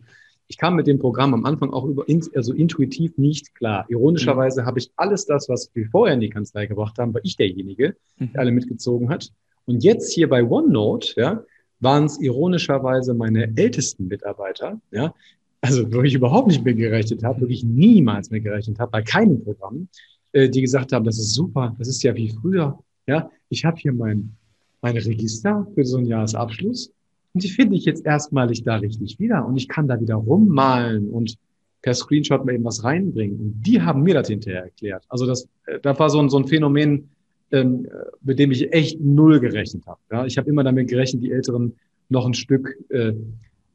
Ich 0.48 0.59
kam 0.59 0.77
mit 0.77 0.87
dem 0.87 0.98
Programm 0.98 1.33
am 1.33 1.46
Anfang 1.46 1.70
auch 1.70 1.85
über, 1.85 2.05
also 2.35 2.53
intuitiv 2.53 3.16
nicht 3.16 3.55
klar. 3.55 3.87
Ironischerweise 3.88 4.62
mhm. 4.62 4.66
habe 4.66 4.79
ich 4.81 4.90
alles 4.96 5.25
das, 5.25 5.48
was 5.48 5.70
wir 5.75 5.87
vorher 5.90 6.14
in 6.14 6.20
die 6.20 6.29
Kanzlei 6.29 6.66
gebracht 6.66 6.98
haben, 6.98 7.14
war 7.14 7.22
ich 7.25 7.37
derjenige, 7.37 7.96
mhm. 8.18 8.33
der 8.33 8.40
alle 8.42 8.53
mitgezogen 8.53 9.09
hat. 9.09 9.31
Und 9.64 9.83
jetzt 9.83 10.12
hier 10.12 10.29
bei 10.29 10.44
OneNote, 10.44 11.14
ja, 11.16 11.44
waren 11.81 12.05
es 12.05 12.20
ironischerweise 12.20 13.14
meine 13.14 13.57
ältesten 13.57 14.09
Mitarbeiter, 14.09 14.81
ja, 14.90 15.14
also 15.61 15.92
wo 15.92 16.03
ich 16.03 16.14
überhaupt 16.14 16.48
nicht 16.48 16.64
mehr 16.64 16.75
gerechnet 16.75 17.22
habe, 17.22 17.40
wirklich 17.40 17.64
niemals 17.64 18.31
mehr 18.31 18.40
gerechnet 18.40 18.79
habe, 18.79 18.90
bei 18.90 19.03
keinem 19.03 19.42
Programm, 19.42 19.88
äh, 20.33 20.49
die 20.49 20.62
gesagt 20.62 20.92
haben, 20.92 21.05
das 21.05 21.18
ist 21.18 21.35
super, 21.35 21.75
das 21.79 21.88
ist 21.88 22.03
ja 22.03 22.14
wie 22.14 22.31
früher. 22.31 22.79
Ja, 23.07 23.31
ich 23.49 23.64
habe 23.64 23.77
hier 23.79 23.92
mein 23.92 24.37
meine 24.81 25.05
Register 25.05 25.66
für 25.75 25.85
so 25.85 25.99
einen 25.99 26.07
Jahresabschluss 26.07 26.92
und 27.35 27.42
die 27.45 27.49
finde 27.49 27.77
ich 27.77 27.85
jetzt 27.85 28.05
erstmalig 28.05 28.64
da 28.64 28.77
richtig 28.77 29.18
wieder 29.21 29.47
und 29.47 29.57
ich 29.57 29.68
kann 29.68 29.88
da 29.88 30.01
wieder 30.01 30.16
rummalen 30.16 31.09
und 31.09 31.38
per 31.83 31.95
Screenshot 31.95 32.45
mal 32.45 32.55
eben 32.55 32.64
was 32.64 32.85
reinbringen. 32.85 33.38
Und 33.38 33.62
die 33.62 33.83
haben 33.83 34.03
mir 34.03 34.14
das 34.14 34.29
hinterher 34.29 34.64
erklärt. 34.64 35.05
Also 35.09 35.27
das, 35.27 35.49
äh, 35.66 35.81
da 35.81 35.99
war 35.99 36.09
so 36.11 36.21
ein, 36.21 36.31
so 36.31 36.38
ein 36.38 36.47
Phänomen, 36.47 37.11
ähm, 37.51 37.88
mit 38.23 38.38
dem 38.38 38.53
ich 38.53 38.73
echt 38.73 39.01
null 39.01 39.40
gerechnet 39.40 39.85
habe. 39.87 40.01
Ja, 40.11 40.25
ich 40.25 40.38
habe 40.38 40.49
immer 40.49 40.64
damit 40.64 40.88
gerechnet, 40.88 41.23
die 41.23 41.33
Älteren 41.33 41.75
noch 42.09 42.25
ein 42.25 42.35
Stück, 42.35 42.79
äh, 42.90 43.12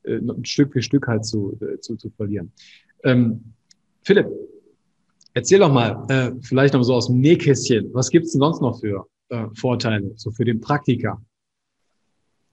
äh, 0.03 0.17
ein 0.17 0.45
Stück 0.45 0.73
für 0.73 0.81
Stück 0.81 1.07
halt 1.07 1.25
zu, 1.25 1.57
äh, 1.61 1.79
zu, 1.79 1.95
zu 1.95 2.09
verlieren. 2.09 2.51
Ähm, 3.03 3.43
Philipp, 4.03 4.27
erzähl 5.37 5.59
doch 5.59 5.71
mal, 5.71 6.03
äh, 6.09 6.31
vielleicht 6.41 6.73
noch 6.73 6.81
so 6.81 6.95
aus 6.95 7.07
dem 7.07 7.19
Nähkästchen, 7.19 7.91
was 7.93 8.09
gibt's 8.09 8.31
denn 8.31 8.39
sonst 8.39 8.59
noch 8.59 8.79
für 8.79 9.05
äh, 9.29 9.45
Vorteile, 9.53 10.11
so 10.15 10.31
für 10.31 10.45
den 10.45 10.59
Praktiker? 10.59 11.21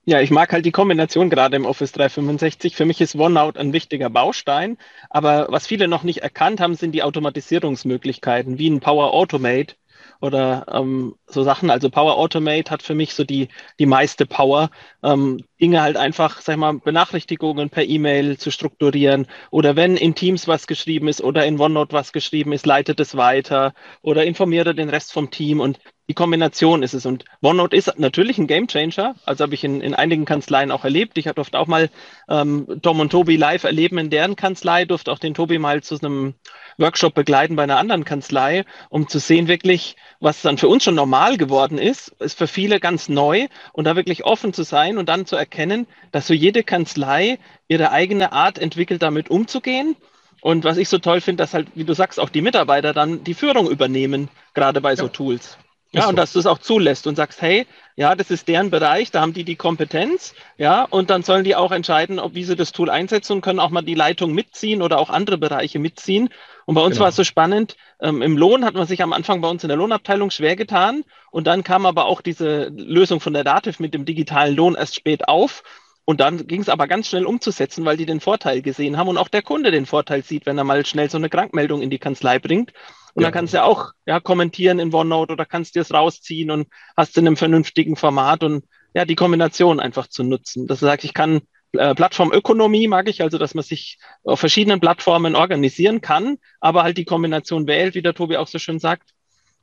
Ja, 0.07 0.21
ich 0.21 0.31
mag 0.31 0.53
halt 0.53 0.67
die 0.67 0.71
Kombination 0.71 1.31
gerade 1.31 1.57
im 1.57 1.65
Office 1.65 1.93
365. 1.93 2.77
Für 2.77 2.85
mich 2.85 3.01
ist 3.01 3.17
OneNote 3.17 3.59
ein 3.59 3.73
wichtiger 3.73 4.11
Baustein, 4.11 4.77
aber 5.09 5.47
was 5.49 5.67
viele 5.67 5.89
noch 5.89 6.03
nicht 6.03 6.19
erkannt 6.19 6.61
haben, 6.61 6.75
sind 6.75 6.93
die 6.93 7.03
Automatisierungsmöglichkeiten, 7.03 8.59
wie 8.59 8.69
ein 8.69 8.81
Power 8.81 9.15
Automate 9.15 9.77
oder 10.25 10.65
ähm, 10.73 11.17
so 11.27 11.43
Sachen. 11.43 11.69
Also 11.71 11.91
Power 11.91 12.17
Automate 12.17 12.71
hat 12.71 12.83
für 12.83 12.95
mich 12.95 13.13
so 13.15 13.25
die, 13.25 13.49
die 13.79 13.85
meiste 13.85 14.25
Power, 14.25 14.71
ähm, 15.03 15.45
Dinge 15.61 15.83
halt 15.83 15.99
einfach, 15.99 16.41
sag 16.41 16.55
ich 16.55 16.59
mal, 16.59 16.79
Benachrichtigungen 16.79 17.69
per 17.69 17.85
E-Mail 17.85 18.39
zu 18.39 18.51
strukturieren 18.51 19.27
oder 19.51 19.77
wenn 19.77 19.97
in 19.99 20.15
Teams 20.15 20.49
was 20.49 20.67
geschrieben 20.67 21.09
ist 21.09 21.23
oder 21.23 21.45
in 21.45 21.61
OneNote 21.61 21.93
was 21.93 22.13
geschrieben 22.13 22.53
ist, 22.53 22.65
leitet 22.65 23.01
es 23.01 23.17
weiter 23.17 23.75
oder 24.01 24.25
informiere 24.25 24.75
den 24.75 24.89
Rest 24.89 25.13
vom 25.13 25.31
Team 25.31 25.61
und 25.61 25.79
die 26.09 26.15
Kombination 26.15 26.83
ist 26.83 26.95
es. 26.95 27.07
Und 27.07 27.25
OneNote 27.43 27.77
ist 27.77 27.99
natürlich 27.99 28.39
ein 28.39 28.47
Gamechanger. 28.47 29.15
Also 29.25 29.45
habe 29.45 29.55
ich 29.55 29.65
in, 29.65 29.81
in 29.81 29.95
einigen 29.95 30.27
Kanzleien 30.27 30.71
auch 30.71 30.85
erlebt. 30.85 31.17
Ich 31.17 31.25
durfte 31.25 31.59
auch 31.59 31.67
mal 31.67 31.91
ähm, 32.29 32.81
Tom 32.83 33.01
und 33.01 33.11
Tobi 33.11 33.37
live 33.37 33.65
erleben 33.65 33.99
in 33.99 34.11
deren 34.11 34.37
Kanzlei, 34.37 34.85
durfte 34.85 35.11
auch 35.13 35.19
den 35.19 35.35
Tobi 35.35 35.59
mal 35.59 35.83
zu 35.83 35.99
einem 36.01 36.35
Workshop 36.79 37.15
begleiten 37.15 37.57
bei 37.57 37.63
einer 37.63 37.79
anderen 37.79 38.05
Kanzlei, 38.05 38.65
um 38.89 39.09
zu 39.09 39.19
sehen 39.19 39.49
wirklich, 39.49 39.97
was 40.21 40.43
dann 40.43 40.59
für 40.59 40.69
uns 40.69 40.85
schon 40.85 40.95
normal 40.95 41.37
geworden 41.37 41.79
ist, 41.79 42.09
ist 42.21 42.39
für 42.39 42.47
viele 42.47 42.81
ganz 42.81 43.09
neu 43.09 43.49
und 43.73 43.85
da 43.85 43.97
wirklich 43.97 44.25
offen 44.25 44.53
zu 44.53 44.63
sein 44.63 44.99
und 44.99 45.09
dann 45.09 45.27
zu 45.27 45.37
erkennen, 45.37 45.87
dass 46.13 46.27
so 46.27 46.35
jede 46.35 46.63
Kanzlei 46.63 47.39
ihre 47.69 47.91
eigene 47.91 48.33
Art 48.33 48.59
entwickelt, 48.59 49.03
damit 49.03 49.31
umzugehen. 49.31 49.97
Und 50.41 50.65
was 50.65 50.77
ich 50.77 50.89
so 50.89 50.99
toll 50.99 51.21
finde, 51.21 51.43
dass 51.43 51.55
halt, 51.55 51.69
wie 51.75 51.85
du 51.85 51.95
sagst, 51.95 52.21
auch 52.21 52.29
die 52.29 52.43
Mitarbeiter 52.43 52.93
dann 52.93 53.25
die 53.25 53.35
Führung 53.35 53.71
übernehmen, 53.71 54.29
gerade 54.53 54.81
bei 54.81 54.95
so 54.95 55.09
Tools. 55.09 55.57
Ja, 55.95 56.09
und 56.09 56.17
dass 56.17 56.33
du 56.33 56.41
es 56.41 56.47
auch 56.47 56.59
zulässt 56.59 57.07
und 57.07 57.17
sagst, 57.17 57.41
hey, 57.41 57.67
ja, 57.97 58.17
das 58.17 58.31
ist 58.31 58.49
deren 58.49 58.71
Bereich, 58.71 59.13
da 59.13 59.21
haben 59.21 59.33
die 59.33 59.45
die 59.45 59.55
Kompetenz, 59.55 60.35
ja, 60.59 60.83
und 60.83 61.11
dann 61.11 61.23
sollen 61.23 61.45
die 61.45 61.55
auch 61.55 61.71
entscheiden, 61.71 62.19
ob 62.19 62.35
wie 62.35 62.43
sie 62.45 62.57
das 62.57 62.73
Tool 62.73 62.91
einsetzen 62.91 63.35
und 63.35 63.41
können 63.41 63.61
auch 63.61 63.71
mal 63.71 63.83
die 63.83 63.95
Leitung 63.95 64.33
mitziehen 64.33 64.83
oder 64.83 64.99
auch 64.99 65.11
andere 65.11 65.39
Bereiche 65.39 65.79
mitziehen. 65.79 66.31
Und 66.67 66.75
bei 66.75 66.81
uns 66.81 66.95
genau. 66.95 67.03
war 67.03 67.09
es 67.11 67.17
so 67.17 67.25
spannend, 67.25 67.77
ähm, 68.01 68.23
im 68.23 68.37
Lohn 68.37 68.65
hat 68.65 68.75
man 68.75 68.87
sich 68.87 69.03
am 69.03 69.13
Anfang 69.13 69.41
bei 69.41 69.49
uns 69.49 69.63
in 69.63 69.69
der 69.69 69.77
Lohnabteilung 69.77 70.31
schwer 70.31 70.57
getan 70.57 71.05
und 71.31 71.47
dann 71.47 71.63
kam 71.63 71.87
aber 71.87 72.07
auch 72.07 72.21
diese 72.21 72.73
Lösung 72.75 73.21
von 73.21 73.33
der 73.33 73.45
Dativ 73.45 73.79
mit 73.79 73.95
dem 73.95 74.05
digitalen 74.05 74.57
Lohn 74.57 74.75
erst 74.75 74.97
spät 74.97 75.29
auf. 75.29 75.63
Und 76.07 76.21
dann 76.21 76.47
ging 76.47 76.61
es 76.61 76.69
aber 76.69 76.87
ganz 76.87 77.09
schnell 77.09 77.25
umzusetzen, 77.25 77.85
weil 77.85 77.97
die 77.97 78.05
den 78.05 78.21
Vorteil 78.21 78.61
gesehen 78.61 78.99
haben 78.99 79.09
und 79.09 79.17
auch 79.17 79.29
der 79.29 79.41
Kunde 79.41 79.71
den 79.71 79.87
Vorteil 79.87 80.23
sieht, 80.23 80.45
wenn 80.45 80.59
er 80.59 80.65
mal 80.65 80.85
schnell 80.85 81.09
so 81.09 81.17
eine 81.17 81.31
Krankmeldung 81.31 81.81
in 81.81 81.89
die 81.89 81.99
Kanzlei 81.99 82.39
bringt. 82.39 82.73
Und 83.15 83.23
ja. 83.23 83.29
dann 83.29 83.33
kannst 83.33 83.53
du 83.53 83.59
ja 83.59 83.65
auch 83.65 83.93
ja, 84.07 84.21
kommentieren 84.21 84.79
in 84.79 84.93
OneNote 84.93 85.33
oder 85.33 85.47
kannst 85.47 85.77
dir 85.77 85.83
es 85.83 85.95
rausziehen 85.95 86.51
und 86.51 86.69
hast 86.97 87.17
in 87.17 87.27
einem 87.27 87.37
vernünftigen 87.37 87.97
Format 87.97 88.43
und 88.43 88.65
ja, 88.93 89.05
die 89.05 89.15
Kombination 89.15 89.81
einfach 89.81 90.09
zu 90.09 90.25
nutzen. 90.25 90.67
Das 90.67 90.81
sagt, 90.81 91.05
ich 91.05 91.15
kann 91.15 91.43
äh, 91.73 91.95
Plattformökonomie 91.95 92.89
mag 92.89 93.09
ich, 93.09 93.23
also 93.23 93.39
dass 93.39 93.55
man 93.55 93.65
sich 93.65 93.99
auf 94.25 94.41
verschiedenen 94.41 94.81
Plattformen 94.81 95.37
organisieren 95.37 96.01
kann, 96.01 96.39
aber 96.61 96.83
halt 96.83 96.99
die 96.99 97.05
Kombination 97.05 97.67
wählt, 97.67 97.95
wie 97.95 98.03
der 98.03 98.15
Tobi 98.15 98.37
auch 98.37 98.47
so 98.47 98.59
schön 98.59 98.79
sagt. 98.79 99.11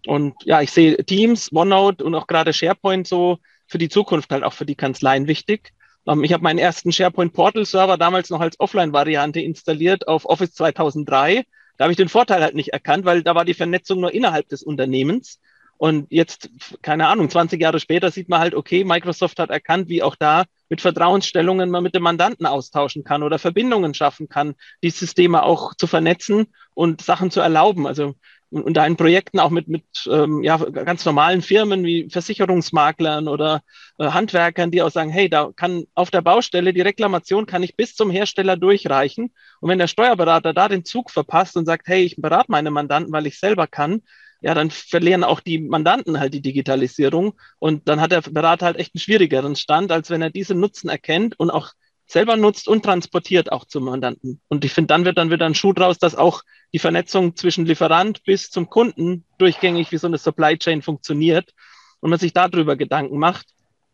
Und 0.07 0.33
ja, 0.43 0.61
ich 0.61 0.71
sehe 0.71 0.97
Teams, 1.05 1.51
OneNote 1.53 2.03
und 2.03 2.15
auch 2.15 2.27
gerade 2.27 2.53
SharePoint 2.53 3.07
so 3.07 3.37
für 3.67 3.77
die 3.77 3.89
Zukunft 3.89 4.31
halt 4.31 4.43
auch 4.43 4.53
für 4.53 4.65
die 4.65 4.75
Kanzleien 4.75 5.27
wichtig. 5.27 5.73
Ähm, 6.07 6.23
ich 6.23 6.33
habe 6.33 6.43
meinen 6.43 6.59
ersten 6.59 6.91
SharePoint 6.91 7.33
Portal 7.33 7.65
Server 7.65 7.97
damals 7.97 8.29
noch 8.29 8.41
als 8.41 8.59
Offline-Variante 8.59 9.39
installiert 9.39 10.07
auf 10.07 10.25
Office 10.25 10.53
2003 10.53 11.43
da 11.77 11.85
habe 11.85 11.91
ich 11.91 11.97
den 11.97 12.09
Vorteil 12.09 12.41
halt 12.41 12.55
nicht 12.55 12.69
erkannt, 12.69 13.05
weil 13.05 13.23
da 13.23 13.35
war 13.35 13.45
die 13.45 13.53
Vernetzung 13.53 13.99
nur 13.99 14.13
innerhalb 14.13 14.49
des 14.49 14.63
Unternehmens. 14.63 15.39
Und 15.77 16.11
jetzt, 16.11 16.51
keine 16.83 17.07
Ahnung, 17.07 17.27
20 17.27 17.59
Jahre 17.59 17.79
später 17.79 18.11
sieht 18.11 18.29
man 18.29 18.39
halt, 18.39 18.53
okay, 18.53 18.83
Microsoft 18.83 19.39
hat 19.39 19.49
erkannt, 19.49 19.89
wie 19.89 20.03
auch 20.03 20.15
da 20.15 20.43
mit 20.69 20.79
Vertrauensstellungen 20.79 21.71
man 21.71 21.81
mit 21.81 21.95
dem 21.95 22.03
Mandanten 22.03 22.45
austauschen 22.45 23.03
kann 23.03 23.23
oder 23.23 23.39
Verbindungen 23.39 23.95
schaffen 23.95 24.29
kann, 24.29 24.53
die 24.83 24.91
Systeme 24.91 25.41
auch 25.41 25.73
zu 25.73 25.87
vernetzen 25.87 26.53
und 26.75 27.01
Sachen 27.01 27.31
zu 27.31 27.39
erlauben. 27.39 27.87
Also 27.87 28.13
und 28.51 28.75
da 28.75 28.85
in 28.85 28.97
Projekten 28.97 29.39
auch 29.39 29.49
mit, 29.49 29.67
mit 29.69 29.85
ähm, 30.09 30.43
ja, 30.43 30.57
ganz 30.57 31.05
normalen 31.05 31.41
Firmen 31.41 31.83
wie 31.85 32.09
Versicherungsmaklern 32.09 33.27
oder 33.27 33.61
äh, 33.97 34.05
Handwerkern, 34.09 34.71
die 34.71 34.81
auch 34.81 34.91
sagen, 34.91 35.09
hey, 35.09 35.29
da 35.29 35.51
kann 35.55 35.85
auf 35.95 36.11
der 36.11 36.21
Baustelle 36.21 36.73
die 36.73 36.81
Reklamation 36.81 37.45
kann 37.45 37.63
ich 37.63 37.77
bis 37.77 37.95
zum 37.95 38.11
Hersteller 38.11 38.57
durchreichen. 38.57 39.33
Und 39.61 39.69
wenn 39.69 39.79
der 39.79 39.87
Steuerberater 39.87 40.53
da 40.53 40.67
den 40.67 40.83
Zug 40.83 41.11
verpasst 41.11 41.55
und 41.55 41.65
sagt, 41.65 41.87
hey, 41.87 42.03
ich 42.03 42.17
berate 42.17 42.51
meine 42.51 42.71
Mandanten, 42.71 43.13
weil 43.13 43.25
ich 43.25 43.39
selber 43.39 43.67
kann, 43.67 44.01
ja, 44.41 44.53
dann 44.53 44.71
verlieren 44.71 45.23
auch 45.23 45.39
die 45.39 45.59
Mandanten 45.59 46.19
halt 46.19 46.33
die 46.33 46.41
Digitalisierung. 46.41 47.33
Und 47.59 47.87
dann 47.87 48.01
hat 48.01 48.11
der 48.11 48.21
Berater 48.21 48.65
halt 48.65 48.77
echt 48.77 48.95
einen 48.95 49.01
schwierigeren 49.01 49.55
Stand, 49.55 49.91
als 49.91 50.09
wenn 50.09 50.21
er 50.21 50.31
diese 50.31 50.55
Nutzen 50.55 50.89
erkennt 50.89 51.39
und 51.39 51.51
auch 51.51 51.71
selber 52.11 52.35
nutzt 52.35 52.67
und 52.67 52.83
transportiert 52.83 53.51
auch 53.51 53.65
zum 53.65 53.85
Mandanten. 53.85 54.41
Und 54.47 54.65
ich 54.65 54.73
finde, 54.73 54.87
dann 54.87 55.05
wird 55.05 55.17
dann 55.17 55.31
wieder 55.31 55.45
ein 55.45 55.55
Schuh 55.55 55.73
draus, 55.73 55.97
dass 55.97 56.15
auch 56.15 56.41
die 56.73 56.79
Vernetzung 56.79 57.35
zwischen 57.35 57.65
Lieferant 57.65 58.23
bis 58.23 58.49
zum 58.49 58.69
Kunden 58.69 59.25
durchgängig 59.37 59.91
wie 59.91 59.97
so 59.97 60.07
eine 60.07 60.17
Supply 60.17 60.57
Chain 60.57 60.81
funktioniert 60.81 61.53
und 61.99 62.09
man 62.09 62.19
sich 62.19 62.33
darüber 62.33 62.75
Gedanken 62.75 63.17
macht, 63.17 63.47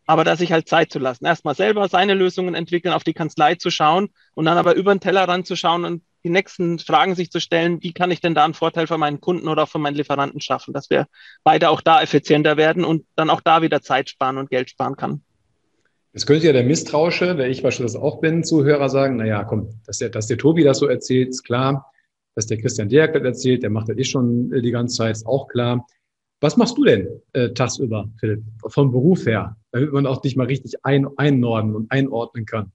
aber 0.06 0.24
da 0.24 0.36
sich 0.36 0.52
halt 0.52 0.68
Zeit 0.68 0.90
zu 0.90 0.98
lassen. 0.98 1.26
Erstmal 1.26 1.54
selber 1.54 1.88
seine 1.88 2.14
Lösungen 2.14 2.54
entwickeln, 2.54 2.94
auf 2.94 3.04
die 3.04 3.14
Kanzlei 3.14 3.54
zu 3.54 3.70
schauen 3.70 4.08
und 4.34 4.46
dann 4.46 4.58
aber 4.58 4.74
über 4.74 4.94
den 4.94 5.00
Tellerrand 5.00 5.46
zu 5.46 5.54
schauen 5.54 5.84
und 5.84 6.02
die 6.24 6.30
nächsten 6.30 6.78
Fragen 6.80 7.14
sich 7.14 7.30
zu 7.30 7.40
stellen, 7.40 7.80
wie 7.82 7.92
kann 7.92 8.10
ich 8.10 8.20
denn 8.20 8.34
da 8.34 8.44
einen 8.44 8.54
Vorteil 8.54 8.88
für 8.88 8.98
meinen 8.98 9.20
Kunden 9.20 9.46
oder 9.48 9.66
für 9.66 9.78
meinen 9.78 9.94
Lieferanten 9.94 10.40
schaffen, 10.40 10.74
dass 10.74 10.90
wir 10.90 11.06
beide 11.44 11.70
auch 11.70 11.80
da 11.80 12.02
effizienter 12.02 12.56
werden 12.56 12.84
und 12.84 13.06
dann 13.14 13.30
auch 13.30 13.40
da 13.40 13.62
wieder 13.62 13.80
Zeit 13.82 14.10
sparen 14.10 14.38
und 14.38 14.50
Geld 14.50 14.70
sparen 14.70 14.96
kann. 14.96 15.22
Jetzt 16.12 16.26
könnte 16.26 16.46
ja 16.46 16.52
der 16.52 16.64
Misstrauische, 16.64 17.36
wer 17.36 17.48
ich 17.48 17.62
beispielsweise 17.62 18.02
auch 18.02 18.20
bin, 18.20 18.42
Zuhörer 18.42 18.88
sagen, 18.88 19.16
naja, 19.16 19.44
komm, 19.44 19.68
dass 19.86 19.98
der, 19.98 20.08
dass 20.08 20.26
der 20.26 20.38
Tobi 20.38 20.64
das 20.64 20.78
so 20.78 20.86
erzählt, 20.86 21.28
ist 21.28 21.44
klar. 21.44 21.92
Dass 22.34 22.46
der 22.46 22.58
Christian 22.58 22.88
Dirk 22.88 23.14
das 23.14 23.22
erzählt, 23.22 23.62
der 23.62 23.70
macht 23.70 23.88
das 23.88 23.98
eh 23.98 24.04
schon 24.04 24.52
äh, 24.52 24.62
die 24.62 24.70
ganze 24.70 24.96
Zeit, 24.96 25.16
ist 25.16 25.26
auch 25.26 25.48
klar. 25.48 25.86
Was 26.40 26.56
machst 26.56 26.78
du 26.78 26.84
denn 26.84 27.08
äh, 27.32 27.50
tagsüber, 27.50 28.08
Philipp, 28.20 28.44
vom 28.66 28.92
Beruf 28.92 29.26
her, 29.26 29.56
damit 29.72 29.92
man 29.92 30.06
auch 30.06 30.20
dich 30.20 30.36
mal 30.36 30.46
richtig 30.46 30.74
ein, 30.84 31.06
einnorden 31.16 31.74
und 31.74 31.90
einordnen 31.90 32.46
kann? 32.46 32.72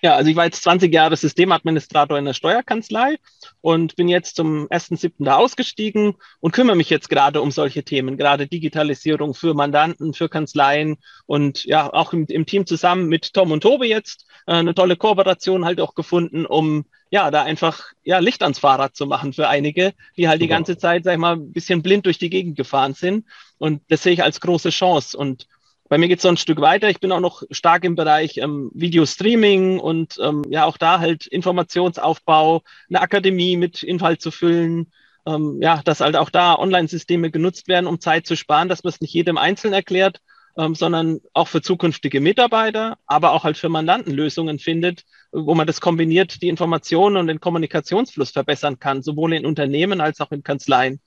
Ja, 0.00 0.14
also 0.14 0.30
ich 0.30 0.36
war 0.36 0.44
jetzt 0.44 0.62
20 0.62 0.92
Jahre 0.92 1.16
Systemadministrator 1.16 2.18
in 2.18 2.24
der 2.24 2.34
Steuerkanzlei 2.34 3.16
und 3.60 3.96
bin 3.96 4.08
jetzt 4.08 4.36
zum 4.36 4.68
1.7. 4.68 5.24
da 5.24 5.36
ausgestiegen 5.36 6.14
und 6.40 6.52
kümmere 6.52 6.76
mich 6.76 6.88
jetzt 6.88 7.08
gerade 7.08 7.42
um 7.42 7.50
solche 7.50 7.82
Themen, 7.82 8.16
gerade 8.16 8.46
Digitalisierung 8.46 9.34
für 9.34 9.54
Mandanten, 9.54 10.14
für 10.14 10.28
Kanzleien 10.28 10.98
und 11.26 11.64
ja, 11.64 11.92
auch 11.92 12.12
im, 12.12 12.26
im 12.26 12.46
Team 12.46 12.64
zusammen 12.64 13.06
mit 13.08 13.34
Tom 13.34 13.50
und 13.50 13.62
Tobi 13.62 13.88
jetzt 13.88 14.26
äh, 14.46 14.52
eine 14.52 14.74
tolle 14.74 14.96
Kooperation 14.96 15.64
halt 15.64 15.80
auch 15.80 15.94
gefunden, 15.94 16.46
um 16.46 16.84
ja, 17.10 17.30
da 17.30 17.42
einfach 17.42 17.92
ja 18.04 18.18
Licht 18.18 18.42
ans 18.42 18.58
Fahrrad 18.58 18.94
zu 18.94 19.06
machen 19.06 19.32
für 19.32 19.48
einige, 19.48 19.94
die 20.16 20.28
halt 20.28 20.42
die 20.42 20.48
ganze 20.48 20.76
Zeit, 20.76 21.04
sag 21.04 21.12
ich 21.14 21.18
mal, 21.18 21.36
ein 21.36 21.52
bisschen 21.52 21.82
blind 21.82 22.06
durch 22.06 22.18
die 22.18 22.30
Gegend 22.30 22.56
gefahren 22.56 22.94
sind. 22.94 23.24
Und 23.56 23.82
das 23.88 24.02
sehe 24.02 24.12
ich 24.12 24.22
als 24.22 24.40
große 24.40 24.70
Chance. 24.70 25.16
Und 25.16 25.48
bei 25.88 25.98
mir 25.98 26.08
geht 26.08 26.18
es 26.18 26.22
so 26.22 26.28
ein 26.28 26.36
Stück 26.36 26.60
weiter. 26.60 26.90
Ich 26.90 27.00
bin 27.00 27.12
auch 27.12 27.20
noch 27.20 27.42
stark 27.50 27.84
im 27.84 27.94
Bereich 27.94 28.38
ähm, 28.38 28.70
Video-Streaming 28.74 29.78
und 29.78 30.18
ähm, 30.22 30.44
ja 30.48 30.64
auch 30.64 30.76
da 30.76 31.00
halt 31.00 31.26
Informationsaufbau, 31.26 32.62
eine 32.88 33.00
Akademie 33.00 33.56
mit 33.56 33.82
Inhalt 33.82 34.20
zu 34.20 34.30
füllen. 34.30 34.92
Ähm, 35.26 35.58
ja, 35.60 35.82
dass 35.84 36.00
halt 36.00 36.16
auch 36.16 36.30
da 36.30 36.58
Online-Systeme 36.58 37.30
genutzt 37.30 37.68
werden, 37.68 37.86
um 37.86 38.00
Zeit 38.00 38.26
zu 38.26 38.36
sparen, 38.36 38.68
dass 38.68 38.84
man 38.84 38.90
es 38.92 39.00
nicht 39.00 39.12
jedem 39.12 39.36
einzeln 39.36 39.74
erklärt, 39.74 40.20
ähm, 40.56 40.74
sondern 40.74 41.20
auch 41.34 41.48
für 41.48 41.60
zukünftige 41.60 42.20
Mitarbeiter, 42.20 42.96
aber 43.06 43.32
auch 43.32 43.44
halt 43.44 43.58
für 43.58 43.68
Mandanten 43.68 44.12
Lösungen 44.12 44.58
findet, 44.58 45.04
wo 45.30 45.54
man 45.54 45.66
das 45.66 45.80
kombiniert, 45.80 46.40
die 46.42 46.48
Informationen 46.48 47.16
und 47.16 47.26
den 47.26 47.40
Kommunikationsfluss 47.40 48.30
verbessern 48.30 48.78
kann, 48.78 49.02
sowohl 49.02 49.34
in 49.34 49.44
Unternehmen 49.44 50.00
als 50.00 50.20
auch 50.20 50.32
in 50.32 50.42
Kanzleien. 50.42 51.00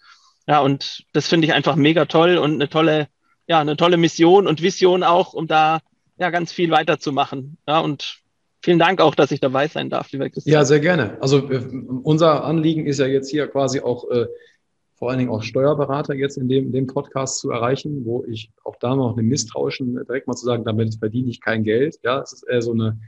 Ja, 0.48 0.60
und 0.60 1.04
das 1.14 1.28
finde 1.28 1.48
ich 1.48 1.54
einfach 1.54 1.76
mega 1.76 2.06
toll 2.06 2.38
und 2.38 2.54
eine 2.54 2.70
tolle 2.70 3.08
ja, 3.48 3.60
eine 3.60 3.78
tolle 3.78 3.98
Mission 3.98 4.48
und 4.48 4.62
Vision 4.62 5.04
auch, 5.04 5.34
um 5.34 5.48
da 5.48 5.80
ja 6.18 6.30
ganz 6.30 6.52
viel 6.52 6.72
weiterzumachen. 6.72 7.58
Ja, 7.68 7.80
und 7.80 8.22
vielen 8.62 8.80
Dank 8.80 9.02
auch, 9.02 9.16
dass 9.16 9.32
ich 9.32 9.40
dabei 9.40 9.68
sein 9.68 9.90
darf, 9.90 10.12
lieber 10.12 10.30
Christian. 10.30 10.54
Ja, 10.54 10.66
sehr 10.66 10.80
gerne. 10.80 11.18
Also 11.22 11.50
äh, 11.50 11.64
unser 12.04 12.44
Anliegen 12.44 12.86
ist 12.86 13.00
ja 13.00 13.08
jetzt 13.08 13.30
hier 13.30 13.48
quasi 13.48 13.80
auch 13.82 14.10
äh, 14.10 14.28
vor 15.02 15.10
allen 15.10 15.18
Dingen 15.18 15.32
auch 15.32 15.42
Steuerberater 15.42 16.14
jetzt 16.14 16.38
in 16.38 16.48
dem, 16.48 16.68
in 16.68 16.74
dem 16.74 16.86
Podcast 16.86 17.40
zu 17.40 17.50
erreichen, 17.50 18.06
wo 18.06 18.24
ich 18.26 18.52
auch 18.64 18.76
da 18.76 18.96
noch 18.96 19.14
eine 19.14 19.24
misstrauischen, 19.24 19.96
direkt 19.96 20.28
mal 20.28 20.36
zu 20.36 20.46
sagen, 20.46 20.64
damit 20.64 20.94
verdiene 20.94 21.32
ich 21.32 21.42
kein 21.42 21.64
Geld. 21.64 21.98
Ja, 22.04 22.22
es 22.22 22.34
ist 22.34 22.44
eher 22.44 22.62
so 22.62 22.72
eine, 22.72 23.00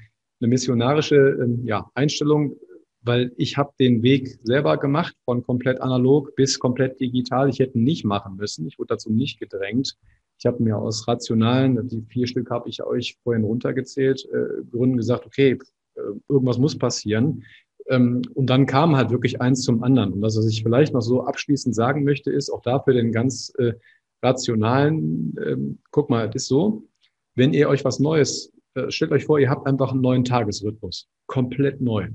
eine 0.41 0.47
missionarische 0.47 1.15
ähm, 1.15 1.61
ja, 1.65 1.87
Einstellung, 1.93 2.55
weil 3.01 3.31
ich 3.37 3.57
habe 3.57 3.73
den 3.79 4.01
Weg 4.01 4.39
selber 4.41 4.77
gemacht, 4.77 5.15
von 5.25 5.43
komplett 5.43 5.81
analog 5.81 6.35
bis 6.35 6.57
komplett 6.57 6.99
digital. 6.99 7.47
Ich 7.47 7.59
hätte 7.59 7.77
nicht 7.77 8.05
machen 8.05 8.37
müssen. 8.37 8.65
Ich 8.65 8.79
wurde 8.79 8.95
dazu 8.95 9.11
nicht 9.11 9.39
gedrängt. 9.39 9.95
Ich 10.43 10.45
habe 10.45 10.61
mir 10.61 10.77
aus 10.77 11.07
rationalen, 11.07 11.87
die 11.87 12.01
vier 12.01 12.27
Stück 12.27 12.51
habe 12.51 12.67
ich 12.67 12.83
euch 12.83 13.17
vorhin 13.23 13.45
runtergezählt, 13.45 14.27
äh, 14.33 14.61
Gründen 14.69 14.97
gesagt, 14.97 15.25
okay, 15.25 15.57
äh, 15.95 16.01
irgendwas 16.27 16.57
muss 16.57 16.77
passieren. 16.77 17.45
Ähm, 17.87 18.23
und 18.33 18.47
dann 18.47 18.65
kam 18.65 18.97
halt 18.97 19.09
wirklich 19.09 19.39
eins 19.39 19.61
zum 19.61 19.83
anderen. 19.83 20.11
Und 20.11 20.21
was 20.21 20.45
ich 20.45 20.61
vielleicht 20.61 20.93
noch 20.93 20.99
so 20.99 21.23
abschließend 21.23 21.73
sagen 21.73 22.03
möchte, 22.03 22.29
ist 22.29 22.49
auch 22.49 22.61
dafür 22.61 22.93
den 22.93 23.13
ganz 23.13 23.53
äh, 23.57 23.71
rationalen, 24.21 25.37
äh, 25.37 25.55
guck 25.91 26.09
mal, 26.09 26.27
es 26.27 26.35
ist 26.35 26.47
so, 26.49 26.89
wenn 27.35 27.53
ihr 27.53 27.69
euch 27.69 27.85
was 27.85 28.01
Neues, 28.01 28.51
äh, 28.73 28.91
stellt 28.91 29.13
euch 29.13 29.23
vor, 29.23 29.39
ihr 29.39 29.49
habt 29.49 29.65
einfach 29.65 29.93
einen 29.93 30.01
neuen 30.01 30.25
Tagesrhythmus, 30.25 31.07
komplett 31.25 31.79
neu. 31.79 32.09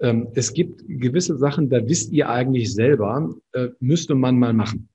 Ähm, 0.00 0.26
es 0.34 0.52
gibt 0.52 0.82
gewisse 0.88 1.38
Sachen, 1.38 1.70
da 1.70 1.86
wisst 1.86 2.10
ihr 2.10 2.28
eigentlich 2.28 2.74
selber, 2.74 3.32
äh, 3.52 3.68
müsste 3.78 4.16
man 4.16 4.36
mal 4.36 4.52
machen. 4.52 4.88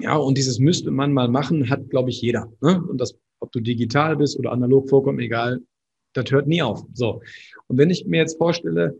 Ja, 0.00 0.16
und 0.16 0.38
dieses 0.38 0.58
müsste 0.58 0.90
man 0.90 1.12
mal 1.12 1.28
machen, 1.28 1.68
hat, 1.70 1.90
glaube 1.90 2.10
ich, 2.10 2.20
jeder. 2.20 2.52
Ne? 2.60 2.82
Und 2.88 3.00
das, 3.00 3.18
ob 3.40 3.50
du 3.52 3.60
digital 3.60 4.16
bist 4.16 4.38
oder 4.38 4.52
analog 4.52 4.88
vorkommt, 4.88 5.20
egal, 5.20 5.60
das 6.12 6.30
hört 6.30 6.46
nie 6.46 6.62
auf. 6.62 6.84
So. 6.94 7.20
Und 7.66 7.78
wenn 7.78 7.90
ich 7.90 8.06
mir 8.06 8.18
jetzt 8.18 8.38
vorstelle, 8.38 8.96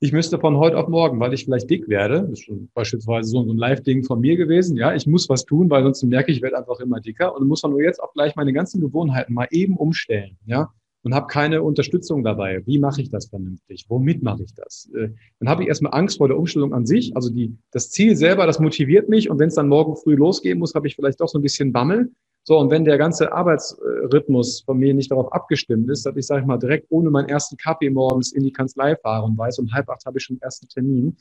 ich 0.00 0.12
müsste 0.12 0.38
von 0.38 0.58
heute 0.58 0.76
auf 0.78 0.88
morgen, 0.88 1.20
weil 1.20 1.32
ich 1.32 1.44
vielleicht 1.44 1.70
dick 1.70 1.88
werde, 1.88 2.22
das 2.22 2.32
ist 2.32 2.44
schon 2.44 2.68
beispielsweise 2.74 3.30
so 3.30 3.40
ein 3.40 3.56
Live-Ding 3.56 4.04
von 4.04 4.20
mir 4.20 4.36
gewesen, 4.36 4.76
ja, 4.76 4.94
ich 4.94 5.06
muss 5.06 5.28
was 5.28 5.44
tun, 5.44 5.70
weil 5.70 5.82
sonst 5.82 6.02
merke 6.02 6.30
ich, 6.30 6.38
ich 6.38 6.42
werde 6.42 6.58
einfach 6.58 6.80
immer 6.80 7.00
dicker 7.00 7.34
und 7.34 7.46
muss 7.46 7.62
dann 7.62 7.70
nur 7.70 7.82
jetzt 7.82 8.02
auch 8.02 8.12
gleich 8.12 8.34
meine 8.36 8.52
ganzen 8.52 8.80
Gewohnheiten 8.80 9.32
mal 9.32 9.48
eben 9.50 9.76
umstellen, 9.76 10.36
ja, 10.46 10.72
und 11.04 11.14
habe 11.14 11.26
keine 11.26 11.62
Unterstützung 11.62 12.24
dabei. 12.24 12.62
Wie 12.66 12.78
mache 12.78 13.02
ich 13.02 13.10
das 13.10 13.26
vernünftig? 13.26 13.84
Womit 13.88 14.22
mache 14.22 14.42
ich 14.42 14.54
das? 14.54 14.90
Äh, 14.96 15.10
dann 15.38 15.48
habe 15.48 15.62
ich 15.62 15.68
erstmal 15.68 15.94
Angst 15.94 16.18
vor 16.18 16.28
der 16.28 16.38
Umstellung 16.38 16.72
an 16.72 16.86
sich. 16.86 17.14
Also 17.14 17.30
die, 17.30 17.56
das 17.70 17.90
Ziel 17.90 18.16
selber, 18.16 18.46
das 18.46 18.58
motiviert 18.58 19.08
mich 19.08 19.30
und 19.30 19.38
wenn 19.38 19.48
es 19.48 19.54
dann 19.54 19.68
morgen 19.68 19.96
früh 19.96 20.16
losgehen 20.16 20.58
muss, 20.58 20.74
habe 20.74 20.86
ich 20.88 20.96
vielleicht 20.96 21.20
doch 21.20 21.28
so 21.28 21.38
ein 21.38 21.42
bisschen 21.42 21.72
Bammel. 21.72 22.10
So, 22.46 22.58
und 22.58 22.70
wenn 22.70 22.84
der 22.84 22.98
ganze 22.98 23.32
Arbeitsrhythmus 23.32 24.62
von 24.62 24.78
mir 24.78 24.92
nicht 24.92 25.10
darauf 25.10 25.32
abgestimmt 25.32 25.88
ist, 25.88 26.04
dass 26.04 26.16
ich, 26.16 26.26
sage 26.26 26.42
ich 26.42 26.46
mal, 26.46 26.58
direkt 26.58 26.86
ohne 26.90 27.10
meinen 27.10 27.28
ersten 27.28 27.56
Kaffee 27.56 27.88
morgens 27.88 28.32
in 28.32 28.42
die 28.42 28.52
Kanzlei 28.52 28.96
fahre 28.96 29.24
und 29.24 29.38
weiß, 29.38 29.58
um 29.60 29.72
halb 29.72 29.88
acht 29.88 30.04
habe 30.04 30.18
ich 30.18 30.24
schon 30.24 30.36
den 30.36 30.42
ersten 30.42 30.68
Termin, 30.68 31.16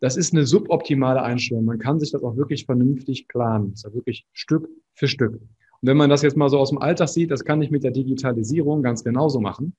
das 0.00 0.16
ist 0.16 0.32
eine 0.32 0.46
suboptimale 0.46 1.22
Einstellung. 1.22 1.64
Man 1.64 1.78
kann 1.78 1.98
sich 1.98 2.12
das 2.12 2.22
auch 2.22 2.36
wirklich 2.36 2.66
vernünftig 2.66 3.28
planen. 3.28 3.70
Das 3.70 3.80
ist 3.80 3.84
ja 3.84 3.94
wirklich 3.94 4.26
Stück 4.32 4.68
für 4.94 5.08
Stück. 5.08 5.40
Wenn 5.86 5.96
man 5.96 6.10
das 6.10 6.22
jetzt 6.22 6.36
mal 6.36 6.48
so 6.48 6.58
aus 6.58 6.70
dem 6.70 6.78
Alltag 6.78 7.08
sieht, 7.08 7.30
das 7.30 7.44
kann 7.44 7.60
ich 7.60 7.70
mit 7.70 7.84
der 7.84 7.90
Digitalisierung 7.90 8.82
ganz 8.82 9.04
genauso 9.04 9.40
machen. 9.40 9.76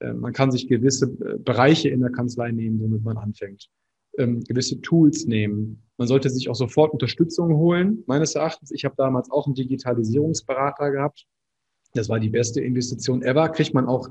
Äh, 0.00 0.12
man 0.12 0.32
kann 0.32 0.50
sich 0.50 0.68
gewisse 0.68 1.06
äh, 1.06 1.38
Bereiche 1.38 1.88
in 1.88 2.00
der 2.00 2.10
Kanzlei 2.10 2.50
nehmen, 2.50 2.80
womit 2.80 3.04
man 3.04 3.16
anfängt. 3.16 3.68
Ähm, 4.18 4.40
gewisse 4.44 4.80
Tools 4.80 5.26
nehmen, 5.26 5.84
man 5.96 6.08
sollte 6.08 6.28
sich 6.28 6.48
auch 6.48 6.56
sofort 6.56 6.92
Unterstützung 6.92 7.54
holen, 7.54 8.02
meines 8.06 8.34
Erachtens. 8.34 8.72
Ich 8.72 8.84
habe 8.84 8.96
damals 8.96 9.30
auch 9.30 9.46
einen 9.46 9.54
Digitalisierungsberater 9.54 10.90
gehabt. 10.90 11.26
Das 11.92 12.08
war 12.08 12.18
die 12.18 12.30
beste 12.30 12.60
Investition 12.60 13.22
ever. 13.22 13.48
Kriegt 13.50 13.74
man 13.74 13.86
auch 13.86 14.08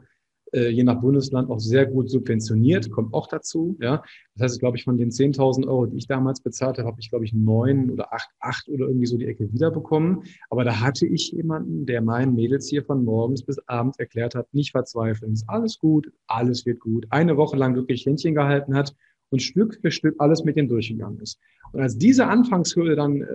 äh, 0.54 0.70
je 0.70 0.84
nach 0.84 1.02
Bundesland 1.02 1.50
auch 1.50 1.60
sehr 1.60 1.86
gut 1.86 2.10
subventioniert, 2.10 2.92
kommt 2.92 3.14
auch 3.14 3.28
dazu. 3.28 3.76
Ja, 3.80 4.04
das 4.36 4.52
heißt, 4.52 4.60
glaube 4.60 4.78
ich, 4.78 4.84
von 4.84 4.98
den 4.98 5.10
10.000 5.10 5.68
Euro, 5.68 5.86
die 5.88 5.98
ich 5.98 6.08
damals 6.08 6.42
bezahlt 6.42 6.78
habe, 6.78 6.88
habe 6.88 7.00
ich 7.00 7.10
glaube 7.10 7.26
ich 7.26 7.34
neun 7.34 7.90
oder 7.90 8.14
acht, 8.14 8.30
acht 8.40 8.70
oder 8.70 8.88
irgendwie 8.88 9.06
so 9.06 9.18
die 9.18 9.26
Ecke 9.26 9.52
wiederbekommen. 9.52 10.24
Aber 10.50 10.64
da 10.64 10.80
hatte 10.80 11.06
ich 11.08 11.32
jemanden, 11.32 11.86
der 11.86 12.02
meinen 12.02 12.36
Mädels 12.36 12.70
hier 12.70 12.84
von 12.84 13.04
morgens 13.04 13.44
bis 13.44 13.60
abends 13.68 14.00
erklärt 14.00 14.36
hat, 14.36 14.54
nicht 14.54 14.72
verzweifeln, 14.72 15.34
ist 15.34 15.50
alles 15.50 15.80
gut, 15.80 16.12
alles 16.28 16.66
wird 16.66 16.80
gut. 16.80 17.06
Eine 17.10 17.38
Woche 17.38 17.58
lang 17.58 17.76
wirklich 17.76 18.06
Händchen 18.06 18.36
gehalten 18.36 18.76
hat 18.76 18.96
und 19.30 19.42
Stück 19.42 19.80
für 19.82 19.92
Stück 19.92 20.16
alles 20.20 20.44
mit 20.44 20.56
denen 20.56 20.70
durchgegangen 20.70 21.20
ist. 21.20 21.40
Und 21.72 21.82
als 21.82 21.98
diese 21.98 22.28
Anfangshürde 22.28 22.96
dann 22.96 23.22
äh, 23.22 23.26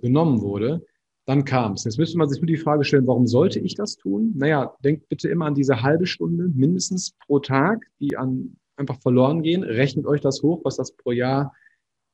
genommen 0.00 0.40
wurde, 0.40 0.84
dann 1.26 1.44
kam 1.44 1.72
es. 1.72 1.84
Jetzt 1.84 1.98
müsste 1.98 2.18
man 2.18 2.28
sich 2.28 2.40
nur 2.40 2.46
die 2.46 2.56
Frage 2.56 2.84
stellen, 2.84 3.06
warum 3.06 3.26
sollte 3.26 3.58
ich 3.58 3.74
das 3.74 3.96
tun? 3.96 4.32
Naja, 4.36 4.74
denkt 4.84 5.08
bitte 5.08 5.28
immer 5.28 5.46
an 5.46 5.54
diese 5.54 5.82
halbe 5.82 6.06
Stunde 6.06 6.48
mindestens 6.54 7.12
pro 7.26 7.38
Tag, 7.38 7.86
die 8.00 8.16
an 8.16 8.56
einfach 8.76 9.00
verloren 9.00 9.42
gehen. 9.42 9.62
Rechnet 9.62 10.06
euch 10.06 10.20
das 10.20 10.42
hoch, 10.42 10.60
was 10.64 10.76
das 10.76 10.92
pro 10.92 11.12
Jahr 11.12 11.52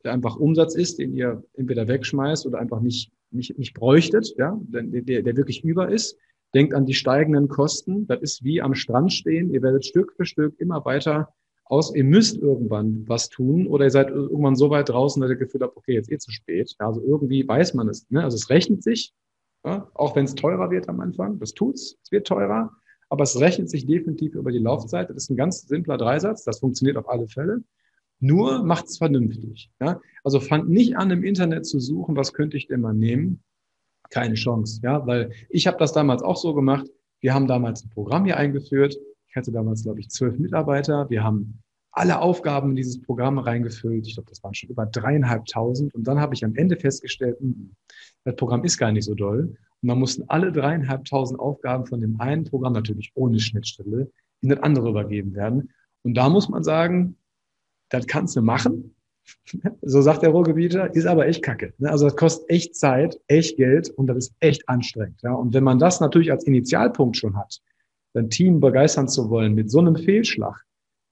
einfach 0.04 0.36
Umsatz 0.36 0.74
ist, 0.74 0.98
den 0.98 1.12
ihr 1.12 1.42
entweder 1.54 1.88
wegschmeißt 1.88 2.46
oder 2.46 2.58
einfach 2.58 2.80
nicht, 2.80 3.10
nicht, 3.30 3.58
nicht 3.58 3.74
bräuchtet, 3.74 4.34
ja, 4.38 4.58
der, 4.62 4.82
der, 4.82 5.22
der 5.22 5.36
wirklich 5.36 5.64
über 5.64 5.90
ist. 5.90 6.16
Denkt 6.54 6.74
an 6.74 6.86
die 6.86 6.94
steigenden 6.94 7.48
Kosten. 7.48 8.06
Das 8.06 8.20
ist 8.20 8.42
wie 8.42 8.60
am 8.60 8.74
Strand 8.74 9.12
stehen. 9.12 9.52
Ihr 9.52 9.62
werdet 9.62 9.86
Stück 9.86 10.12
für 10.16 10.24
Stück 10.24 10.58
immer 10.58 10.84
weiter 10.84 11.32
aus, 11.70 11.94
ihr 11.94 12.04
müsst 12.04 12.36
irgendwann 12.38 13.04
was 13.06 13.28
tun 13.28 13.66
oder 13.66 13.84
ihr 13.84 13.90
seid 13.90 14.10
irgendwann 14.10 14.56
so 14.56 14.70
weit 14.70 14.88
draußen, 14.88 15.20
dass 15.22 15.30
ihr 15.30 15.36
Gefühl 15.36 15.60
habt, 15.62 15.76
okay, 15.76 15.94
jetzt 15.94 16.10
eh 16.10 16.18
zu 16.18 16.32
spät. 16.32 16.74
Ja, 16.80 16.88
also 16.88 17.00
irgendwie 17.02 17.46
weiß 17.46 17.74
man 17.74 17.88
es. 17.88 18.10
Ne? 18.10 18.24
Also 18.24 18.36
es 18.36 18.50
rechnet 18.50 18.82
sich, 18.82 19.12
ja? 19.64 19.88
auch 19.94 20.16
wenn 20.16 20.24
es 20.24 20.34
teurer 20.34 20.70
wird 20.70 20.88
am 20.88 21.00
Anfang. 21.00 21.38
Das 21.38 21.54
tut's, 21.54 21.96
es 22.02 22.10
wird 22.10 22.26
teurer, 22.26 22.72
aber 23.08 23.22
es 23.22 23.38
rechnet 23.38 23.70
sich 23.70 23.86
definitiv 23.86 24.34
über 24.34 24.50
die 24.50 24.58
Laufzeit. 24.58 25.10
Das 25.10 25.16
ist 25.16 25.30
ein 25.30 25.36
ganz 25.36 25.62
simpler 25.68 25.96
Dreisatz, 25.96 26.42
das 26.42 26.58
funktioniert 26.58 26.96
auf 26.96 27.08
alle 27.08 27.28
Fälle. 27.28 27.62
Nur 28.18 28.64
macht 28.64 28.86
es 28.86 28.98
vernünftig. 28.98 29.70
Ja? 29.80 30.00
Also 30.24 30.40
fangt 30.40 30.68
nicht 30.68 30.96
an, 30.96 31.10
im 31.10 31.22
Internet 31.22 31.66
zu 31.66 31.78
suchen, 31.78 32.16
was 32.16 32.32
könnte 32.32 32.56
ich 32.56 32.66
denn 32.66 32.80
mal 32.80 32.94
nehmen. 32.94 33.42
Keine 34.10 34.34
Chance, 34.34 34.80
ja, 34.82 35.06
weil 35.06 35.30
ich 35.48 35.68
habe 35.68 35.78
das 35.78 35.92
damals 35.92 36.22
auch 36.22 36.36
so 36.36 36.52
gemacht. 36.52 36.88
Wir 37.20 37.32
haben 37.32 37.46
damals 37.46 37.84
ein 37.84 37.90
Programm 37.90 38.24
hier 38.24 38.38
eingeführt 38.38 38.96
ich 39.30 39.36
hatte 39.36 39.52
damals, 39.52 39.84
glaube 39.84 40.00
ich, 40.00 40.10
zwölf 40.10 40.38
Mitarbeiter. 40.38 41.08
Wir 41.08 41.22
haben 41.22 41.62
alle 41.92 42.20
Aufgaben 42.20 42.70
in 42.70 42.76
dieses 42.76 43.00
Programm 43.00 43.38
reingefüllt. 43.38 44.06
Ich 44.06 44.14
glaube, 44.14 44.28
das 44.28 44.42
waren 44.42 44.54
schon 44.54 44.70
über 44.70 44.86
dreieinhalbtausend. 44.86 45.94
Und 45.94 46.06
dann 46.06 46.20
habe 46.20 46.34
ich 46.34 46.44
am 46.44 46.54
Ende 46.56 46.76
festgestellt, 46.76 47.38
hm, 47.40 47.74
das 48.24 48.34
Programm 48.36 48.64
ist 48.64 48.76
gar 48.76 48.90
nicht 48.90 49.04
so 49.04 49.14
doll. 49.14 49.56
Und 49.82 49.88
dann 49.88 49.98
mussten 49.98 50.24
alle 50.28 50.50
dreieinhalbtausend 50.52 51.38
Aufgaben 51.38 51.86
von 51.86 52.00
dem 52.00 52.20
einen 52.20 52.44
Programm, 52.44 52.72
natürlich 52.72 53.12
ohne 53.14 53.38
Schnittstelle, 53.38 54.10
in 54.40 54.48
das 54.48 54.60
andere 54.60 54.90
übergeben 54.90 55.34
werden. 55.34 55.70
Und 56.02 56.14
da 56.14 56.28
muss 56.28 56.48
man 56.48 56.64
sagen, 56.64 57.16
das 57.88 58.06
kannst 58.06 58.36
du 58.36 58.42
machen. 58.42 58.94
So 59.82 60.02
sagt 60.02 60.22
der 60.22 60.30
Ruhrgebieter, 60.30 60.92
ist 60.94 61.06
aber 61.06 61.26
echt 61.26 61.42
kacke. 61.42 61.72
Ne? 61.78 61.88
Also 61.88 62.06
das 62.06 62.16
kostet 62.16 62.50
echt 62.50 62.74
Zeit, 62.74 63.20
echt 63.28 63.56
Geld 63.56 63.88
und 63.90 64.08
das 64.08 64.16
ist 64.16 64.34
echt 64.40 64.68
anstrengend. 64.68 65.22
Und 65.22 65.54
wenn 65.54 65.62
man 65.62 65.78
das 65.78 66.00
natürlich 66.00 66.32
als 66.32 66.44
Initialpunkt 66.44 67.16
schon 67.16 67.36
hat, 67.36 67.60
sein 68.14 68.30
Team 68.30 68.60
begeistern 68.60 69.08
zu 69.08 69.30
wollen 69.30 69.54
mit 69.54 69.70
so 69.70 69.78
einem 69.78 69.96
Fehlschlag, 69.96 70.64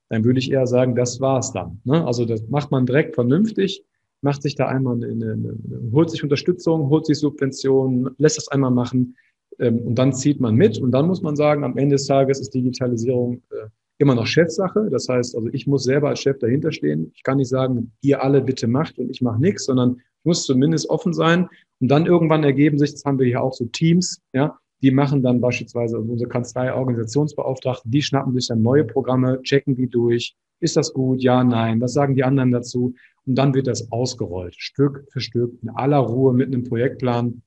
dann 0.09 0.23
würde 0.23 0.39
ich 0.39 0.51
eher 0.51 0.67
sagen, 0.67 0.95
das 0.95 1.19
war's 1.19 1.53
dann. 1.53 1.81
Ne? 1.83 2.05
Also 2.05 2.25
das 2.25 2.47
macht 2.49 2.71
man 2.71 2.85
direkt 2.85 3.15
vernünftig, 3.15 3.83
macht 4.21 4.41
sich 4.41 4.55
da 4.55 4.67
einmal 4.67 4.95
eine, 4.95 5.07
eine, 5.07 5.57
holt 5.91 6.09
sich 6.09 6.23
Unterstützung, 6.23 6.89
holt 6.89 7.05
sich 7.05 7.19
Subventionen, 7.19 8.09
lässt 8.17 8.37
das 8.37 8.49
einmal 8.49 8.71
machen 8.71 9.15
ähm, 9.59 9.79
und 9.79 9.95
dann 9.95 10.13
zieht 10.13 10.39
man 10.39 10.55
mit 10.55 10.77
und 10.79 10.91
dann 10.91 11.07
muss 11.07 11.21
man 11.21 11.35
sagen, 11.35 11.63
am 11.63 11.77
Ende 11.77 11.95
des 11.95 12.07
Tages 12.07 12.39
ist 12.39 12.53
Digitalisierung 12.53 13.41
äh, 13.51 13.67
immer 13.99 14.15
noch 14.15 14.25
Chefsache. 14.25 14.89
Das 14.89 15.07
heißt, 15.07 15.35
also 15.35 15.47
ich 15.51 15.67
muss 15.67 15.83
selber 15.83 16.09
als 16.09 16.19
Chef 16.19 16.39
dahinter 16.39 16.71
stehen. 16.71 17.11
Ich 17.13 17.23
kann 17.23 17.37
nicht 17.37 17.49
sagen, 17.49 17.91
ihr 18.01 18.23
alle 18.23 18.41
bitte 18.41 18.67
macht 18.67 18.97
und 18.97 19.09
ich 19.09 19.21
mache 19.21 19.39
nichts, 19.39 19.65
sondern 19.65 19.97
ich 19.97 20.25
muss 20.25 20.43
zumindest 20.43 20.89
offen 20.89 21.13
sein 21.13 21.47
und 21.79 21.89
dann 21.89 22.05
irgendwann 22.05 22.43
ergeben 22.43 22.77
sich, 22.77 22.91
das 22.91 23.05
haben 23.05 23.19
wir 23.19 23.27
hier 23.27 23.41
auch 23.41 23.53
so 23.53 23.65
Teams, 23.65 24.21
ja, 24.33 24.57
die 24.81 24.91
machen 24.91 25.21
dann 25.21 25.41
beispielsweise 25.41 25.99
unsere 25.99 26.29
Kanzlei 26.29 26.73
Organisationsbeauftragten, 26.73 27.91
die 27.91 28.01
schnappen 28.01 28.33
sich 28.33 28.47
dann 28.47 28.61
neue 28.61 28.85
Programme, 28.85 29.41
checken 29.43 29.75
die 29.75 29.87
durch. 29.87 30.35
Ist 30.61 30.77
das 30.77 30.93
gut? 30.93 31.21
Ja, 31.21 31.43
nein. 31.43 31.81
Was 31.81 31.93
sagen 31.93 32.15
die 32.15 32.23
anderen 32.23 32.51
dazu? 32.51 32.93
Und 33.25 33.35
dann 33.35 33.53
wird 33.53 33.67
das 33.67 33.91
ausgerollt, 33.91 34.55
Stück 34.57 35.05
für 35.11 35.21
Stück, 35.21 35.53
in 35.61 35.69
aller 35.69 35.97
Ruhe 35.97 36.33
mit 36.33 36.47
einem 36.47 36.63
Projektplan. 36.63 37.41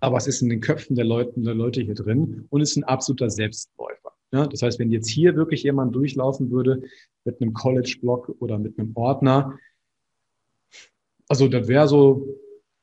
Aber 0.00 0.16
es 0.16 0.26
ist 0.26 0.42
in 0.42 0.48
den 0.48 0.60
Köpfen 0.60 0.94
der 0.94 1.04
Leute, 1.04 1.32
der 1.36 1.54
Leute 1.54 1.82
hier 1.82 1.94
drin 1.94 2.46
und 2.50 2.60
ist 2.60 2.76
ein 2.76 2.84
absoluter 2.84 3.30
Selbstläufer. 3.30 4.12
Ja, 4.32 4.46
das 4.46 4.62
heißt, 4.62 4.78
wenn 4.78 4.90
jetzt 4.90 5.08
hier 5.08 5.36
wirklich 5.36 5.62
jemand 5.62 5.94
durchlaufen 5.94 6.50
würde 6.50 6.82
mit 7.24 7.40
einem 7.40 7.54
College-Blog 7.54 8.36
oder 8.38 8.58
mit 8.58 8.78
einem 8.78 8.92
Ordner, 8.94 9.58
also 11.28 11.48
das 11.48 11.66
wäre 11.66 11.88
so 11.88 12.26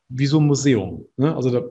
wie 0.08 0.26
so 0.26 0.38
ein 0.38 0.46
Museum. 0.46 1.06
Ne? 1.16 1.34
Also 1.34 1.50
da, 1.50 1.64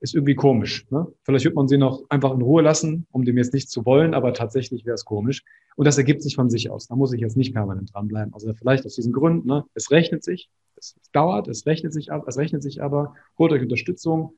ist 0.00 0.14
irgendwie 0.14 0.34
komisch. 0.34 0.86
Ne? 0.90 1.06
Vielleicht 1.22 1.44
wird 1.44 1.54
man 1.54 1.68
sie 1.68 1.78
noch 1.78 2.02
einfach 2.08 2.32
in 2.32 2.40
Ruhe 2.40 2.62
lassen, 2.62 3.06
um 3.12 3.24
dem 3.24 3.36
jetzt 3.36 3.52
nicht 3.52 3.70
zu 3.70 3.84
wollen, 3.84 4.14
aber 4.14 4.32
tatsächlich 4.32 4.86
wäre 4.86 4.94
es 4.94 5.04
komisch. 5.04 5.44
Und 5.76 5.86
das 5.86 5.98
ergibt 5.98 6.22
sich 6.22 6.34
von 6.34 6.50
sich 6.50 6.70
aus. 6.70 6.88
Da 6.88 6.96
muss 6.96 7.12
ich 7.12 7.20
jetzt 7.20 7.36
nicht 7.36 7.52
permanent 7.52 7.94
dranbleiben. 7.94 8.32
Also 8.32 8.52
vielleicht 8.54 8.86
aus 8.86 8.94
diesen 8.94 9.12
Gründen, 9.12 9.46
ne? 9.46 9.64
es 9.74 9.90
rechnet 9.90 10.24
sich, 10.24 10.48
es, 10.76 10.96
dauert, 11.12 11.48
es 11.48 11.66
rechnet 11.66 11.92
sich 11.92 12.10
ab, 12.10 12.24
es 12.26 12.38
rechnet 12.38 12.62
sich 12.62 12.82
aber, 12.82 13.14
holt 13.38 13.52
euch 13.52 13.62
Unterstützung, 13.62 14.34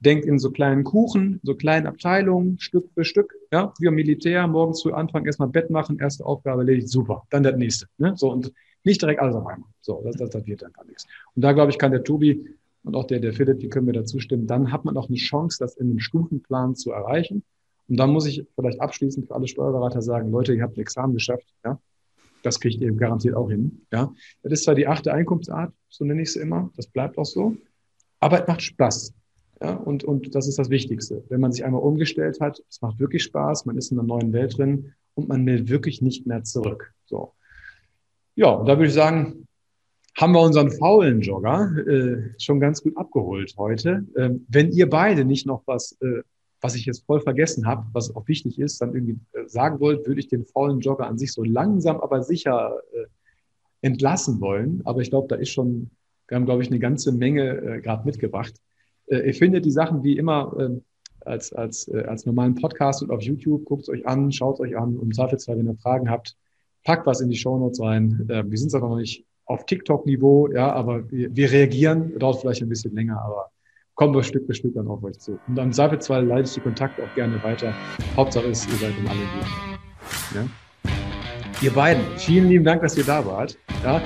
denkt 0.00 0.26
in 0.26 0.38
so 0.38 0.50
kleinen 0.50 0.84
Kuchen, 0.84 1.40
so 1.42 1.54
kleinen 1.54 1.86
Abteilungen, 1.86 2.58
Stück 2.58 2.90
für 2.94 3.04
Stück, 3.04 3.34
ja, 3.52 3.72
wie 3.78 3.86
im 3.86 3.94
Militär, 3.94 4.46
morgens 4.46 4.82
früh 4.82 4.92
anfangen, 4.92 5.26
erstmal 5.26 5.48
Bett 5.48 5.70
machen, 5.70 5.98
erste 5.98 6.24
Aufgabe 6.24 6.62
erledigt, 6.62 6.88
super, 6.88 7.24
dann 7.30 7.42
das 7.42 7.56
nächste. 7.56 7.86
Ne? 7.98 8.14
So, 8.16 8.30
und 8.32 8.52
Nicht 8.84 9.02
direkt 9.02 9.20
alles 9.20 9.34
auf 9.34 9.46
einmal. 9.46 9.68
So, 9.80 10.00
das, 10.04 10.16
das, 10.16 10.30
das 10.30 10.46
wird 10.46 10.62
dann 10.62 10.72
gar 10.72 10.84
nichts. 10.86 11.06
Und 11.34 11.42
da, 11.42 11.52
glaube 11.52 11.70
ich, 11.70 11.78
kann 11.78 11.90
der 11.92 12.04
Tobi 12.04 12.48
und 12.84 12.94
auch 12.94 13.04
der, 13.04 13.20
der 13.20 13.32
Philipp, 13.32 13.60
die 13.60 13.68
können 13.68 13.86
mir 13.86 13.92
dazu 13.92 14.18
stimmen, 14.18 14.46
dann 14.46 14.72
hat 14.72 14.84
man 14.84 14.96
auch 14.96 15.08
eine 15.08 15.16
Chance, 15.16 15.58
das 15.60 15.76
in 15.76 15.90
einem 15.90 15.98
Stufenplan 15.98 16.74
zu 16.74 16.92
erreichen. 16.92 17.44
Und 17.88 17.96
dann 17.98 18.10
muss 18.10 18.26
ich 18.26 18.46
vielleicht 18.54 18.80
abschließend 18.80 19.26
für 19.26 19.34
alle 19.34 19.48
Steuerberater 19.48 20.02
sagen, 20.02 20.30
Leute, 20.30 20.54
ihr 20.54 20.62
habt 20.62 20.76
ein 20.76 20.80
Examen 20.80 21.14
geschafft, 21.14 21.46
ja. 21.64 21.80
Das 22.42 22.60
kriegt 22.60 22.80
ihr 22.80 22.92
garantiert 22.92 23.34
auch 23.34 23.50
hin, 23.50 23.82
ja. 23.92 24.12
Das 24.42 24.52
ist 24.52 24.64
zwar 24.64 24.74
die 24.74 24.86
achte 24.86 25.12
Einkunftsart, 25.12 25.72
so 25.88 26.04
nenne 26.04 26.22
ich 26.22 26.32
sie 26.32 26.40
immer, 26.40 26.70
das 26.76 26.86
bleibt 26.86 27.18
auch 27.18 27.24
so, 27.24 27.56
aber 28.20 28.42
es 28.42 28.46
macht 28.46 28.62
Spaß. 28.62 29.14
Ja, 29.60 29.74
und, 29.74 30.04
und 30.04 30.34
das 30.36 30.46
ist 30.46 30.58
das 30.58 30.70
Wichtigste. 30.70 31.24
Wenn 31.28 31.40
man 31.40 31.50
sich 31.50 31.64
einmal 31.64 31.82
umgestellt 31.82 32.40
hat, 32.40 32.62
es 32.70 32.80
macht 32.80 33.00
wirklich 33.00 33.24
Spaß, 33.24 33.66
man 33.66 33.76
ist 33.76 33.90
in 33.90 33.98
einer 33.98 34.06
neuen 34.06 34.32
Welt 34.32 34.56
drin 34.56 34.94
und 35.14 35.28
man 35.28 35.44
will 35.46 35.68
wirklich 35.68 36.00
nicht 36.00 36.26
mehr 36.26 36.44
zurück. 36.44 36.94
So. 37.06 37.32
Ja, 38.36 38.50
und 38.50 38.66
da 38.66 38.76
würde 38.76 38.86
ich 38.86 38.94
sagen, 38.94 39.48
haben 40.18 40.32
wir 40.32 40.40
unseren 40.40 40.72
faulen 40.72 41.20
Jogger 41.20 41.70
äh, 41.86 42.34
schon 42.38 42.58
ganz 42.58 42.82
gut 42.82 42.96
abgeholt 42.96 43.54
heute. 43.56 44.04
Ähm, 44.16 44.44
wenn 44.48 44.72
ihr 44.72 44.90
beide 44.90 45.24
nicht 45.24 45.46
noch 45.46 45.62
was, 45.66 45.96
äh, 46.00 46.22
was 46.60 46.74
ich 46.74 46.86
jetzt 46.86 47.06
voll 47.06 47.20
vergessen 47.20 47.68
habe, 47.68 47.86
was 47.92 48.14
auch 48.14 48.26
wichtig 48.26 48.58
ist, 48.58 48.82
dann 48.82 48.94
irgendwie 48.94 49.20
äh, 49.32 49.46
sagen 49.46 49.78
wollt, 49.78 50.08
würde 50.08 50.18
ich 50.18 50.26
den 50.26 50.44
faulen 50.44 50.80
Jogger 50.80 51.06
an 51.06 51.18
sich 51.18 51.32
so 51.32 51.44
langsam, 51.44 52.00
aber 52.00 52.24
sicher 52.24 52.80
äh, 52.92 53.06
entlassen 53.80 54.40
wollen. 54.40 54.82
Aber 54.84 55.02
ich 55.02 55.10
glaube, 55.10 55.28
da 55.28 55.36
ist 55.36 55.50
schon, 55.50 55.90
wir 56.26 56.34
haben, 56.34 56.46
glaube 56.46 56.64
ich, 56.64 56.68
eine 56.68 56.80
ganze 56.80 57.12
Menge 57.12 57.56
äh, 57.56 57.80
gerade 57.80 58.04
mitgebracht. 58.04 58.54
Äh, 59.06 59.24
ihr 59.28 59.34
findet 59.34 59.64
die 59.66 59.70
Sachen 59.70 60.02
wie 60.02 60.18
immer 60.18 60.52
äh, 60.58 60.80
als, 61.20 61.52
als, 61.52 61.88
als 61.90 62.26
normalen 62.26 62.56
Podcast 62.56 63.04
und 63.04 63.12
auf 63.12 63.22
YouTube. 63.22 63.64
Guckt 63.66 63.82
es 63.82 63.88
euch 63.88 64.04
an, 64.04 64.32
schaut 64.32 64.56
es 64.56 64.60
euch 64.60 64.76
an 64.76 64.96
und 64.96 65.06
im 65.06 65.12
Zweifelsfall, 65.12 65.58
wenn 65.58 65.68
ihr 65.68 65.76
Fragen 65.76 66.10
habt, 66.10 66.36
packt 66.82 67.06
was 67.06 67.20
in 67.20 67.28
die 67.28 67.36
Show 67.36 67.56
Notes 67.56 67.80
rein. 67.80 68.26
Äh, 68.28 68.50
wir 68.50 68.58
sind 68.58 68.70
zwar 68.70 68.80
noch 68.80 68.96
nicht 68.96 69.24
auf 69.48 69.66
TikTok-Niveau, 69.66 70.50
ja, 70.52 70.70
aber 70.72 71.10
wir, 71.10 71.34
wir 71.34 71.50
reagieren, 71.50 72.18
dauert 72.18 72.40
vielleicht 72.40 72.62
ein 72.62 72.68
bisschen 72.68 72.94
länger, 72.94 73.20
aber 73.24 73.50
kommen 73.94 74.14
wir 74.14 74.22
Stück 74.22 74.46
für 74.46 74.54
Stück 74.54 74.74
dann 74.74 74.86
auf 74.86 75.02
euch 75.02 75.18
zu. 75.18 75.38
Und 75.48 75.58
am 75.58 75.72
Zweifelsfall 75.72 76.24
leite 76.24 76.42
ich 76.42 76.54
die 76.54 76.60
Kontakte 76.60 77.02
auch 77.02 77.14
gerne 77.14 77.42
weiter. 77.42 77.74
Hauptsache 78.16 78.46
ist, 78.46 78.68
ihr 78.70 78.76
seid 78.76 78.96
in 78.98 79.08
alle 79.08 79.18
gut. 79.18 79.48
Ja? 80.34 80.46
Ihr 81.60 81.72
beiden, 81.72 82.04
vielen 82.16 82.48
lieben 82.48 82.64
Dank, 82.64 82.82
dass 82.82 82.96
ihr 82.96 83.04
da 83.04 83.24
wart. 83.26 83.58
Ja? 83.82 84.00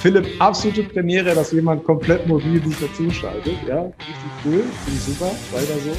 Philipp, 0.00 0.26
absolute 0.38 0.84
Premiere, 0.84 1.34
dass 1.34 1.52
jemand 1.52 1.84
komplett 1.84 2.26
mobil 2.26 2.62
sich 2.64 2.78
dazuschaltet. 2.78 3.56
Ja, 3.66 3.82
richtig 3.82 4.30
cool, 4.44 4.62
finde 4.62 4.98
ich 4.98 5.00
super, 5.00 5.30
weiter 5.52 5.78
so. 5.80 5.94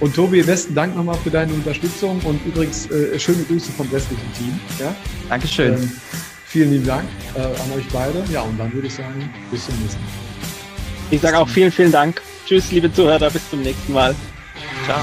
Und 0.00 0.14
Tobi, 0.14 0.42
besten 0.42 0.74
Dank 0.74 0.96
nochmal 0.96 1.16
für 1.16 1.30
deine 1.30 1.52
Unterstützung 1.52 2.20
und 2.24 2.44
übrigens 2.44 2.90
äh, 2.90 3.18
schöne 3.18 3.44
Grüße 3.44 3.70
vom 3.72 3.86
restlichen 3.88 4.32
Team. 4.32 4.60
Ja? 4.80 4.94
Dankeschön. 5.28 5.74
Ähm, 5.74 5.92
Vielen 6.54 6.70
lieben 6.70 6.86
Dank 6.86 7.08
äh, 7.34 7.40
an 7.40 7.72
euch 7.76 7.84
beide. 7.92 8.22
Ja, 8.32 8.42
und 8.42 8.56
dann 8.56 8.72
würde 8.72 8.86
ich 8.86 8.94
sagen, 8.94 9.28
bis 9.50 9.66
zum 9.66 9.74
nächsten 9.80 10.00
Mal. 10.00 10.08
Ich 11.10 11.20
sage 11.20 11.36
auch 11.36 11.48
vielen, 11.48 11.72
vielen 11.72 11.90
Dank. 11.90 12.22
Tschüss, 12.46 12.70
liebe 12.70 12.92
Zuhörer, 12.92 13.28
bis 13.28 13.50
zum 13.50 13.60
nächsten 13.60 13.92
Mal. 13.92 14.14
Ciao. 14.86 15.00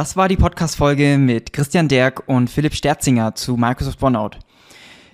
Das 0.00 0.16
war 0.16 0.28
die 0.28 0.38
Podcast-Folge 0.38 1.18
mit 1.18 1.52
Christian 1.52 1.86
Derk 1.86 2.22
und 2.26 2.48
Philipp 2.48 2.74
Sterzinger 2.74 3.34
zu 3.34 3.58
Microsoft 3.58 4.02
OneNote. 4.02 4.38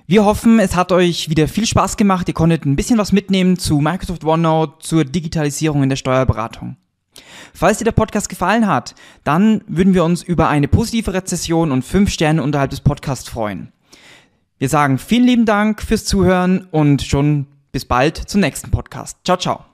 Wir 0.07 0.25
hoffen, 0.25 0.61
es 0.61 0.77
hat 0.77 0.93
euch 0.93 1.29
wieder 1.29 1.49
viel 1.49 1.67
Spaß 1.67 1.97
gemacht. 1.97 2.29
Ihr 2.29 2.35
konntet 2.35 2.65
ein 2.65 2.77
bisschen 2.77 2.97
was 2.97 3.11
mitnehmen 3.11 3.59
zu 3.59 3.81
Microsoft 3.81 4.23
OneNote, 4.23 4.75
zur 4.79 5.05
Digitalisierung 5.05 5.83
in 5.83 5.89
der 5.89 5.97
Steuerberatung. 5.97 6.77
Falls 7.53 7.79
dir 7.79 7.85
der 7.85 7.91
Podcast 7.91 8.29
gefallen 8.29 8.69
hat, 8.69 8.95
dann 9.25 9.63
würden 9.67 9.93
wir 9.93 10.05
uns 10.05 10.23
über 10.23 10.49
eine 10.49 10.69
positive 10.69 11.13
Rezession 11.13 11.73
und 11.73 11.83
5 11.83 12.09
Sterne 12.09 12.41
unterhalb 12.45 12.71
des 12.71 12.81
Podcasts 12.81 13.29
freuen. 13.29 13.73
Wir 14.59 14.69
sagen 14.69 14.99
vielen 14.99 15.25
lieben 15.25 15.47
Dank 15.47 15.83
fürs 15.83 16.05
Zuhören 16.05 16.69
und 16.71 17.03
schon 17.03 17.49
bis 17.73 17.87
bald 17.87 18.19
zum 18.19 18.41
nächsten 18.41 18.71
Podcast. 18.71 19.19
Ciao, 19.25 19.37
ciao. 19.37 19.65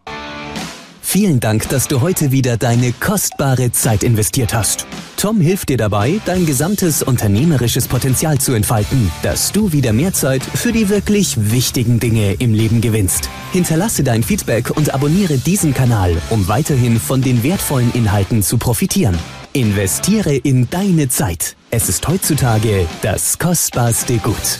Vielen 1.02 1.40
Dank, 1.40 1.68
dass 1.68 1.88
du 1.88 2.00
heute 2.00 2.30
wieder 2.30 2.56
deine 2.56 2.92
kostbare 2.92 3.70
Zeit 3.72 4.02
investiert 4.02 4.54
hast. 4.54 4.86
Tom 5.16 5.40
hilft 5.40 5.68
dir 5.68 5.76
dabei, 5.76 6.20
dein 6.24 6.46
gesamtes 6.46 7.02
unternehmerisches 7.02 7.86
Potenzial 7.86 8.38
zu 8.38 8.54
entfalten, 8.54 9.10
dass 9.22 9.52
du 9.52 9.72
wieder 9.72 9.92
mehr 9.92 10.12
Zeit 10.14 10.42
für 10.42 10.72
die 10.72 10.88
wirklich 10.88 11.36
wichtigen 11.52 12.00
Dinge 12.00 12.32
im 12.34 12.54
Leben 12.54 12.80
gewinnst. 12.80 13.28
Hinterlasse 13.52 14.02
dein 14.04 14.22
Feedback 14.22 14.70
und 14.70 14.94
abonniere 14.94 15.36
diesen 15.36 15.74
Kanal, 15.74 16.16
um 16.30 16.48
weiterhin 16.48 16.98
von 16.98 17.20
den 17.20 17.42
wertvollen 17.42 17.92
Inhalten 17.92 18.42
zu 18.42 18.56
profitieren. 18.56 19.18
Investiere 19.52 20.34
in 20.34 20.70
deine 20.70 21.08
Zeit. 21.08 21.56
Es 21.70 21.88
ist 21.90 22.08
heutzutage 22.08 22.86
das 23.02 23.38
kostbarste 23.38 24.16
Gut. 24.16 24.58